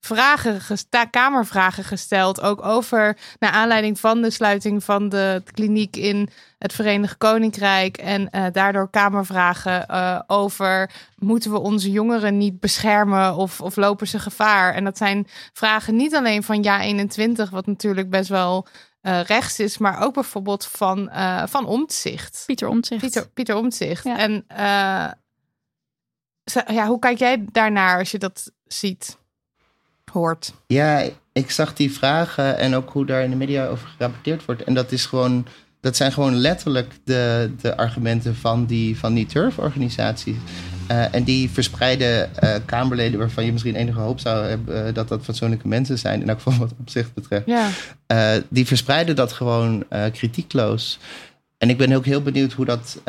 vragen, 0.00 0.60
gesta- 0.60 1.04
kamervragen 1.04 1.84
gesteld. 1.84 2.40
Ook 2.40 2.64
over, 2.64 3.16
naar 3.38 3.50
aanleiding 3.50 4.00
van 4.00 4.22
de 4.22 4.30
sluiting 4.30 4.84
van 4.84 5.08
de 5.08 5.42
kliniek 5.52 5.96
in 5.96 6.28
het 6.58 6.72
Verenigd 6.72 7.16
Koninkrijk. 7.16 7.96
En 7.96 8.30
eh, 8.30 8.44
daardoor 8.52 8.90
kamervragen 8.90 9.86
eh, 9.86 10.20
over, 10.26 10.90
moeten 11.16 11.50
we 11.50 11.58
onze 11.58 11.90
jongeren 11.90 12.38
niet 12.38 12.60
beschermen 12.60 13.34
of, 13.34 13.60
of 13.60 13.76
lopen 13.76 14.08
ze 14.08 14.18
gevaar? 14.18 14.74
En 14.74 14.84
dat 14.84 14.96
zijn 14.96 15.26
vragen 15.52 15.96
niet 15.96 16.14
alleen 16.14 16.42
van 16.42 16.62
Ja 16.62 16.80
21, 16.80 17.50
wat 17.50 17.66
natuurlijk 17.66 18.10
best 18.10 18.28
wel 18.28 18.66
eh, 19.00 19.22
rechts 19.22 19.58
is, 19.58 19.78
maar 19.78 20.02
ook 20.02 20.14
bijvoorbeeld 20.14 20.66
van, 20.66 21.10
van 21.48 21.66
Omtzigt. 21.66 22.42
Pieter 22.46 22.68
Omtzigt. 22.68 23.00
Pieter, 23.00 23.28
Pieter 23.28 23.56
Omtzigt. 23.56 24.04
Ja. 24.04 24.18
En 24.18 24.44
ja, 26.66 26.86
hoe 26.86 26.98
kijk 26.98 27.18
jij 27.18 27.44
daarnaar 27.52 27.98
als 27.98 28.10
je 28.10 28.18
dat 28.18 28.52
ziet, 28.66 29.18
hoort? 30.12 30.52
Ja, 30.66 31.02
ik 31.32 31.50
zag 31.50 31.74
die 31.74 31.92
vragen 31.92 32.58
en 32.58 32.74
ook 32.74 32.90
hoe 32.90 33.06
daar 33.06 33.22
in 33.22 33.30
de 33.30 33.36
media 33.36 33.66
over 33.66 33.88
gerapporteerd 33.88 34.44
wordt. 34.44 34.64
En 34.64 34.74
dat 34.74 34.92
is 34.92 35.06
gewoon. 35.06 35.46
Dat 35.80 35.96
zijn 35.96 36.12
gewoon 36.12 36.34
letterlijk 36.34 36.92
de, 37.04 37.50
de 37.60 37.76
argumenten 37.76 38.36
van 38.36 38.66
die, 38.66 38.98
van 38.98 39.14
die 39.14 39.26
turf-organisaties. 39.26 40.36
Eh, 40.90 41.14
en 41.14 41.24
die 41.24 41.50
verspreiden 41.50 42.36
eh, 42.36 42.54
Kamerleden 42.64 43.18
waarvan 43.18 43.44
je 43.44 43.52
misschien 43.52 43.74
enige 43.74 44.00
hoop 44.00 44.20
zou 44.20 44.46
hebben 44.46 44.86
eh, 44.86 44.94
dat 44.94 45.08
dat 45.08 45.24
fatsoenlijke 45.24 45.68
mensen 45.68 45.98
zijn. 45.98 46.22
In 46.22 46.28
elk 46.28 46.40
geval 46.40 46.58
wat 46.58 46.72
opzicht 46.80 47.14
betreft. 47.14 47.46
Ja. 47.46 47.68
Die 48.48 48.66
verspreiden 48.66 49.16
dat 49.16 49.32
gewoon 49.32 49.84
kritiekloos. 50.12 50.98
En 51.58 51.70
ik 51.70 51.78
ben 51.78 51.92
ook 51.92 52.04
heel 52.04 52.22
benieuwd 52.22 52.52
hoe 52.52 52.64
dat 52.64 53.00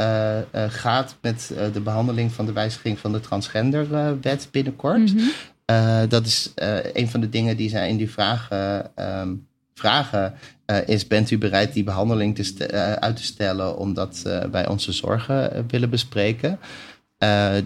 gaat 0.68 1.16
met 1.22 1.54
de 1.74 1.82
behandeling 1.82 2.32
van 2.32 2.46
de 2.46 2.54
wijziging 2.54 3.00
van 3.00 3.12
de 3.12 3.20
transgenderwet 3.20 4.48
binnenkort. 4.52 5.14
Mhm. 5.14 5.24
Eh, 5.72 6.02
dat 6.10 6.26
is 6.26 6.52
eh, 6.56 6.78
een 6.94 7.10
van 7.10 7.22
de 7.22 7.30
dingen 7.30 7.58
die 7.58 7.70
zij 7.70 7.90
in 7.90 7.98
die 7.98 8.12
vragen 8.12 8.96
ehm, 8.96 9.34
vragen. 9.74 10.34
eh, 10.66 10.88
is: 10.88 11.08
bent 11.08 11.32
u 11.32 11.38
bereid 11.38 11.74
die 11.74 11.84
behandeling 11.84 12.36
te 12.36 12.72
uit 13.00 13.16
te 13.16 13.24
stellen 13.24 13.78
omdat 13.78 14.22
wij 14.52 14.68
onze 14.68 14.92
zorgen 14.92 15.66
willen 15.68 15.90
bespreken? 15.90 16.60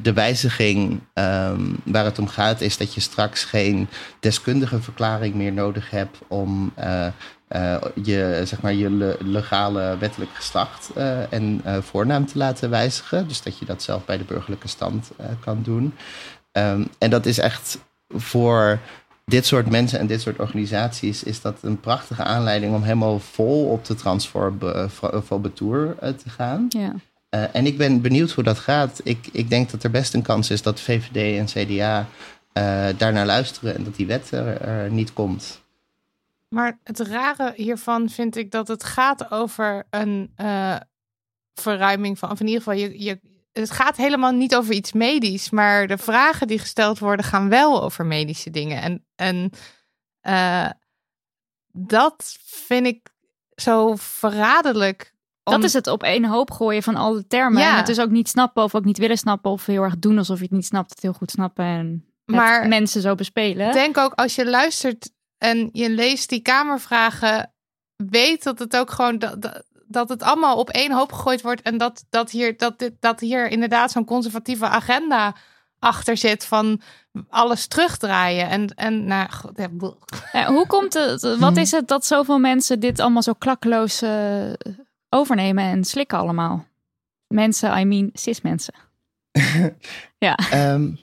De 0.02 0.12
wijziging 0.14 1.00
um, 1.14 1.78
waar 1.86 2.06
het 2.06 2.20
om 2.20 2.28
gaat 2.28 2.62
is 2.62 2.78
dat 2.78 2.94
je 2.94 3.02
straks 3.02 3.44
geen 3.44 3.88
deskundige 4.20 4.82
verklaring 4.82 5.36
meer 5.36 5.54
nodig 5.54 5.90
hebt 5.90 6.18
om 6.28 6.74
je, 8.04 8.42
zeg 8.44 8.62
maar, 8.62 8.74
je 8.74 8.90
le 8.90 9.18
legale 9.20 9.98
wettelijk 9.98 10.32
geslacht 10.34 10.90
en 11.30 11.62
voornaam 11.82 12.26
te 12.26 12.38
laten 12.38 12.70
wijzigen. 12.70 13.28
Dus 13.28 13.42
dat 13.42 13.60
je 13.60 13.66
dat 13.66 13.84
zelf 13.84 14.06
bij 14.06 14.18
de 14.18 14.24
burgerlijke 14.24 14.68
stand 14.68 15.12
kan 15.40 15.64
doen. 15.64 15.94
Um, 16.52 16.88
en 16.98 17.10
dat 17.10 17.26
is 17.26 17.38
echt 17.38 17.78
voor 18.08 18.80
dit 19.26 19.46
soort 19.46 19.70
mensen 19.70 20.00
en 20.00 20.08
dit 20.08 20.22
soort 20.22 20.40
organisaties 20.40 21.24
is 21.24 21.42
dat 21.42 21.58
een 21.62 21.80
prachtige 21.80 22.24
aanleiding 22.24 22.74
om 22.74 22.84
helemaal 22.84 23.20
vol 23.20 23.66
op 23.66 23.86
de 23.86 23.96
transfobe 23.96 25.54
tour 25.54 25.96
te 26.00 26.30
gaan. 26.30 26.66
Ja. 26.70 26.94
Uh, 27.36 27.56
en 27.56 27.66
ik 27.66 27.78
ben 27.78 28.02
benieuwd 28.02 28.32
hoe 28.32 28.44
dat 28.44 28.60
gaat. 28.60 29.02
Ik, 29.04 29.28
ik 29.32 29.50
denk 29.50 29.72
dat 29.72 29.84
er 29.84 29.92
best 29.92 30.14
een 30.14 30.22
kans 30.22 30.50
is 30.50 30.62
dat 30.62 30.80
VVD 30.80 31.38
en 31.38 31.46
CDA 31.46 32.08
uh, 32.58 32.88
daarnaar 32.98 33.26
luisteren 33.26 33.76
en 33.76 33.84
dat 33.84 33.96
die 33.96 34.08
wet 34.08 34.32
er, 34.32 34.62
er, 34.62 34.92
niet 34.92 35.14
komt. 35.14 35.64
Maar 36.50 36.80
het 36.84 37.00
rare 37.00 37.54
hiervan 37.56 38.10
vind 38.10 38.36
ik 38.36 38.52
dat 38.52 38.68
het 38.68 38.84
gaat 38.84 39.32
over 39.32 39.84
een 39.90 40.34
uh, 40.38 40.76
verruiming 41.54 42.20
van, 42.20 42.32
of 42.32 42.40
in 42.40 42.48
ieder 42.48 42.62
geval, 42.62 42.80
je, 42.80 43.04
je, 43.04 43.20
het 43.60 43.72
gaat 43.72 43.98
helemaal 43.98 44.32
niet 44.32 44.56
over 44.56 44.74
iets 44.74 44.92
medisch, 44.92 45.50
maar 45.50 45.88
de 45.88 45.98
vragen 45.98 46.48
die 46.48 46.60
gesteld 46.60 47.00
worden 47.00 47.26
gaan 47.26 47.50
wel 47.50 47.84
over 47.84 48.06
medische 48.06 48.50
dingen. 48.50 48.82
En, 48.82 49.06
en 49.16 49.52
dat 51.72 52.38
vind 52.44 52.86
ik 52.86 53.10
zo 53.56 53.96
verraderlijk 53.96 55.16
dat 55.52 55.64
is 55.64 55.74
het 55.74 55.88
op 55.88 56.04
één 56.04 56.26
hoop 56.26 56.52
gooien 56.52 56.84
van 56.84 56.96
al 56.96 57.14
de 57.14 57.28
termen. 57.28 57.62
Ja. 57.62 57.72
En 57.72 57.78
het 57.78 57.90
is 57.90 58.00
ook 58.00 58.10
niet 58.10 58.30
snappen 58.30 58.64
of 58.64 58.76
ook 58.76 58.86
niet 58.86 58.98
willen 58.98 59.18
snappen. 59.18 59.52
Of 59.52 59.66
heel 59.66 59.84
erg 59.84 60.00
doen 60.00 60.18
alsof 60.18 60.38
je 60.38 60.44
het 60.44 60.52
niet 60.52 60.66
snapt. 60.66 60.90
Het 60.90 61.02
heel 61.02 61.14
goed 61.14 61.32
snappen 61.32 61.66
en 61.66 62.06
maar 62.26 62.68
mensen 62.68 63.02
zo 63.02 63.16
bespelen. 63.16 63.74
denk 63.74 63.98
ook 63.98 64.14
als 64.14 64.36
je 64.36 64.50
luistert 64.50 65.12
en 65.38 65.70
je 65.72 65.90
leest 65.90 66.30
die 66.30 66.42
kamervragen. 66.42 67.54
Weet 67.96 68.44
dat 68.44 68.60
het 68.60 68.78
ook 68.78 68.92
gewoon 68.92 69.20
dat, 69.20 69.42
dat 69.42 69.64
het 69.92 70.24
allemaal 70.24 70.58
op 70.58 70.70
één 70.70 70.92
hoop 70.92 71.12
gegooid 71.12 71.42
wordt. 71.42 71.62
En 71.62 71.78
dat, 71.78 72.06
dat, 72.10 72.32
hier, 72.32 72.58
dat, 72.58 72.80
dit, 72.80 72.94
dat 73.00 73.20
hier 73.20 73.48
inderdaad 73.48 73.92
zo'n 73.92 74.06
conservatieve 74.06 74.66
agenda 74.66 75.36
achter 75.80 76.18
zit 76.18 76.46
van 76.46 76.82
alles 77.30 77.68
terugdraaien. 77.68 78.50
En, 78.50 78.68
en 78.76 79.06
nou, 79.06 79.30
ja, 80.32 80.54
hoe 80.54 80.68
komt 80.68 80.94
het? 80.94 81.38
Wat 81.38 81.58
is 81.58 81.72
het 81.72 81.88
dat 81.88 82.06
zoveel 82.06 82.40
mensen 82.40 82.80
dit 82.80 83.00
allemaal 83.00 83.22
zo 83.22 83.34
klakkeloos 83.34 84.04
uh, 84.04 84.54
overnemen 85.10 85.64
en 85.64 85.84
slikken 85.84 86.18
allemaal? 86.18 86.66
Mensen, 87.28 87.78
I 87.78 87.86
mean 87.86 88.10
cis 88.14 88.42
mensen. 88.42 88.74
ja. 90.18 90.38
Um, 90.74 91.00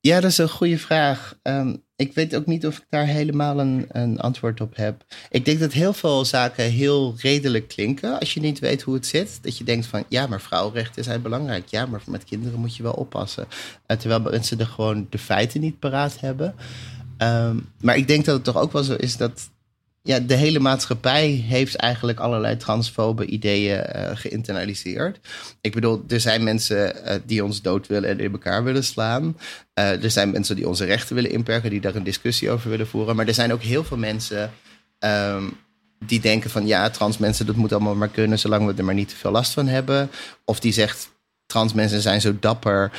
ja, 0.00 0.20
dat 0.20 0.30
is 0.30 0.38
een 0.38 0.48
goede 0.48 0.78
vraag. 0.78 1.38
Um, 1.42 1.84
ik 2.02 2.14
weet 2.14 2.36
ook 2.36 2.46
niet 2.46 2.66
of 2.66 2.78
ik 2.78 2.84
daar 2.88 3.06
helemaal 3.06 3.60
een, 3.60 3.86
een, 3.88 4.20
antwoord 4.20 4.60
op 4.60 4.76
heb. 4.76 5.04
Ik 5.30 5.44
denk 5.44 5.60
dat 5.60 5.72
heel 5.72 5.92
veel 5.92 6.24
zaken 6.24 6.64
heel 6.64 7.14
redelijk 7.18 7.68
klinken 7.68 8.18
als 8.18 8.34
je 8.34 8.40
niet 8.40 8.58
weet 8.58 8.82
hoe 8.82 8.94
het 8.94 9.06
zit. 9.06 9.38
Dat 9.42 9.58
je 9.58 9.64
denkt 9.64 9.86
van 9.86 10.04
ja, 10.08 10.26
maar 10.26 10.40
vrouwenrechten 10.40 11.04
zijn 11.04 11.22
belangrijk. 11.22 11.66
Ja, 11.66 11.86
maar 11.86 12.02
met 12.06 12.24
kinderen 12.24 12.60
moet 12.60 12.76
je 12.76 12.82
wel 12.82 12.92
oppassen. 12.92 13.46
Uh, 13.86 13.96
terwijl 13.96 14.20
mensen 14.20 14.60
er 14.60 14.66
gewoon 14.66 15.06
de 15.10 15.18
feiten 15.18 15.60
niet 15.60 15.78
paraat 15.78 16.20
hebben. 16.20 16.54
Um, 17.18 17.68
maar 17.80 17.96
ik 17.96 18.08
denk 18.08 18.24
dat 18.24 18.34
het 18.34 18.44
toch 18.44 18.56
ook 18.56 18.72
wel 18.72 18.82
zo 18.82 18.94
is 18.94 19.16
dat 19.16 19.50
ja, 20.02 20.18
de 20.18 20.34
hele 20.34 20.58
maatschappij 20.58 21.28
heeft 21.28 21.74
eigenlijk 21.74 22.20
allerlei 22.20 22.56
transfobe 22.56 23.26
ideeën 23.26 23.86
uh, 23.96 24.10
geïnternaliseerd. 24.14 25.20
Ik 25.60 25.74
bedoel, 25.74 26.04
er 26.08 26.20
zijn 26.20 26.42
mensen 26.42 26.96
uh, 26.96 27.14
die 27.26 27.44
ons 27.44 27.62
dood 27.62 27.86
willen 27.86 28.10
en 28.10 28.20
in 28.20 28.32
elkaar 28.32 28.64
willen 28.64 28.84
slaan. 28.84 29.36
Uh, 29.78 30.04
er 30.04 30.10
zijn 30.10 30.30
mensen 30.30 30.56
die 30.56 30.68
onze 30.68 30.84
rechten 30.84 31.14
willen 31.14 31.30
inperken, 31.30 31.70
die 31.70 31.80
daar 31.80 31.94
een 31.94 32.02
discussie 32.02 32.50
over 32.50 32.70
willen 32.70 32.86
voeren. 32.86 33.16
Maar 33.16 33.26
er 33.26 33.34
zijn 33.34 33.52
ook 33.52 33.62
heel 33.62 33.84
veel 33.84 33.96
mensen 33.96 34.52
um, 34.98 35.56
die 36.06 36.20
denken 36.20 36.50
van 36.50 36.66
ja, 36.66 36.90
trans 36.90 37.18
mensen, 37.18 37.46
dat 37.46 37.56
moet 37.56 37.72
allemaal 37.72 37.94
maar 37.94 38.08
kunnen, 38.08 38.38
zolang 38.38 38.66
we 38.66 38.74
er 38.76 38.84
maar 38.84 38.94
niet 38.94 39.08
te 39.08 39.16
veel 39.16 39.30
last 39.30 39.52
van 39.52 39.66
hebben. 39.66 40.10
Of 40.44 40.60
die 40.60 40.72
zegt, 40.72 41.10
trans 41.46 41.72
mensen 41.72 42.00
zijn 42.00 42.20
zo 42.20 42.36
dapper, 42.40 42.92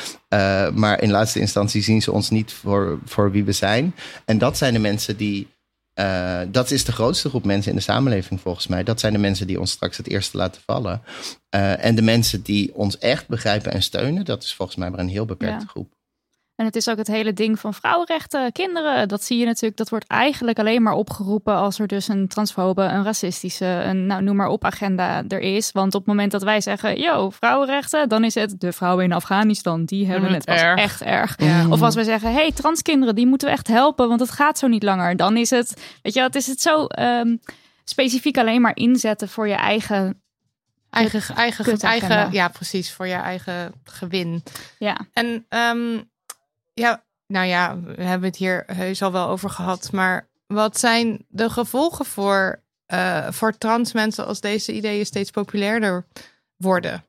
maar 0.73 1.01
in 1.01 1.11
laatste 1.11 1.39
instantie 1.39 1.81
zien 1.81 2.01
ze 2.01 2.11
ons 2.11 2.29
niet 2.29 2.51
voor, 2.51 2.99
voor 3.05 3.31
wie 3.31 3.43
we 3.43 3.51
zijn. 3.51 3.95
En 4.25 4.37
dat 4.37 4.57
zijn 4.57 4.73
de 4.73 4.79
mensen 4.79 5.17
die 5.17 5.47
uh, 5.99 6.41
dat 6.47 6.71
is 6.71 6.85
de 6.85 6.91
grootste 6.91 7.29
groep 7.29 7.45
mensen 7.45 7.71
in 7.71 7.77
de 7.77 7.83
samenleving 7.83 8.41
volgens 8.41 8.67
mij. 8.67 8.83
Dat 8.83 8.99
zijn 8.99 9.13
de 9.13 9.19
mensen 9.19 9.47
die 9.47 9.59
ons 9.59 9.71
straks 9.71 9.97
het 9.97 10.07
eerste 10.07 10.37
laten 10.37 10.61
vallen. 10.65 11.01
Uh, 11.55 11.85
en 11.85 11.95
de 11.95 12.01
mensen 12.01 12.41
die 12.41 12.75
ons 12.75 12.97
echt 12.97 13.27
begrijpen 13.27 13.71
en 13.71 13.83
steunen, 13.83 14.25
dat 14.25 14.43
is 14.43 14.53
volgens 14.53 14.77
mij 14.77 14.89
maar 14.89 14.99
een 14.99 15.07
heel 15.07 15.25
beperkte 15.25 15.65
ja. 15.65 15.69
groep. 15.69 15.92
En 16.55 16.65
het 16.65 16.75
is 16.75 16.89
ook 16.89 16.97
het 16.97 17.07
hele 17.07 17.33
ding 17.33 17.59
van 17.59 17.73
vrouwenrechten, 17.73 18.51
kinderen. 18.51 19.07
Dat 19.07 19.23
zie 19.23 19.37
je 19.37 19.45
natuurlijk, 19.45 19.77
dat 19.77 19.89
wordt 19.89 20.07
eigenlijk 20.07 20.59
alleen 20.59 20.81
maar 20.81 20.93
opgeroepen 20.93 21.55
als 21.55 21.79
er 21.79 21.87
dus 21.87 22.07
een 22.07 22.27
transfobe, 22.27 22.81
een 22.81 23.03
racistische, 23.03 23.65
een 23.65 24.05
nou, 24.05 24.23
noem 24.23 24.35
maar 24.35 24.47
op 24.47 24.65
agenda 24.65 25.23
er 25.27 25.39
is. 25.39 25.71
Want 25.71 25.95
op 25.95 25.99
het 25.99 26.09
moment 26.09 26.31
dat 26.31 26.43
wij 26.43 26.61
zeggen, 26.61 26.99
yo, 26.99 27.29
vrouwenrechten, 27.29 28.09
dan 28.09 28.23
is 28.23 28.35
het 28.35 28.59
de 28.59 28.73
vrouwen 28.73 29.03
in 29.03 29.11
Afghanistan, 29.11 29.85
die 29.85 30.07
hebben 30.07 30.33
het, 30.33 30.45
erg. 30.45 30.79
echt 30.79 31.01
erg. 31.01 31.35
Of 31.69 31.81
als 31.81 31.95
wij 31.95 32.03
zeggen, 32.03 32.33
hey, 32.33 32.51
transkinderen, 32.51 33.15
die 33.15 33.27
moeten 33.27 33.47
we 33.47 33.53
echt 33.53 33.67
helpen, 33.67 34.07
want 34.07 34.19
het 34.19 34.31
gaat 34.31 34.57
zo 34.57 34.67
niet 34.67 34.83
langer. 34.83 35.15
Dan 35.15 35.37
is 35.37 35.49
het, 35.49 35.97
weet 36.01 36.13
je 36.13 36.21
wat, 36.21 36.35
is 36.35 36.47
het 36.47 36.61
zo 36.61 36.87
um, 36.99 37.39
specifiek 37.83 38.37
alleen 38.37 38.61
maar 38.61 38.75
inzetten 38.75 39.29
voor 39.29 39.47
je 39.47 39.53
eigen 39.53 40.21
eigen, 40.89 41.35
eigen, 41.35 41.79
eigen, 41.79 42.31
ja, 42.31 42.47
precies, 42.47 42.91
voor 42.91 43.07
je 43.07 43.13
eigen 43.13 43.73
gewin. 43.83 44.43
Ja. 44.79 45.07
En 45.13 45.45
um, 45.49 46.11
ja, 46.73 47.03
nou 47.27 47.47
ja, 47.47 47.79
we 47.79 48.03
hebben 48.03 48.29
het 48.29 48.37
hier 48.37 48.63
heus 48.65 49.01
al 49.01 49.11
wel 49.11 49.27
over 49.27 49.49
gehad. 49.49 49.91
Maar 49.91 50.27
wat 50.47 50.79
zijn 50.79 51.25
de 51.27 51.49
gevolgen 51.49 52.05
voor, 52.05 52.61
uh, 52.93 53.31
voor 53.31 53.57
trans 53.57 53.93
mensen 53.93 54.25
als 54.25 54.41
deze 54.41 54.73
ideeën 54.73 55.05
steeds 55.05 55.31
populairder 55.31 56.05
worden? 56.57 57.05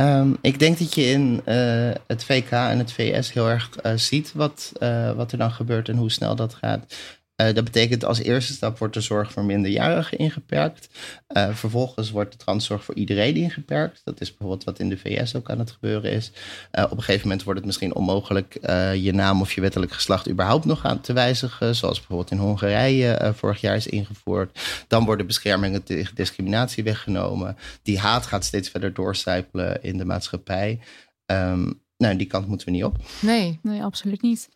Um, 0.00 0.36
ik 0.40 0.58
denk 0.58 0.78
dat 0.78 0.94
je 0.94 1.02
in 1.02 1.42
uh, 1.46 1.94
het 2.06 2.24
VK 2.24 2.50
en 2.50 2.78
het 2.78 2.92
VS 2.92 3.32
heel 3.32 3.48
erg 3.48 3.70
uh, 3.82 3.92
ziet 3.94 4.32
wat, 4.32 4.72
wat 5.16 5.32
er 5.32 5.38
dan 5.38 5.50
gebeurt 5.50 5.88
en 5.88 5.96
hoe 5.96 6.10
snel 6.10 6.36
dat 6.36 6.54
gaat. 6.54 6.94
Uh, 7.36 7.54
dat 7.54 7.64
betekent 7.64 8.04
als 8.04 8.18
eerste 8.18 8.52
stap 8.52 8.78
wordt 8.78 8.94
de 8.94 9.00
zorg 9.00 9.32
voor 9.32 9.44
minderjarigen 9.44 10.18
ingeperkt. 10.18 10.88
Uh, 11.36 11.54
vervolgens 11.54 12.10
wordt 12.10 12.32
de 12.32 12.38
transzorg 12.38 12.84
voor 12.84 12.94
iedereen 12.94 13.36
ingeperkt. 13.36 14.00
Dat 14.04 14.20
is 14.20 14.28
bijvoorbeeld 14.28 14.64
wat 14.64 14.78
in 14.78 14.88
de 14.88 14.98
VS 14.98 15.34
ook 15.34 15.50
aan 15.50 15.58
het 15.58 15.70
gebeuren 15.70 16.10
is. 16.10 16.32
Uh, 16.72 16.84
op 16.84 16.90
een 16.90 17.02
gegeven 17.02 17.22
moment 17.22 17.42
wordt 17.42 17.58
het 17.58 17.66
misschien 17.66 17.94
onmogelijk 17.94 18.58
je 18.94 19.12
naam 19.14 19.40
of 19.40 19.52
je 19.52 19.60
wettelijk 19.60 19.92
geslacht 19.92 20.28
überhaupt 20.28 20.64
nog 20.64 20.84
aan 20.84 21.00
te 21.00 21.12
wijzigen. 21.12 21.76
Zoals 21.76 21.98
bijvoorbeeld 21.98 22.30
in 22.30 22.38
Hongarije 22.38 23.32
vorig 23.34 23.60
jaar 23.60 23.76
is 23.76 23.86
ingevoerd. 23.86 24.60
Dan 24.88 25.04
worden 25.04 25.26
beschermingen 25.26 25.82
tegen 25.82 26.14
discriminatie 26.14 26.84
weggenomen. 26.84 27.56
Die 27.82 27.98
haat 27.98 28.26
gaat 28.26 28.44
steeds 28.44 28.68
verder 28.68 28.94
doorcijpelen 28.94 29.82
in 29.82 29.98
de 29.98 30.04
maatschappij. 30.04 30.80
Um, 31.26 31.82
nou, 31.96 32.16
die 32.16 32.26
kant 32.26 32.46
moeten 32.46 32.66
we 32.66 32.72
niet 32.72 32.84
op. 32.84 32.96
Nee, 33.20 33.58
nee, 33.62 33.82
absoluut 33.82 34.22
niet. 34.22 34.48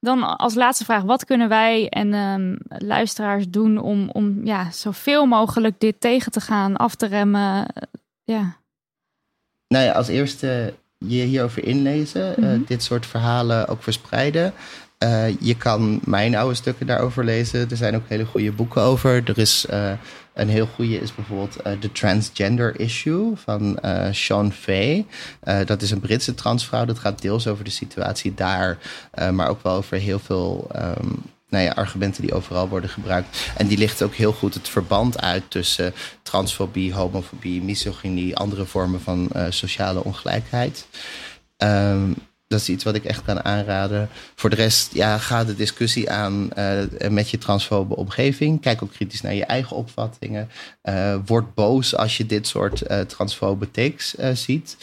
Dan 0.00 0.36
als 0.36 0.54
laatste 0.54 0.84
vraag, 0.84 1.02
wat 1.02 1.24
kunnen 1.24 1.48
wij 1.48 1.88
en 1.88 2.14
um, 2.14 2.58
luisteraars 2.68 3.48
doen 3.48 3.78
om, 3.78 4.10
om 4.10 4.40
ja, 4.44 4.70
zoveel 4.70 5.26
mogelijk 5.26 5.80
dit 5.80 6.00
tegen 6.00 6.32
te 6.32 6.40
gaan, 6.40 6.76
af 6.76 6.94
te 6.94 7.06
remmen? 7.06 7.66
Ja. 8.24 8.56
Nou 9.68 9.84
ja, 9.84 9.92
als 9.92 10.08
eerste 10.08 10.74
je 10.98 11.22
hierover 11.22 11.64
inlezen, 11.64 12.34
mm 12.36 12.44
-hmm. 12.44 12.60
uh, 12.60 12.66
dit 12.66 12.82
soort 12.82 13.06
verhalen 13.06 13.68
ook 13.68 13.82
verspreiden. 13.82 14.52
Uh, 15.04 15.38
je 15.40 15.56
kan 15.56 16.00
mijn 16.04 16.34
oude 16.36 16.54
stukken 16.54 16.86
daarover 16.86 17.24
lezen. 17.24 17.70
Er 17.70 17.76
zijn 17.76 17.96
ook 17.96 18.08
hele 18.08 18.24
goede 18.24 18.52
boeken 18.52 18.82
over. 18.82 19.22
Er 19.24 19.38
is 19.38 19.66
uh, 19.70 19.92
een 20.34 20.48
heel 20.48 20.66
goede 20.74 21.00
is 21.00 21.14
bijvoorbeeld 21.14 21.56
uh, 21.66 21.72
The 21.72 21.92
Transgender 21.92 22.80
Issue 22.80 23.32
van 23.34 23.78
Sean 24.12 24.52
Fay. 24.52 25.06
dat 25.64 25.82
is 25.82 25.90
een 25.90 26.00
Britse 26.00 26.34
transvrouw. 26.34 26.84
Dat 26.84 26.98
gaat 26.98 27.22
deels 27.22 27.46
over 27.46 27.64
de 27.64 27.70
situatie 27.70 28.34
daar, 28.34 28.78
maar 29.32 29.48
ook 29.48 29.62
wel 29.62 29.76
over 29.76 29.96
heel 29.96 30.18
veel 30.18 30.70
um, 30.76 31.22
nou 31.48 31.64
ja, 31.64 31.70
argumenten 31.70 32.22
die 32.22 32.34
overal 32.34 32.68
worden 32.68 32.90
gebruikt. 32.90 33.52
En 33.56 33.66
die 33.66 33.78
ligt 33.78 34.02
ook 34.02 34.14
heel 34.14 34.32
goed 34.32 34.54
het 34.54 34.68
verband 34.68 35.20
uit 35.20 35.42
tussen 35.48 35.94
transfobie, 36.22 36.94
homofobie, 36.94 37.62
misogynie, 37.62 38.36
andere 38.36 38.64
vormen 38.64 39.00
van 39.00 39.30
sociale 39.48 40.04
ongelijkheid. 40.04 40.86
Um, 41.58 42.14
dat 42.50 42.60
is 42.60 42.68
iets 42.68 42.84
wat 42.84 42.94
ik 42.94 43.04
echt 43.04 43.22
kan 43.22 43.44
aanraden. 43.44 44.08
Voor 44.34 44.50
de 44.50 44.56
rest, 44.56 44.94
ja, 44.94 45.18
ga 45.18 45.44
de 45.44 45.54
discussie 45.54 46.10
aan 46.10 46.50
uh, 46.58 46.80
met 47.08 47.30
je 47.30 47.38
transfobe 47.38 47.96
omgeving. 47.96 48.60
Kijk 48.60 48.82
ook 48.82 48.92
kritisch 48.92 49.20
naar 49.20 49.34
je 49.34 49.44
eigen 49.44 49.76
opvattingen. 49.76 50.48
Uh, 50.84 51.16
word 51.26 51.54
boos 51.54 51.96
als 51.96 52.16
je 52.16 52.26
dit 52.26 52.46
soort 52.46 52.90
uh, 52.90 53.00
transfobe 53.00 53.70
takes 53.70 54.14
ziet. 54.32 54.76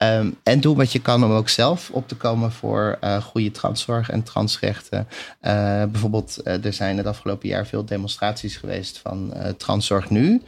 Ehm, 0.00 0.30
en 0.42 0.60
doe 0.60 0.76
wat 0.76 0.92
je 0.92 1.00
kan 1.00 1.24
om 1.24 1.30
ook 1.30 1.48
zelf 1.48 1.90
op 1.90 2.08
te 2.08 2.16
komen 2.16 2.52
voor 2.52 2.98
uh, 3.04 3.16
goede 3.22 3.50
transzorg 3.50 4.10
en 4.10 4.22
transrechten. 4.22 5.08
Uh, 5.42 5.52
bijvoorbeeld, 5.84 6.36
uh, 6.44 6.64
er 6.64 6.72
zijn 6.72 6.96
het 6.96 7.06
afgelopen 7.06 7.48
jaar 7.48 7.66
veel 7.66 7.84
demonstraties 7.84 8.56
geweest 8.56 8.98
van 8.98 9.34
Transzorg 9.56 10.10
Nu. 10.10 10.42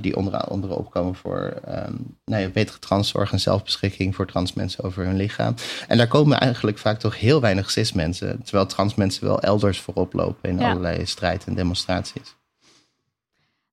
die 0.00 0.16
onder 0.16 0.36
andere 0.36 0.74
opkomen 0.74 1.14
voor 1.14 1.54
um, 1.68 2.16
nou 2.24 2.42
ja, 2.42 2.48
betere 2.48 2.78
transzorg 2.78 3.32
en 3.32 3.40
zelfbeschikking 3.40 4.14
voor 4.14 4.26
trans 4.26 4.52
mensen 4.52 4.84
over 4.84 5.04
hun 5.04 5.16
lichaam. 5.16 5.54
En 5.88 5.96
daar 5.96 6.08
komen 6.08 6.40
eigenlijk 6.40 6.78
vaak 6.78 6.98
toch 6.98 7.18
heel 7.18 7.40
weinig 7.40 7.70
cis 7.70 7.92
mensen. 7.92 8.42
Terwijl 8.42 8.66
trans 8.66 8.94
mensen 8.94 9.24
wel 9.24 9.40
elders 9.40 9.80
voorop 9.80 10.12
lopen 10.12 10.50
in 10.50 10.62
allerlei 10.62 11.06
strijd 11.06 11.44
en 11.44 11.54
demonstraties. 11.54 12.36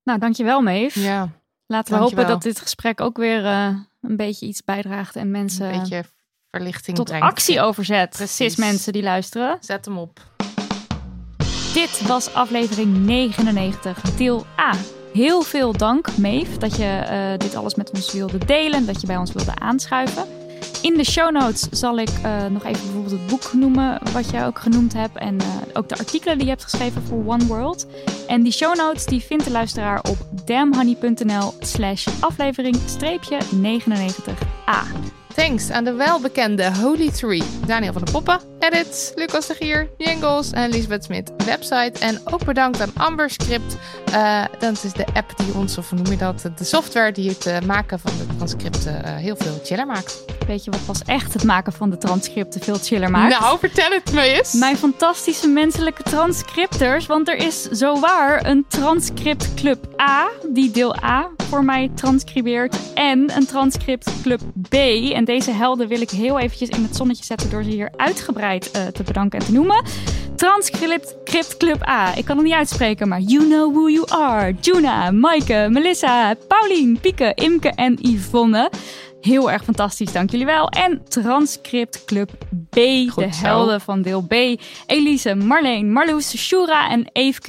Nou, 0.02 0.18
dankjewel 0.18 0.60
Meef. 0.60 0.94
Ja. 0.94 1.30
Laten 1.66 1.94
we 1.94 2.00
hopen 2.00 2.26
dat 2.26 2.42
dit 2.42 2.60
gesprek 2.60 3.00
ook 3.00 3.16
weer 3.16 3.44
een 3.44 4.16
beetje 4.16 4.46
iets 4.46 4.64
bijdraagt 4.64 5.16
en 5.16 5.30
mensen 5.30 5.74
een 5.74 5.80
beetje 5.80 6.04
verlichting 6.50 6.96
tot 6.96 7.06
brengt. 7.06 7.26
actie 7.26 7.60
overzet. 7.60 8.10
Precies 8.10 8.56
mensen 8.56 8.92
die 8.92 9.02
luisteren. 9.02 9.58
Zet 9.60 9.84
hem 9.84 9.98
op. 9.98 10.20
Dit 11.74 12.06
was 12.06 12.34
aflevering 12.34 12.96
99, 12.96 14.00
deel 14.00 14.46
A. 14.58 14.72
Heel 15.12 15.42
veel 15.42 15.72
dank, 15.72 16.16
Meef, 16.16 16.56
dat 16.56 16.76
je 16.76 17.06
uh, 17.10 17.38
dit 17.38 17.54
alles 17.54 17.74
met 17.74 17.90
ons 17.90 18.12
wilde 18.12 18.44
delen, 18.44 18.86
dat 18.86 19.00
je 19.00 19.06
bij 19.06 19.16
ons 19.16 19.32
wilde 19.32 19.54
aanschuiven. 19.54 20.24
In 20.82 20.96
de 20.96 21.04
show 21.04 21.30
notes 21.30 21.68
zal 21.70 21.98
ik 21.98 22.10
uh, 22.24 22.46
nog 22.46 22.64
even 22.64 22.82
bijvoorbeeld 22.82 23.10
het 23.10 23.26
boek 23.26 23.52
noemen, 23.52 24.00
wat 24.12 24.30
jij 24.30 24.46
ook 24.46 24.58
genoemd 24.58 24.92
hebt. 24.92 25.16
En 25.16 25.34
uh, 25.34 25.46
ook 25.72 25.88
de 25.88 25.98
artikelen 25.98 26.36
die 26.36 26.44
je 26.44 26.52
hebt 26.52 26.64
geschreven 26.64 27.02
voor 27.02 27.26
One 27.26 27.46
World. 27.46 27.86
En 28.26 28.42
die 28.42 28.52
show 28.52 28.76
notes 28.76 29.04
die 29.04 29.20
vindt 29.20 29.44
de 29.44 29.50
luisteraar 29.50 30.02
op 30.02 30.16
damhoney.nl 30.44 31.54
slash 31.60 32.06
aflevering 32.20 32.76
99a. 32.76 35.25
Thanks 35.36 35.70
aan 35.70 35.84
de 35.84 35.92
welbekende 35.92 36.76
Holy 36.76 37.10
Three. 37.10 37.42
Daniel 37.66 37.92
van 37.92 38.02
der 38.04 38.12
Poppen, 38.12 38.40
edits, 38.58 39.12
Lucas 39.14 39.46
de 39.46 39.54
Gier, 39.54 39.88
jingles 39.98 40.50
en 40.50 40.70
Lisbeth 40.70 41.04
Smit, 41.04 41.32
website. 41.44 41.92
En 42.00 42.20
ook 42.24 42.44
bedankt 42.44 42.80
aan 42.80 42.90
Amber 42.96 43.30
Script. 43.30 43.76
Uh, 44.10 44.44
dat 44.58 44.84
is 44.84 44.92
de 44.92 45.06
app 45.14 45.32
die 45.36 45.54
ons, 45.54 45.78
of 45.78 45.90
hoe 45.90 45.98
noem 45.98 46.10
je 46.10 46.16
dat, 46.16 46.50
de 46.56 46.64
software 46.64 47.12
die 47.12 47.28
het 47.28 47.46
uh, 47.46 47.60
maken 47.60 47.98
van 47.98 48.12
de 48.18 48.36
transcripten 48.36 49.02
uh, 49.04 49.16
heel 49.16 49.36
veel 49.36 49.60
chiller 49.64 49.86
maakt. 49.86 50.24
Weet 50.46 50.64
je 50.64 50.70
wat 50.70 50.86
pas 50.86 51.02
echt 51.06 51.32
het 51.32 51.44
maken 51.44 51.72
van 51.72 51.90
de 51.90 51.98
transcripten 51.98 52.60
veel 52.60 52.78
chiller 52.82 53.10
maakt? 53.10 53.40
Nou, 53.40 53.58
vertel 53.58 53.90
het 53.90 54.12
me 54.12 54.20
eens. 54.20 54.52
Mijn 54.52 54.76
fantastische 54.76 55.48
menselijke 55.48 56.02
transcripters. 56.02 57.06
Want 57.06 57.28
er 57.28 57.36
is 57.36 57.62
zowaar 57.62 58.46
een 58.46 58.64
transcript 58.68 59.54
club 59.54 60.00
A, 60.00 60.28
die 60.52 60.70
deel 60.70 60.96
A 61.02 61.30
voor 61.48 61.64
mij 61.64 61.90
transcribeert. 61.94 62.76
En 62.94 63.36
een 63.36 63.46
transcript 63.46 64.10
club 64.22 64.40
B. 64.68 64.74
En 65.12 65.24
deze 65.26 65.50
helden 65.50 65.88
wil 65.88 66.00
ik 66.00 66.10
heel 66.10 66.38
eventjes 66.38 66.68
in 66.68 66.82
het 66.82 66.96
zonnetje 66.96 67.24
zetten 67.24 67.50
door 67.50 67.62
ze 67.62 67.70
hier 67.70 67.92
uitgebreid 67.96 68.70
uh, 68.76 68.86
te 68.86 69.02
bedanken 69.02 69.38
en 69.38 69.46
te 69.46 69.52
noemen. 69.52 69.84
Transcript 70.36 71.16
Club 71.58 71.88
A. 71.88 72.16
Ik 72.16 72.24
kan 72.24 72.36
het 72.36 72.46
niet 72.46 72.54
uitspreken, 72.54 73.08
maar 73.08 73.20
you 73.20 73.46
know 73.46 73.74
who 73.74 73.88
you 73.90 74.10
are. 74.10 74.54
Juna, 74.60 75.10
Maaike, 75.10 75.66
Melissa, 75.70 76.34
Paulien, 76.48 76.98
Pieke, 77.00 77.32
Imke 77.34 77.68
en 77.68 77.98
Yvonne. 78.00 78.70
Heel 79.20 79.50
erg 79.50 79.64
fantastisch, 79.64 80.12
dank 80.12 80.30
jullie 80.30 80.46
wel. 80.46 80.68
En 80.68 81.02
Transcript 81.08 82.04
Club 82.04 82.30
B, 82.70 82.74
de 82.74 83.28
helden 83.30 83.80
van 83.80 84.02
deel 84.02 84.22
B. 84.22 84.32
Elise, 84.86 85.34
Marleen, 85.34 85.92
Marloes, 85.92 86.36
Shura 86.36 86.90
en 86.90 87.12
Q. 87.40 87.48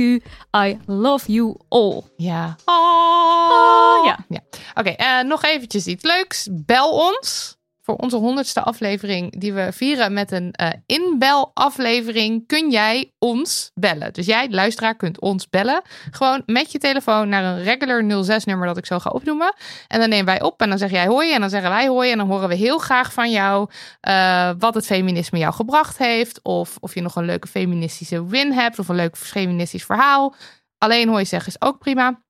I 0.57 0.78
love 0.86 1.32
you 1.32 1.55
all. 1.69 2.01
Ja. 2.15 2.55
Oh, 2.65 4.05
ja. 4.05 4.25
ja. 4.30 4.39
Oké, 4.75 4.91
okay, 4.91 5.21
uh, 5.21 5.30
nog 5.30 5.43
eventjes 5.43 5.86
iets 5.86 6.03
leuks. 6.03 6.47
Bel 6.51 6.91
ons 6.91 7.57
voor 7.88 7.96
onze 7.96 8.18
honderdste 8.18 8.62
aflevering, 8.62 9.40
die 9.40 9.54
we 9.54 9.70
vieren 9.72 10.14
met 10.14 10.32
een 10.32 10.54
uh, 10.62 10.70
inbelaflevering, 10.86 12.48
kun 12.48 12.72
jij 12.72 13.14
ons 13.20 13.72
bellen. 13.74 14.14
Dus 14.14 14.26
jij, 14.26 14.50
luisteraar, 14.50 14.96
kunt 14.96 15.20
ons 15.20 15.50
bellen. 15.50 15.82
Gewoon 16.12 16.44
met 16.46 16.72
je 16.72 16.78
telefoon 16.78 17.30
naar 17.30 17.44
een 17.44 17.64
regular 17.64 18.04
06-nummer 18.04 18.68
dat 18.68 18.78
ik 18.78 18.86
zo 18.86 19.00
ga 19.00 19.10
opnoemen. 19.10 19.56
En 19.88 20.00
dan 20.00 20.10
nemen 20.10 20.26
wij 20.26 20.42
op 20.42 20.62
en 20.62 20.70
dan 20.70 20.78
zeg 20.78 20.92
jij 20.92 21.06
hoi 21.06 21.34
en 21.34 21.40
dan 21.40 21.50
zeggen 21.50 21.70
wij 21.70 21.88
hoi. 21.88 22.12
En 22.12 22.18
dan 22.18 22.28
horen 22.28 22.50
we 22.50 22.56
heel 22.56 22.78
graag 22.78 23.14
van 23.14 23.32
jou 23.32 23.70
uh, 24.08 24.52
wat 24.60 24.74
het 24.74 24.86
feminisme 24.86 25.40
jou 25.40 25.54
gebracht 25.54 25.98
heeft. 25.98 26.40
Of 26.44 26.78
of 26.80 26.94
je 26.94 27.02
nog 27.02 27.16
een 27.16 27.26
leuke 27.26 27.48
feministische 27.48 28.26
win 28.26 28.52
hebt 28.52 28.80
of 28.80 28.88
een 28.88 28.96
leuk 28.96 29.18
feministisch 29.18 29.86
verhaal. 29.86 30.36
Alleen 30.78 31.10
hooi 31.10 31.26
zeggen 31.26 31.54
is 31.54 31.68
ook 31.68 31.80
prima. 31.80 32.22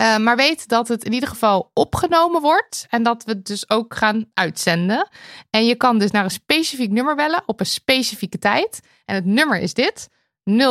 Uh, 0.00 0.16
maar 0.16 0.36
weet 0.36 0.68
dat 0.68 0.88
het 0.88 1.04
in 1.04 1.12
ieder 1.12 1.28
geval 1.28 1.70
opgenomen 1.74 2.40
wordt 2.40 2.86
en 2.88 3.02
dat 3.02 3.24
we 3.24 3.30
het 3.30 3.46
dus 3.46 3.70
ook 3.70 3.94
gaan 3.94 4.30
uitzenden. 4.34 5.08
En 5.50 5.66
je 5.66 5.74
kan 5.74 5.98
dus 5.98 6.10
naar 6.10 6.24
een 6.24 6.30
specifiek 6.30 6.90
nummer 6.90 7.14
bellen 7.14 7.42
op 7.46 7.60
een 7.60 7.66
specifieke 7.66 8.38
tijd. 8.38 8.80
En 9.04 9.14
het 9.14 9.24
nummer 9.24 9.58
is 9.58 9.74
dit: 9.74 10.08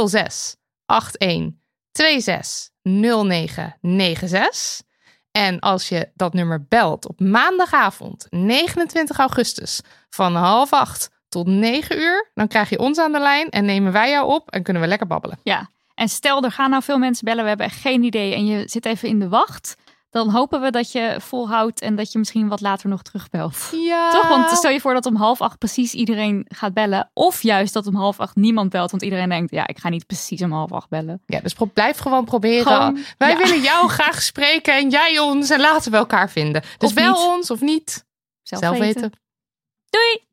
06 0.07 0.55
81 1.17 1.51
26 1.91 2.69
09 2.81 3.77
96. 3.81 4.81
En 5.31 5.59
als 5.59 5.89
je 5.89 6.09
dat 6.15 6.33
nummer 6.33 6.65
belt 6.67 7.07
op 7.07 7.19
maandagavond 7.19 8.27
29 8.29 9.17
augustus 9.17 9.81
van 10.09 10.35
half 10.35 10.73
acht 10.73 11.09
tot 11.29 11.47
9 11.47 11.97
uur, 11.97 12.31
dan 12.33 12.47
krijg 12.47 12.69
je 12.69 12.79
ons 12.79 12.97
aan 12.97 13.11
de 13.11 13.19
lijn 13.19 13.49
en 13.49 13.65
nemen 13.65 13.91
wij 13.91 14.09
jou 14.09 14.33
op 14.33 14.51
en 14.51 14.63
kunnen 14.63 14.81
we 14.81 14.87
lekker 14.87 15.07
babbelen. 15.07 15.39
Ja, 15.43 15.69
en 16.03 16.09
stel, 16.09 16.43
er 16.43 16.51
gaan 16.51 16.69
nou 16.69 16.83
veel 16.83 16.97
mensen 16.97 17.25
bellen, 17.25 17.41
we 17.43 17.47
hebben 17.49 17.65
echt 17.65 17.81
geen 17.81 18.03
idee 18.03 18.33
en 18.35 18.45
je 18.45 18.63
zit 18.67 18.85
even 18.85 19.09
in 19.09 19.19
de 19.19 19.29
wacht. 19.29 19.75
Dan 20.09 20.29
hopen 20.29 20.61
we 20.61 20.71
dat 20.71 20.91
je 20.91 21.15
volhoudt 21.19 21.81
en 21.81 21.95
dat 21.95 22.11
je 22.11 22.17
misschien 22.19 22.47
wat 22.47 22.61
later 22.61 22.89
nog 22.89 23.01
terugbelt. 23.01 23.69
Ja. 23.71 24.11
Toch? 24.11 24.27
Want 24.27 24.49
stel 24.49 24.71
je 24.71 24.79
voor 24.79 24.93
dat 24.93 25.05
om 25.05 25.15
half 25.15 25.41
acht 25.41 25.57
precies 25.57 25.93
iedereen 25.93 26.45
gaat 26.47 26.73
bellen. 26.73 27.09
Of 27.13 27.41
juist 27.41 27.73
dat 27.73 27.87
om 27.87 27.95
half 27.95 28.19
acht 28.19 28.35
niemand 28.35 28.69
belt. 28.69 28.91
Want 28.91 29.03
iedereen 29.03 29.29
denkt, 29.29 29.51
ja, 29.51 29.67
ik 29.67 29.77
ga 29.77 29.89
niet 29.89 30.05
precies 30.05 30.41
om 30.41 30.51
half 30.51 30.71
acht 30.71 30.89
bellen. 30.89 31.21
Ja, 31.25 31.39
dus 31.39 31.55
blijf 31.73 31.97
gewoon 31.97 32.25
proberen. 32.25 32.73
Gewoon, 32.73 32.97
Wij 33.17 33.31
ja. 33.31 33.37
willen 33.37 33.61
jou 33.61 33.89
graag 33.97 34.21
spreken 34.21 34.73
en 34.73 34.89
jij 34.89 35.19
ons. 35.19 35.49
En 35.49 35.59
laten 35.59 35.91
we 35.91 35.97
elkaar 35.97 36.29
vinden. 36.29 36.61
Dus 36.77 36.89
of 36.89 36.95
bel 36.95 37.13
niet. 37.13 37.33
ons 37.35 37.51
of 37.51 37.61
niet. 37.61 38.05
Zelf, 38.41 38.61
Zelf 38.61 38.77
weten. 38.77 39.01
weten. 39.01 39.19
Doei! 39.89 40.32